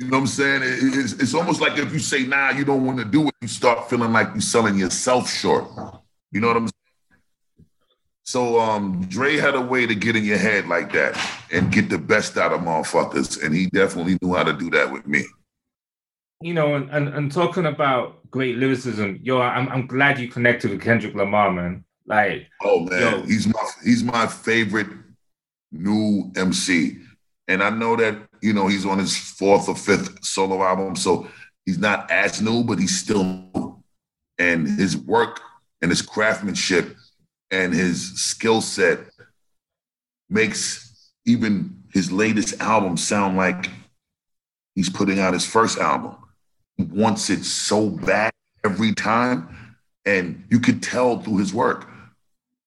You 0.00 0.06
know 0.06 0.18
what 0.18 0.20
I'm 0.20 0.26
saying? 0.28 0.60
It's, 0.64 1.12
it's 1.14 1.34
almost 1.34 1.60
like 1.60 1.76
if 1.78 1.92
you 1.92 1.98
say, 1.98 2.24
nah, 2.24 2.50
you 2.50 2.64
don't 2.64 2.84
want 2.86 2.98
to 2.98 3.04
do 3.04 3.26
it, 3.28 3.34
you 3.40 3.48
start 3.48 3.90
feeling 3.90 4.12
like 4.12 4.28
you're 4.28 4.40
selling 4.40 4.76
yourself 4.78 5.28
short. 5.28 5.64
You 6.30 6.40
know 6.40 6.48
what 6.48 6.56
I'm 6.56 6.68
saying? 6.68 7.66
So 8.24 8.60
um 8.60 9.06
Dre 9.08 9.36
had 9.36 9.54
a 9.54 9.60
way 9.60 9.86
to 9.86 9.94
get 9.94 10.14
in 10.14 10.24
your 10.24 10.38
head 10.38 10.68
like 10.68 10.92
that 10.92 11.18
and 11.50 11.72
get 11.72 11.88
the 11.88 11.98
best 11.98 12.36
out 12.36 12.52
of 12.52 12.60
motherfuckers. 12.60 13.42
And 13.42 13.54
he 13.54 13.66
definitely 13.66 14.18
knew 14.22 14.34
how 14.34 14.44
to 14.44 14.52
do 14.52 14.70
that 14.70 14.92
with 14.92 15.06
me. 15.06 15.24
you 16.42 16.54
know, 16.54 16.74
and, 16.76 16.88
and, 16.90 17.08
and 17.08 17.32
talking 17.32 17.66
about 17.66 18.30
great 18.30 18.56
lyricism, 18.56 19.18
yo, 19.22 19.40
I'm, 19.40 19.68
I'm 19.70 19.86
glad 19.86 20.18
you 20.20 20.28
connected 20.28 20.70
with 20.70 20.82
Kendrick 20.82 21.14
Lamar, 21.14 21.50
man. 21.50 21.84
Like, 22.06 22.46
Oh 22.62 22.80
man, 22.80 23.00
Yo. 23.00 23.22
he's 23.22 23.46
my 23.48 23.64
he's 23.84 24.04
my 24.04 24.26
favorite 24.26 24.88
new 25.72 26.30
MC. 26.36 26.98
And 27.46 27.62
I 27.62 27.70
know 27.70 27.96
that, 27.96 28.18
you 28.42 28.52
know, 28.52 28.68
he's 28.68 28.86
on 28.86 28.98
his 28.98 29.16
fourth 29.16 29.68
or 29.68 29.74
fifth 29.76 30.24
solo 30.24 30.62
album, 30.62 30.96
so 30.96 31.28
he's 31.64 31.78
not 31.78 32.10
as 32.10 32.42
new, 32.42 32.62
but 32.62 32.78
he's 32.78 32.98
still 32.98 33.24
new. 33.24 33.82
And 34.38 34.68
his 34.68 34.96
work 34.96 35.40
and 35.80 35.90
his 35.90 36.02
craftsmanship 36.02 36.96
and 37.50 37.72
his 37.72 38.20
skill 38.20 38.60
set 38.60 39.00
makes 40.28 41.10
even 41.24 41.82
his 41.92 42.12
latest 42.12 42.60
album 42.60 42.96
sound 42.96 43.36
like 43.36 43.70
he's 44.74 44.90
putting 44.90 45.18
out 45.18 45.32
his 45.32 45.46
first 45.46 45.78
album. 45.78 46.16
He 46.76 46.84
wants 46.84 47.30
it 47.30 47.44
so 47.44 47.90
bad 47.90 48.32
every 48.64 48.92
time. 48.92 49.76
And 50.04 50.44
you 50.50 50.60
could 50.60 50.82
tell 50.82 51.20
through 51.20 51.38
his 51.38 51.52
work. 51.52 51.88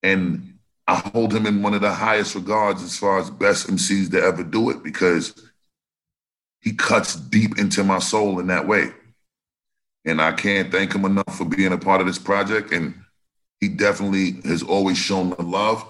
And 0.03 0.50
I 0.87 0.95
hold 0.95 1.33
him 1.33 1.45
in 1.45 1.61
one 1.61 1.73
of 1.73 1.81
the 1.81 1.93
highest 1.93 2.35
regards 2.35 2.83
as 2.83 2.97
far 2.97 3.19
as 3.19 3.29
best 3.29 3.67
MCs 3.67 4.11
to 4.11 4.21
ever 4.21 4.43
do 4.43 4.69
it 4.69 4.83
because 4.83 5.33
he 6.61 6.73
cuts 6.73 7.15
deep 7.15 7.57
into 7.57 7.83
my 7.83 7.99
soul 7.99 8.39
in 8.39 8.47
that 8.47 8.67
way. 8.67 8.91
And 10.05 10.21
I 10.21 10.31
can't 10.31 10.71
thank 10.71 10.93
him 10.93 11.05
enough 11.05 11.37
for 11.37 11.45
being 11.45 11.73
a 11.73 11.77
part 11.77 12.01
of 12.01 12.07
this 12.07 12.17
project. 12.17 12.71
And 12.71 12.95
he 13.59 13.67
definitely 13.67 14.41
has 14.43 14.63
always 14.63 14.97
shown 14.97 15.29
the 15.29 15.43
love. 15.43 15.85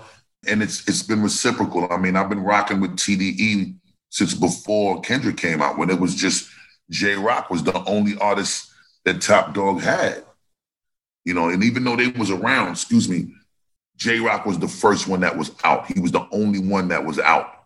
And 0.47 0.61
it's 0.61 0.87
it's 0.87 1.03
been 1.03 1.21
reciprocal. 1.21 1.87
I 1.91 1.97
mean, 1.97 2.15
I've 2.15 2.29
been 2.29 2.43
rocking 2.43 2.81
with 2.81 2.97
TDE 2.97 3.75
since 4.09 4.33
before 4.33 5.01
Kendrick 5.01 5.37
came 5.37 5.61
out, 5.61 5.77
when 5.77 5.89
it 5.89 5.99
was 5.99 6.15
just 6.15 6.49
Jay 6.89 7.15
Rock 7.15 7.49
was 7.49 7.63
the 7.63 7.83
only 7.85 8.17
artist 8.19 8.69
that 9.05 9.21
Top 9.21 9.53
Dog 9.53 9.81
had. 9.81 10.23
You 11.23 11.33
know, 11.33 11.49
and 11.49 11.63
even 11.63 11.83
though 11.83 11.95
they 11.95 12.07
was 12.07 12.31
around, 12.31 12.71
excuse 12.71 13.07
me, 13.07 13.33
Jay 14.02 14.20
Rock 14.20 14.47
was 14.47 14.58
the 14.58 14.68
first 14.68 15.08
one 15.08 15.20
that 15.20 15.38
was 15.38 15.52
out. 15.64 15.86
He 15.86 15.99
was 15.99 16.12
the 16.12 16.28
only 16.32 16.58
one 16.58 16.88
that 16.88 17.06
was 17.06 17.20
out. 17.20 17.66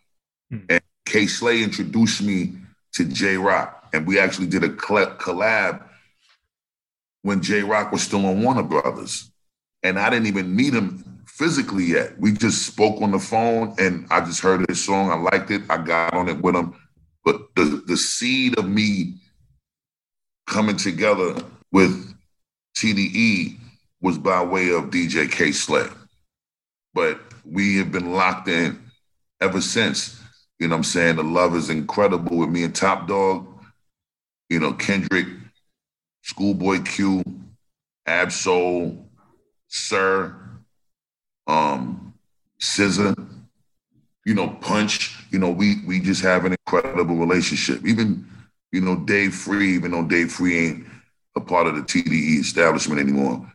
Hmm. 0.49 0.65
And 0.69 0.81
Kay 1.05 1.27
Slay 1.27 1.63
introduced 1.63 2.21
me 2.21 2.51
to 2.95 3.05
Jay 3.05 3.37
Rock, 3.37 3.87
and 3.93 4.05
we 4.05 4.19
actually 4.19 4.47
did 4.47 4.61
a 4.65 4.67
collab 4.67 5.81
when 7.21 7.41
Jay 7.41 7.61
Rock 7.61 7.93
was 7.93 8.01
still 8.01 8.25
on 8.25 8.43
Warner 8.43 8.63
Brothers. 8.63 9.31
And 9.81 9.97
I 9.97 10.09
didn't 10.09 10.27
even 10.27 10.53
meet 10.53 10.73
him 10.73 11.23
physically 11.25 11.85
yet. 11.85 12.19
We 12.19 12.33
just 12.33 12.65
spoke 12.65 13.01
on 13.01 13.11
the 13.11 13.19
phone, 13.19 13.73
and 13.79 14.05
I 14.11 14.19
just 14.19 14.41
heard 14.41 14.67
his 14.67 14.83
song. 14.83 15.11
I 15.11 15.15
liked 15.15 15.51
it. 15.51 15.61
I 15.69 15.77
got 15.77 16.13
on 16.13 16.27
it 16.27 16.41
with 16.41 16.57
him. 16.57 16.75
But 17.23 17.55
the 17.55 17.81
the 17.87 17.95
seed 17.95 18.59
of 18.59 18.67
me 18.67 19.19
coming 20.47 20.75
together 20.75 21.33
with 21.71 22.13
TDE 22.77 23.57
was 24.01 24.17
by 24.17 24.43
way 24.43 24.71
of 24.71 24.89
DJ 24.89 25.31
Kay 25.31 25.53
Slay. 25.53 25.87
But 26.95 27.19
we 27.45 27.77
have 27.77 27.91
been 27.91 28.13
locked 28.13 28.47
in 28.47 28.81
ever 29.41 29.61
since. 29.61 30.19
You 30.59 30.69
know 30.69 30.75
what 30.75 30.77
I'm 30.77 30.83
saying? 30.85 31.17
The 31.17 31.23
love 31.23 31.53
is 31.55 31.69
incredible 31.69 32.37
with 32.37 32.49
me 32.49 32.63
and 32.63 32.73
Top 32.73 33.07
Dog, 33.07 33.45
you 34.49 34.59
know, 34.61 34.71
Kendrick, 34.73 35.27
Schoolboy 36.23 36.79
Q, 36.83 37.21
Ab-Soul, 38.07 39.09
Sir, 39.67 40.35
um, 41.47 42.13
SZA, 42.61 43.13
you 44.25 44.33
know, 44.33 44.47
Punch. 44.61 45.17
You 45.31 45.39
know, 45.39 45.49
we 45.49 45.81
we 45.85 45.99
just 45.99 46.21
have 46.23 46.45
an 46.45 46.53
incredible 46.53 47.17
relationship. 47.17 47.85
Even, 47.85 48.25
you 48.71 48.79
know, 48.79 48.95
Dave 48.95 49.35
Free, 49.35 49.75
even 49.75 49.91
though 49.91 50.05
Dave 50.05 50.31
Free 50.31 50.67
ain't 50.67 50.87
a 51.35 51.41
part 51.41 51.67
of 51.67 51.75
the 51.75 51.81
TDE 51.81 52.39
establishment 52.39 53.01
anymore. 53.01 53.51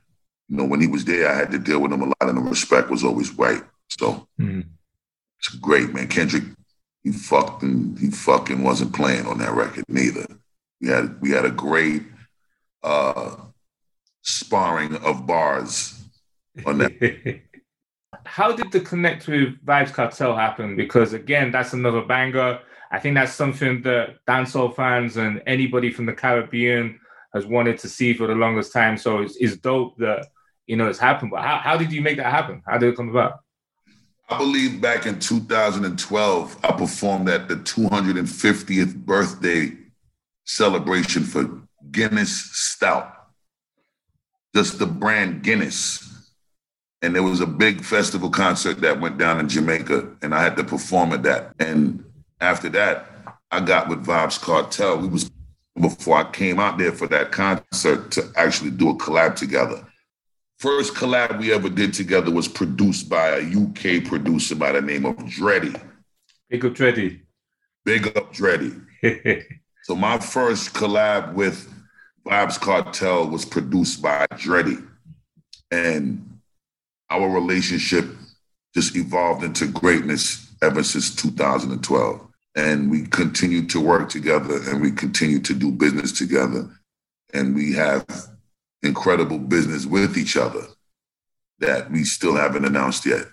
You 0.51 0.57
know, 0.57 0.65
when 0.65 0.81
he 0.81 0.89
was 0.89 1.05
there, 1.05 1.29
I 1.29 1.35
had 1.37 1.53
to 1.53 1.59
deal 1.59 1.79
with 1.81 1.93
him 1.93 2.03
a 2.03 2.07
lot, 2.07 2.17
and 2.23 2.37
the 2.37 2.43
respect 2.43 2.91
was 2.91 3.05
always 3.05 3.31
right. 3.39 3.63
So 3.89 4.27
Hmm. 4.37 4.63
it's 5.39 5.49
great, 5.61 5.95
man. 5.95 6.09
Kendrick, 6.09 6.45
he 7.05 7.13
fucking 7.13 7.97
he 8.01 8.11
fucking 8.11 8.63
wasn't 8.63 8.93
playing 8.95 9.27
on 9.27 9.39
that 9.39 9.55
record 9.55 9.85
neither. 9.89 10.27
We 10.81 10.89
had 10.89 11.21
we 11.21 11.31
had 11.31 11.45
a 11.45 11.51
great 11.51 12.03
uh 12.83 13.37
sparring 14.23 14.97
of 14.97 15.27
bars 15.27 16.03
on 16.67 16.79
that. 16.79 17.41
How 18.25 18.53
did 18.53 18.71
the 18.73 18.81
connect 18.81 19.29
with 19.29 19.65
Vybz 19.65 19.93
Kartel 19.93 20.37
happen? 20.37 20.77
Because 20.77 21.13
again, 21.13 21.51
that's 21.53 21.73
another 21.73 22.03
banger. 22.03 22.59
I 22.91 22.99
think 22.99 23.15
that's 23.15 23.33
something 23.33 23.83
that 23.83 24.17
dancehall 24.27 24.75
fans 24.75 25.17
and 25.17 25.41
anybody 25.47 25.93
from 25.93 26.07
the 26.07 26.13
Caribbean 26.13 26.99
has 27.35 27.47
wanted 27.47 27.79
to 27.79 27.89
see 27.89 28.13
for 28.15 28.27
the 28.27 28.35
longest 28.35 28.73
time. 28.73 28.99
So 28.99 29.23
it's, 29.23 29.37
it's 29.37 29.57
dope 29.57 29.97
that 29.99 30.27
you 30.71 30.77
know 30.77 30.89
it's 30.89 31.01
happened. 31.01 31.33
But 31.33 31.43
how, 31.43 31.57
how 31.57 31.77
did 31.77 31.91
you 31.93 32.01
make 32.01 32.17
that 32.19 32.31
happen? 32.31 32.63
How 32.65 32.79
did 32.79 32.91
it 32.91 32.97
come 32.97 33.09
about? 33.09 33.41
I 34.29 34.39
believe 34.39 34.81
back 34.81 35.05
in 35.05 35.19
2012, 35.19 36.59
I 36.63 36.73
performed 36.73 37.29
at 37.29 37.49
the 37.49 37.57
250th 37.57 38.95
birthday 38.95 39.77
celebration 40.45 41.25
for 41.25 41.51
Guinness 41.91 42.51
Stout, 42.53 43.13
just 44.55 44.79
the 44.79 44.87
brand 44.87 45.43
Guinness. 45.43 46.07
And 47.03 47.17
there 47.17 47.25
was 47.25 47.41
a 47.41 47.47
big 47.47 47.83
festival 47.83 48.31
concert 48.31 48.81
that 48.83 49.01
went 49.01 49.19
down 49.19 49.41
in 49.41 49.49
Jamaica, 49.49 50.17
and 50.23 50.33
I 50.33 50.43
had 50.43 50.57
to 50.59 50.63
perform 50.63 51.13
at 51.13 51.25
that. 51.25 51.55
And 51.59 52.05
after 52.41 52.69
that, 52.69 53.07
I 53.51 53.59
got 53.59 53.89
with 53.89 54.07
Vybz 54.07 54.39
Kartel. 54.39 55.01
We 55.01 55.09
was 55.09 55.29
before 55.81 56.19
I 56.19 56.31
came 56.31 56.61
out 56.61 56.79
there 56.79 56.93
for 56.93 57.09
that 57.09 57.33
concert 57.33 58.13
to 58.13 58.31
actually 58.37 58.71
do 58.71 58.91
a 58.91 58.95
collab 58.95 59.35
together. 59.35 59.85
First 60.61 60.93
collab 60.95 61.39
we 61.39 61.55
ever 61.55 61.71
did 61.71 61.95
together 61.95 62.31
was 62.31 62.47
produced 62.47 63.09
by 63.09 63.29
a 63.29 63.41
UK 63.41 64.05
producer 64.05 64.55
by 64.55 64.73
the 64.73 64.83
name 64.83 65.07
of 65.07 65.17
Dreddy. 65.27 65.75
Big 66.51 66.67
up 66.67 66.75
Dreddy. 66.75 67.23
Big 67.85 68.15
up 68.17 68.33
Dreddy. 68.33 68.73
So 69.85 69.97
my 69.97 70.19
first 70.19 70.75
collab 70.75 71.33
with 71.33 71.67
Vybz 72.27 72.61
Kartel 72.61 73.31
was 73.31 73.47
produced 73.47 74.03
by 74.03 74.27
Dreddy. 74.37 74.77
And 75.71 76.39
our 77.09 77.29
relationship 77.31 78.05
just 78.75 78.95
evolved 78.95 79.43
into 79.43 79.67
greatness 79.67 80.47
ever 80.63 80.83
since 80.83 81.17
2012. 81.17 82.21
And 82.57 82.91
we 82.91 83.07
continue 83.07 83.67
to 83.69 83.81
work 83.81 84.11
together 84.11 84.61
and 84.69 84.83
we 84.83 84.93
continue 84.93 85.41
to 85.41 85.55
do 85.55 85.73
business 85.73 86.13
together. 86.13 86.69
And 87.33 87.55
we 87.55 87.73
have 87.73 88.05
incredible 88.83 89.39
business 89.39 89.87
with 89.87 90.17
each 90.17 90.37
other 90.37 90.63
that 91.59 91.91
we 91.91 92.05
still 92.05 92.37
haven't 92.37 92.65
announced 92.65 93.05
yet. 93.05 93.27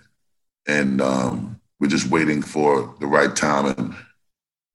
And 0.66 1.00
um, 1.00 1.60
we're 1.80 1.88
just 1.88 2.10
waiting 2.10 2.42
for 2.42 2.94
the 3.00 3.06
right 3.06 3.34
time. 3.34 3.66
And 3.66 3.94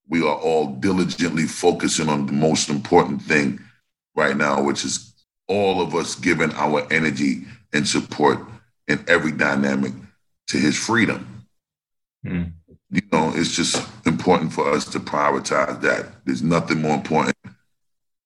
we 0.08 0.22
are 0.22 0.36
all 0.36 0.68
diligently 0.76 1.44
focusing 1.44 2.10
on 2.10 2.26
the 2.26 2.34
most 2.34 2.70
important 2.70 3.22
thing 3.22 3.60
right 4.16 4.36
now, 4.36 4.62
which 4.62 4.84
is 4.84 5.14
all 5.48 5.82
of 5.82 5.94
us 5.94 6.16
giving 6.16 6.52
our 6.54 6.92
energy 6.92 7.44
and 7.74 7.88
support 7.88 8.40
in 8.88 9.04
every 9.08 9.32
dynamic 9.32 9.94
to 10.48 10.58
his 10.58 10.78
freedom. 10.78 11.46
Hmm. 12.26 12.44
You 12.90 13.02
know, 13.12 13.32
it's 13.36 13.56
just 13.56 13.88
important 14.06 14.54
for 14.54 14.70
us 14.70 14.86
to 14.86 15.00
prioritize 15.00 15.82
that. 15.82 16.26
There's 16.26 16.44
nothing 16.44 16.82
more 16.82 16.96
important 16.96 17.36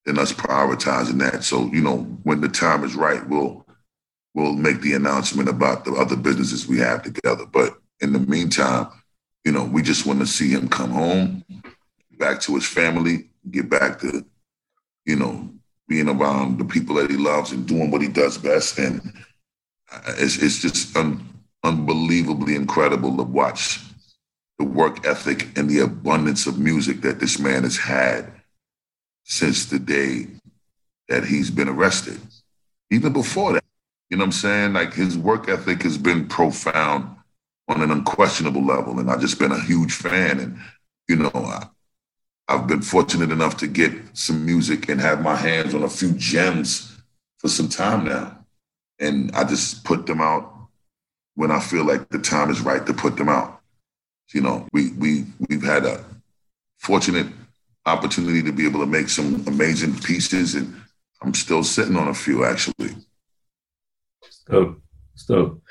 than 0.08 0.18
us 0.18 0.32
prioritizing 0.32 1.18
that. 1.18 1.44
So, 1.44 1.66
you 1.66 1.82
know, 1.82 1.98
when 2.22 2.40
the 2.40 2.48
time 2.48 2.82
is 2.82 2.96
right, 2.96 3.28
we'll 3.28 3.66
we'll 4.34 4.54
make 4.54 4.80
the 4.80 4.94
announcement 4.94 5.50
about 5.50 5.84
the 5.84 5.92
other 5.92 6.16
businesses 6.16 6.66
we 6.66 6.78
have 6.78 7.02
together. 7.02 7.44
But 7.44 7.74
in 8.00 8.14
the 8.14 8.18
meantime, 8.18 8.88
you 9.44 9.52
know, 9.52 9.64
we 9.64 9.82
just 9.82 10.06
want 10.06 10.20
to 10.20 10.26
see 10.26 10.48
him 10.48 10.68
come 10.68 10.90
home, 10.90 11.44
back 12.18 12.40
to 12.42 12.54
his 12.54 12.66
family, 12.66 13.28
get 13.50 13.68
back 13.68 14.00
to, 14.00 14.24
you 15.04 15.16
know, 15.16 15.50
being 15.88 16.08
around 16.08 16.58
the 16.58 16.64
people 16.64 16.94
that 16.94 17.10
he 17.10 17.18
loves 17.18 17.52
and 17.52 17.68
doing 17.68 17.90
what 17.90 18.00
he 18.00 18.08
does 18.08 18.38
best. 18.38 18.78
And 18.78 19.02
uh, 19.92 20.14
it's 20.16 20.38
it's 20.42 20.62
just 20.62 20.96
un, 20.96 21.22
unbelievably 21.64 22.54
incredible 22.54 23.14
to 23.14 23.24
watch 23.24 23.80
the 24.58 24.64
work 24.64 25.06
ethic 25.06 25.58
and 25.58 25.68
the 25.68 25.80
abundance 25.80 26.46
of 26.46 26.58
music 26.58 27.02
that 27.02 27.20
this 27.20 27.38
man 27.38 27.64
has 27.64 27.76
had 27.76 28.37
since 29.28 29.66
the 29.66 29.78
day 29.78 30.26
that 31.08 31.24
he's 31.24 31.50
been 31.50 31.68
arrested. 31.68 32.18
Even 32.90 33.12
before 33.12 33.52
that, 33.52 33.64
you 34.08 34.16
know 34.16 34.22
what 34.22 34.28
I'm 34.28 34.32
saying? 34.32 34.72
Like 34.72 34.94
his 34.94 35.18
work 35.18 35.48
ethic 35.48 35.82
has 35.82 35.98
been 35.98 36.26
profound 36.26 37.14
on 37.68 37.82
an 37.82 37.90
unquestionable 37.90 38.64
level. 38.64 38.98
And 38.98 39.10
I've 39.10 39.20
just 39.20 39.38
been 39.38 39.52
a 39.52 39.60
huge 39.60 39.92
fan. 39.92 40.40
And, 40.40 40.58
you 41.08 41.16
know, 41.16 41.30
I, 41.34 41.66
I've 42.48 42.66
been 42.66 42.80
fortunate 42.80 43.30
enough 43.30 43.58
to 43.58 43.66
get 43.66 43.92
some 44.14 44.46
music 44.46 44.88
and 44.88 44.98
have 44.98 45.20
my 45.20 45.36
hands 45.36 45.74
on 45.74 45.82
a 45.82 45.90
few 45.90 46.12
gems 46.12 46.96
for 47.36 47.48
some 47.48 47.68
time 47.68 48.06
now. 48.06 48.38
And 48.98 49.30
I 49.36 49.44
just 49.44 49.84
put 49.84 50.06
them 50.06 50.22
out 50.22 50.54
when 51.34 51.50
I 51.50 51.60
feel 51.60 51.84
like 51.84 52.08
the 52.08 52.18
time 52.18 52.50
is 52.50 52.62
right 52.62 52.84
to 52.86 52.94
put 52.94 53.16
them 53.18 53.28
out. 53.28 53.60
You 54.32 54.40
know, 54.40 54.66
we 54.72 54.92
we 54.92 55.24
we've 55.48 55.62
had 55.62 55.84
a 55.86 56.04
fortunate 56.78 57.28
opportunity 57.88 58.42
to 58.42 58.52
be 58.52 58.66
able 58.66 58.80
to 58.80 58.86
make 58.86 59.08
some 59.08 59.44
amazing 59.46 59.98
pieces, 59.98 60.54
and 60.54 60.80
I'm 61.22 61.34
still 61.34 61.64
sitting 61.64 61.96
on 61.96 62.08
a 62.08 62.14
few 62.14 62.44
actually. 62.44 62.96
Dope. 64.48 64.80
Dope. 65.26 65.62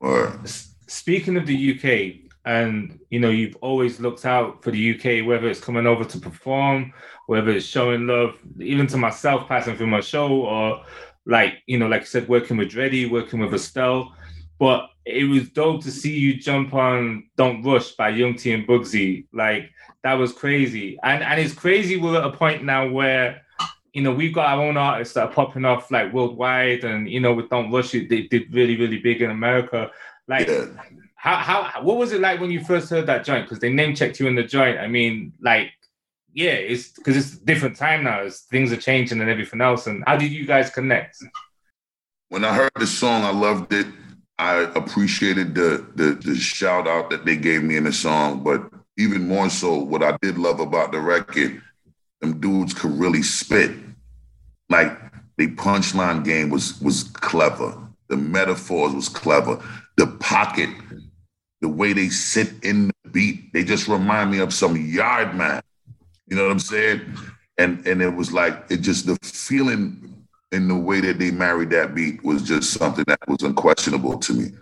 Or 0.00 0.40
Speaking 0.88 1.36
of 1.36 1.46
the 1.46 1.74
UK, 1.74 2.26
and 2.46 3.00
you 3.10 3.18
know, 3.18 3.30
you've 3.30 3.56
always 3.56 4.00
looked 4.00 4.24
out 4.24 4.62
for 4.62 4.70
the 4.70 4.94
UK, 4.94 5.26
whether 5.26 5.48
it's 5.48 5.60
coming 5.60 5.86
over 5.86 6.04
to 6.04 6.18
perform, 6.18 6.92
whether 7.26 7.50
it's 7.50 7.66
showing 7.66 8.06
love, 8.06 8.38
even 8.60 8.86
to 8.88 8.96
myself 8.96 9.48
passing 9.48 9.76
through 9.76 9.88
my 9.88 10.00
show, 10.00 10.28
or 10.28 10.84
like 11.26 11.54
you 11.66 11.78
know, 11.78 11.88
like 11.88 12.02
I 12.02 12.04
said, 12.04 12.28
working 12.28 12.56
with 12.56 12.70
Dreddy, 12.70 13.06
working 13.06 13.40
with 13.40 13.52
Estelle. 13.52 14.14
But 14.58 14.88
it 15.04 15.24
was 15.24 15.50
dope 15.50 15.82
to 15.82 15.90
see 15.90 16.16
you 16.16 16.36
jump 16.36 16.72
on 16.72 17.28
"Don't 17.36 17.62
Rush" 17.62 17.92
by 17.92 18.10
Young 18.10 18.36
T 18.36 18.52
and 18.52 18.66
Bugsy. 18.66 19.26
Like 19.32 19.70
that 20.02 20.14
was 20.14 20.32
crazy, 20.32 20.98
and 21.02 21.22
and 21.22 21.40
it's 21.40 21.54
crazy. 21.54 21.96
We're 21.96 22.18
at 22.18 22.24
a 22.24 22.32
point 22.32 22.64
now 22.64 22.88
where 22.88 23.42
you 23.96 24.02
know, 24.02 24.12
we've 24.12 24.34
got 24.34 24.48
our 24.48 24.62
own 24.62 24.76
artists 24.76 25.14
that 25.14 25.22
are 25.22 25.32
popping 25.32 25.64
off 25.64 25.90
like 25.90 26.12
worldwide, 26.12 26.84
and 26.84 27.08
you 27.08 27.18
know, 27.18 27.32
with 27.32 27.48
Don't 27.48 27.72
Rush 27.72 27.94
It, 27.94 28.10
they 28.10 28.22
did 28.24 28.54
really, 28.54 28.76
really 28.76 28.98
big 28.98 29.22
in 29.22 29.30
America. 29.30 29.90
Like, 30.28 30.48
yeah, 30.48 30.66
how, 31.14 31.36
how, 31.36 31.82
what 31.82 31.96
was 31.96 32.12
it 32.12 32.20
like 32.20 32.38
when 32.38 32.50
you 32.50 32.62
first 32.62 32.90
heard 32.90 33.06
that 33.06 33.24
joint? 33.24 33.46
Because 33.46 33.58
they 33.58 33.72
name 33.72 33.94
checked 33.94 34.20
you 34.20 34.26
in 34.26 34.34
the 34.34 34.42
joint. 34.42 34.78
I 34.78 34.86
mean, 34.86 35.32
like, 35.40 35.70
yeah, 36.34 36.52
it's 36.52 36.90
because 36.90 37.16
it's 37.16 37.40
a 37.40 37.44
different 37.46 37.76
time 37.76 38.04
now. 38.04 38.20
It's, 38.20 38.42
things 38.42 38.70
are 38.70 38.76
changing 38.76 39.22
and 39.22 39.30
everything 39.30 39.62
else. 39.62 39.86
And 39.86 40.04
how 40.06 40.18
did 40.18 40.30
you 40.30 40.44
guys 40.44 40.68
connect? 40.68 41.16
when 42.28 42.44
I 42.44 42.52
heard 42.52 42.72
the 42.78 42.86
song, 42.86 43.22
I 43.22 43.30
loved 43.30 43.72
it. 43.72 43.86
I 44.38 44.70
appreciated 44.74 45.54
the, 45.54 45.86
the 45.94 46.12
the 46.22 46.36
shout 46.36 46.86
out 46.86 47.08
that 47.08 47.24
they 47.24 47.36
gave 47.36 47.62
me 47.62 47.78
in 47.78 47.84
the 47.84 47.94
song, 47.94 48.44
but 48.44 48.70
even 48.98 49.28
more 49.28 49.50
so, 49.50 49.78
what 49.78 50.02
I 50.02 50.16
did 50.22 50.38
love 50.38 50.60
about 50.60 50.92
the 50.92 51.00
record, 51.00 51.60
them 52.20 52.40
dudes 52.40 52.72
could 52.72 52.92
really 52.92 53.22
spit. 53.22 53.72
Like 54.68 54.98
the 55.36 55.48
punchline 55.48 56.24
game 56.24 56.50
was 56.50 56.80
was 56.80 57.04
clever. 57.04 57.76
The 58.08 58.16
metaphors 58.16 58.94
was 58.94 59.08
clever. 59.08 59.62
The 59.96 60.06
pocket, 60.06 60.70
the 61.60 61.68
way 61.68 61.92
they 61.92 62.08
sit 62.08 62.52
in 62.62 62.88
the 62.88 63.10
beat, 63.10 63.52
they 63.52 63.64
just 63.64 63.88
remind 63.88 64.30
me 64.30 64.38
of 64.38 64.52
some 64.52 64.76
yard 64.76 65.34
man. 65.34 65.62
You 66.26 66.36
know 66.36 66.44
what 66.44 66.52
I'm 66.52 66.58
saying? 66.58 67.02
And 67.58 67.86
and 67.86 68.02
it 68.02 68.14
was 68.14 68.32
like 68.32 68.64
it 68.70 68.78
just 68.78 69.06
the 69.06 69.16
feeling 69.22 70.24
in 70.52 70.68
the 70.68 70.76
way 70.76 71.00
that 71.00 71.18
they 71.18 71.30
married 71.30 71.70
that 71.70 71.94
beat 71.94 72.24
was 72.24 72.42
just 72.42 72.72
something 72.72 73.04
that 73.08 73.18
was 73.28 73.42
unquestionable 73.42 74.18
to 74.18 74.32
me. 74.32 74.52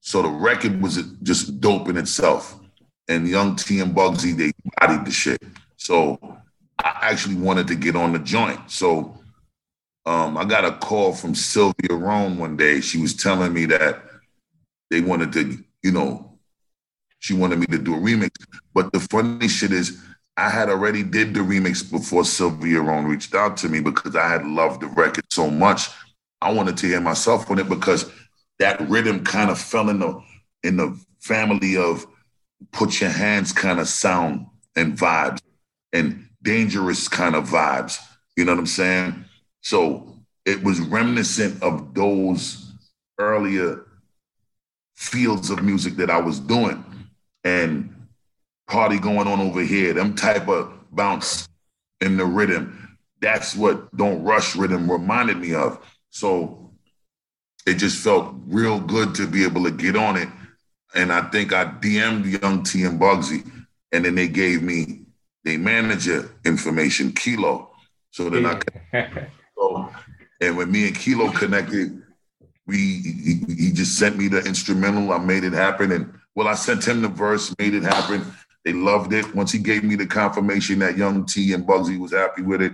So 0.00 0.22
the 0.22 0.28
record 0.28 0.80
was 0.80 0.96
just 1.22 1.60
dope 1.60 1.88
in 1.88 1.96
itself. 1.96 2.58
And 3.08 3.26
Young 3.26 3.56
T 3.56 3.80
and 3.80 3.94
Bugsy, 3.94 4.36
they 4.36 4.52
bodied 4.80 5.06
the 5.06 5.10
shit. 5.10 5.42
So 5.76 6.18
I 6.78 6.98
actually 7.02 7.36
wanted 7.36 7.66
to 7.68 7.74
get 7.74 7.96
on 7.96 8.12
the 8.12 8.18
joint. 8.18 8.70
So 8.70 9.18
um, 10.06 10.36
I 10.36 10.44
got 10.44 10.64
a 10.64 10.72
call 10.72 11.12
from 11.12 11.34
Sylvia 11.34 11.96
Rhone 11.96 12.38
one 12.38 12.56
day. 12.56 12.80
She 12.80 13.00
was 13.00 13.14
telling 13.14 13.52
me 13.52 13.66
that 13.66 14.02
they 14.90 15.00
wanted 15.00 15.32
to, 15.32 15.58
you 15.82 15.92
know, 15.92 16.38
she 17.18 17.34
wanted 17.34 17.58
me 17.58 17.66
to 17.66 17.78
do 17.78 17.94
a 17.94 17.98
remix. 17.98 18.30
But 18.74 18.92
the 18.92 19.00
funny 19.00 19.48
shit 19.48 19.72
is, 19.72 20.02
I 20.36 20.48
had 20.48 20.68
already 20.68 21.02
did 21.02 21.34
the 21.34 21.40
remix 21.40 21.90
before 21.90 22.24
Sylvia 22.24 22.80
Rhone 22.80 23.06
reached 23.06 23.34
out 23.34 23.56
to 23.58 23.68
me 23.68 23.80
because 23.80 24.14
I 24.14 24.28
had 24.28 24.46
loved 24.46 24.82
the 24.82 24.86
record 24.86 25.24
so 25.30 25.50
much. 25.50 25.88
I 26.40 26.52
wanted 26.52 26.76
to 26.78 26.86
hear 26.86 27.00
myself 27.00 27.50
on 27.50 27.58
it 27.58 27.68
because 27.68 28.10
that 28.60 28.80
rhythm 28.88 29.24
kind 29.24 29.50
of 29.50 29.58
fell 29.58 29.88
in 29.88 29.98
the 29.98 30.22
in 30.62 30.76
the 30.76 30.98
family 31.20 31.76
of 31.76 32.06
put 32.72 33.00
your 33.00 33.10
hands 33.10 33.52
kind 33.52 33.80
of 33.80 33.88
sound 33.88 34.46
and 34.76 34.96
vibes 34.96 35.40
and 35.92 36.28
dangerous 36.42 37.08
kind 37.08 37.34
of 37.34 37.48
vibes. 37.48 37.98
You 38.36 38.44
know 38.44 38.52
what 38.52 38.60
I'm 38.60 38.66
saying? 38.66 39.24
So 39.62 40.14
it 40.44 40.62
was 40.62 40.80
reminiscent 40.80 41.62
of 41.62 41.94
those 41.94 42.72
earlier 43.18 43.84
fields 44.96 45.50
of 45.50 45.62
music 45.62 45.96
that 45.96 46.10
I 46.10 46.20
was 46.20 46.40
doing. 46.40 46.84
And 47.44 47.94
party 48.66 48.98
going 48.98 49.26
on 49.26 49.40
over 49.40 49.62
here, 49.62 49.94
them 49.94 50.14
type 50.14 50.48
of 50.48 50.72
bounce 50.92 51.48
in 52.00 52.16
the 52.16 52.24
rhythm. 52.24 52.96
That's 53.20 53.56
what 53.56 53.94
Don't 53.96 54.22
Rush 54.22 54.54
rhythm 54.54 54.90
reminded 54.90 55.38
me 55.38 55.54
of. 55.54 55.78
So 56.10 56.70
it 57.66 57.74
just 57.74 58.02
felt 58.02 58.34
real 58.46 58.80
good 58.80 59.14
to 59.16 59.26
be 59.26 59.44
able 59.44 59.64
to 59.64 59.70
get 59.70 59.96
on 59.96 60.16
it. 60.16 60.28
And 60.94 61.12
I 61.12 61.22
think 61.30 61.52
I 61.52 61.64
DM'd 61.64 62.42
Young 62.42 62.62
T 62.62 62.84
and 62.84 63.00
Bugsy, 63.00 63.48
and 63.92 64.04
then 64.04 64.14
they 64.14 64.28
gave 64.28 64.62
me 64.62 65.02
the 65.44 65.56
manager 65.56 66.30
information, 66.44 67.12
Kilo. 67.12 67.70
So 68.10 68.30
then 68.30 68.42
yeah. 68.42 68.60
I 68.92 69.02
could, 69.02 69.30
so, 69.56 69.90
and 70.40 70.56
when 70.56 70.70
me 70.70 70.88
and 70.88 70.96
Kilo 70.96 71.30
connected, 71.30 72.02
we 72.66 72.76
he, 72.76 73.54
he 73.54 73.72
just 73.72 73.98
sent 73.98 74.16
me 74.16 74.28
the 74.28 74.44
instrumental. 74.44 75.12
I 75.12 75.18
made 75.18 75.44
it 75.44 75.52
happen, 75.52 75.92
and 75.92 76.12
well, 76.34 76.48
I 76.48 76.54
sent 76.54 76.86
him 76.86 77.02
the 77.02 77.08
verse, 77.08 77.54
made 77.58 77.74
it 77.74 77.82
happen. 77.82 78.24
They 78.64 78.72
loved 78.72 79.12
it. 79.12 79.34
Once 79.34 79.52
he 79.52 79.58
gave 79.58 79.84
me 79.84 79.96
the 79.96 80.06
confirmation 80.06 80.78
that 80.80 80.96
Young 80.96 81.24
T 81.24 81.52
and 81.52 81.66
Bugsy 81.66 81.98
was 81.98 82.12
happy 82.12 82.42
with 82.42 82.62
it, 82.62 82.72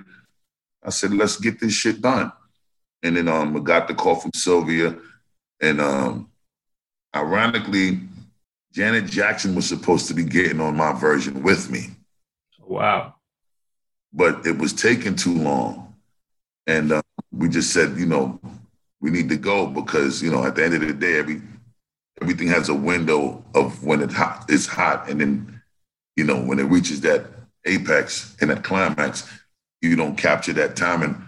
I 0.83 0.91
said, 0.91 1.15
"Let's 1.15 1.37
get 1.39 1.61
this 1.61 1.73
shit 1.73 2.01
done." 2.01 2.33
And 3.03 3.17
then 3.17 3.29
um, 3.29 3.57
I 3.57 3.61
got 3.61 3.87
the 3.87 3.95
call 3.95 4.17
from 4.17 4.33
Sylvia, 4.35 4.97
and 5.61 5.81
um, 5.81 6.31
ironically, 7.15 8.01
Janet 8.73 9.07
Jackson 9.07 9.55
was 9.55 9.69
supposed 9.69 10.09
to 10.09 10.15
be 10.15 10.25
getting 10.25 10.61
on 10.61 10.77
my 10.77 10.93
version 10.93 11.43
with 11.43 11.71
me. 11.71 11.91
Wow. 12.67 13.15
But 14.13 14.47
it 14.47 14.59
was 14.59 14.73
taking 14.73 15.15
too 15.15 15.35
long. 15.35 15.95
And 16.67 16.93
uh, 16.93 17.03
we 17.31 17.49
just 17.49 17.73
said, 17.73 17.97
you 17.97 18.07
know, 18.07 18.41
we 19.01 19.11
need 19.11 19.29
to 19.29 19.37
go 19.37 19.67
because, 19.67 20.23
you 20.23 20.31
know, 20.31 20.45
at 20.45 20.57
the 20.57 20.65
end 20.65 20.75
of 20.75 20.81
the 20.81 20.93
day, 20.93 21.19
every 21.19 21.43
everything 22.23 22.49
has 22.49 22.69
a 22.69 22.75
window 22.75 23.45
of 23.55 23.85
when 23.85 24.01
it's 24.01 24.15
hot, 24.15 24.45
it's 24.49 24.67
hot. 24.67 25.09
And 25.09 25.21
then, 25.21 25.63
you 26.17 26.25
know, 26.25 26.41
when 26.41 26.59
it 26.59 26.65
reaches 26.65 27.01
that 27.03 27.27
apex 27.65 28.37
and 28.41 28.51
that 28.51 28.65
climax, 28.65 29.29
you 29.83 29.97
don't 29.97 30.17
capture 30.17 30.53
that 30.55 30.77
time 30.77 31.03
and, 31.03 31.23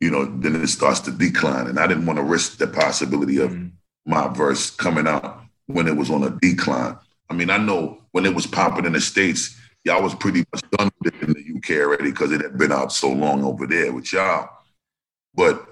you 0.00 0.10
know, 0.10 0.24
then 0.24 0.56
it 0.56 0.66
starts 0.66 1.00
to 1.00 1.10
decline. 1.10 1.68
And 1.68 1.78
I 1.78 1.86
didn't 1.86 2.06
want 2.06 2.18
to 2.18 2.24
risk 2.24 2.58
the 2.58 2.66
possibility 2.66 3.38
of 3.38 3.52
mm. 3.52 3.70
My 4.04 4.28
verse 4.28 4.70
coming 4.70 5.06
out 5.06 5.42
when 5.66 5.86
it 5.86 5.96
was 5.96 6.10
on 6.10 6.24
a 6.24 6.30
decline. 6.40 6.96
I 7.30 7.34
mean, 7.34 7.50
I 7.50 7.56
know 7.56 8.02
when 8.12 8.26
it 8.26 8.34
was 8.34 8.46
popping 8.46 8.84
in 8.84 8.92
the 8.92 9.00
States, 9.00 9.58
y'all 9.84 10.02
was 10.02 10.14
pretty 10.14 10.44
much 10.52 10.62
done 10.72 10.90
with 11.00 11.14
it 11.14 11.22
in 11.22 11.32
the 11.32 11.56
UK 11.56 11.82
already 11.82 12.10
because 12.10 12.32
it 12.32 12.42
had 12.42 12.58
been 12.58 12.72
out 12.72 12.92
so 12.92 13.10
long 13.10 13.44
over 13.44 13.66
there 13.66 13.92
with 13.92 14.12
y'all. 14.12 14.48
But 15.34 15.66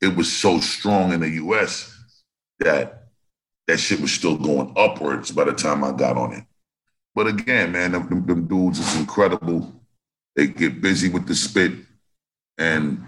it 0.00 0.16
was 0.16 0.32
so 0.32 0.58
strong 0.60 1.12
in 1.12 1.20
the 1.20 1.30
US 1.30 1.96
that 2.58 3.02
that 3.68 3.78
shit 3.78 4.00
was 4.00 4.12
still 4.12 4.36
going 4.36 4.72
upwards 4.76 5.30
by 5.30 5.44
the 5.44 5.52
time 5.52 5.84
I 5.84 5.92
got 5.92 6.16
on 6.16 6.32
it. 6.32 6.44
But 7.14 7.26
again, 7.26 7.72
man, 7.72 7.92
them, 7.92 8.26
them, 8.26 8.46
dudes 8.46 8.78
is 8.78 8.96
incredible. 8.96 9.72
They 10.34 10.46
get 10.46 10.80
busy 10.80 11.08
with 11.08 11.26
the 11.26 11.34
spit, 11.34 11.72
and 12.58 13.04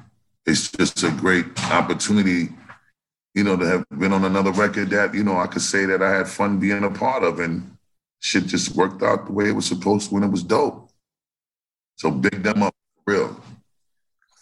it's 0.47 0.71
just 0.71 1.03
a 1.03 1.11
great 1.11 1.47
opportunity, 1.73 2.51
you 3.35 3.43
know, 3.43 3.57
to 3.57 3.67
have 3.67 3.85
been 3.99 4.13
on 4.13 4.25
another 4.25 4.53
record 4.53 4.91
that, 4.91 5.15
you 5.15 5.25
know, 5.25 5.37
I 5.37 5.49
could 5.49 5.63
say 5.63 5.85
that 5.87 6.03
I 6.03 6.11
had 6.11 6.29
fun 6.29 6.61
being 6.61 6.85
a 6.85 6.91
part 6.91 7.25
of. 7.25 7.41
And 7.41 7.77
shit 8.21 8.47
just 8.47 8.77
worked 8.77 9.03
out 9.03 9.27
the 9.27 9.33
way 9.33 9.49
it 9.49 9.55
was 9.55 9.67
supposed 9.67 10.09
to 10.09 10.15
when 10.15 10.23
it 10.23 10.31
was 10.31 10.43
dope. 10.43 10.91
So 11.97 12.11
big 12.11 12.43
them 12.43 12.63
up, 12.63 12.75
real. 13.07 13.41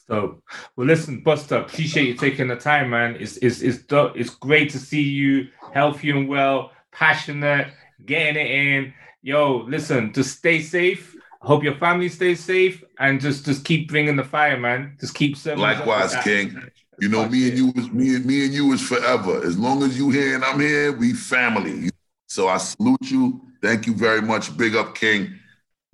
So, 0.07 0.43
well, 0.77 0.87
listen, 0.87 1.23
Busta, 1.25 1.63
appreciate 1.63 2.07
you 2.07 2.15
taking 2.15 2.49
the 2.49 2.57
time, 2.57 2.91
man. 2.91 3.17
It's 3.19 3.37
it's 3.39 3.63
it's 3.63 3.79
dope. 3.79 4.17
It's 4.17 4.31
great 4.31 4.71
to 4.71 4.79
see 4.79 5.03
you 5.03 5.49
healthy 5.73 6.11
and 6.11 6.29
well, 6.29 6.73
passionate, 6.91 7.69
getting 8.05 8.37
it 8.37 8.51
in. 8.51 8.95
Yo, 9.23 9.65
listen, 9.69 10.13
just 10.13 10.37
stay 10.39 10.61
safe. 10.61 11.17
Hope 11.41 11.63
your 11.63 11.77
family 11.77 12.09
stays 12.09 12.43
safe, 12.43 12.83
and 12.99 13.21
just 13.21 13.45
just 13.45 13.65
keep 13.65 13.89
bringing 13.89 14.17
the 14.17 14.25
fire, 14.25 14.59
man. 14.59 14.97
Just 15.01 15.15
keep 15.15 15.37
serving. 15.37 15.61
Likewise, 15.63 16.15
King. 16.23 16.63
You 17.03 17.09
know, 17.09 17.29
me 17.29 17.49
and 17.49 17.59
you 17.59 17.73
was 17.73 17.91
me 17.91 18.15
and 18.15 18.25
me 18.25 18.45
and 18.45 18.55
you 18.55 18.73
is 18.73 18.81
forever. 18.81 19.45
As 19.45 19.59
long 19.59 19.83
as 19.83 19.99
you 19.99 20.11
here 20.11 20.37
and 20.37 20.45
I'm 20.45 20.61
here, 20.61 20.93
we 20.93 21.13
family. 21.13 21.91
So 22.29 22.47
I 22.47 22.59
salute 22.59 23.11
you. 23.11 23.41
Thank 23.61 23.89
you 23.89 23.93
very 23.93 24.23
much. 24.23 24.57
Big 24.57 24.77
up, 24.77 24.95
King. 24.95 25.35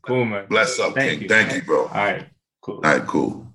Cool, 0.03 0.27
man. 0.27 0.45
Bless 0.51 0.79
up, 0.79 0.93
Thank 0.93 1.13
King. 1.13 1.23
You. 1.23 1.29
Thank 1.31 1.55
you, 1.55 1.63
bro. 1.63 1.87
All 1.87 1.95
right. 1.95 2.29
Cool. 2.61 2.75
All 2.75 2.81
right, 2.83 3.07
cool. 3.07 3.48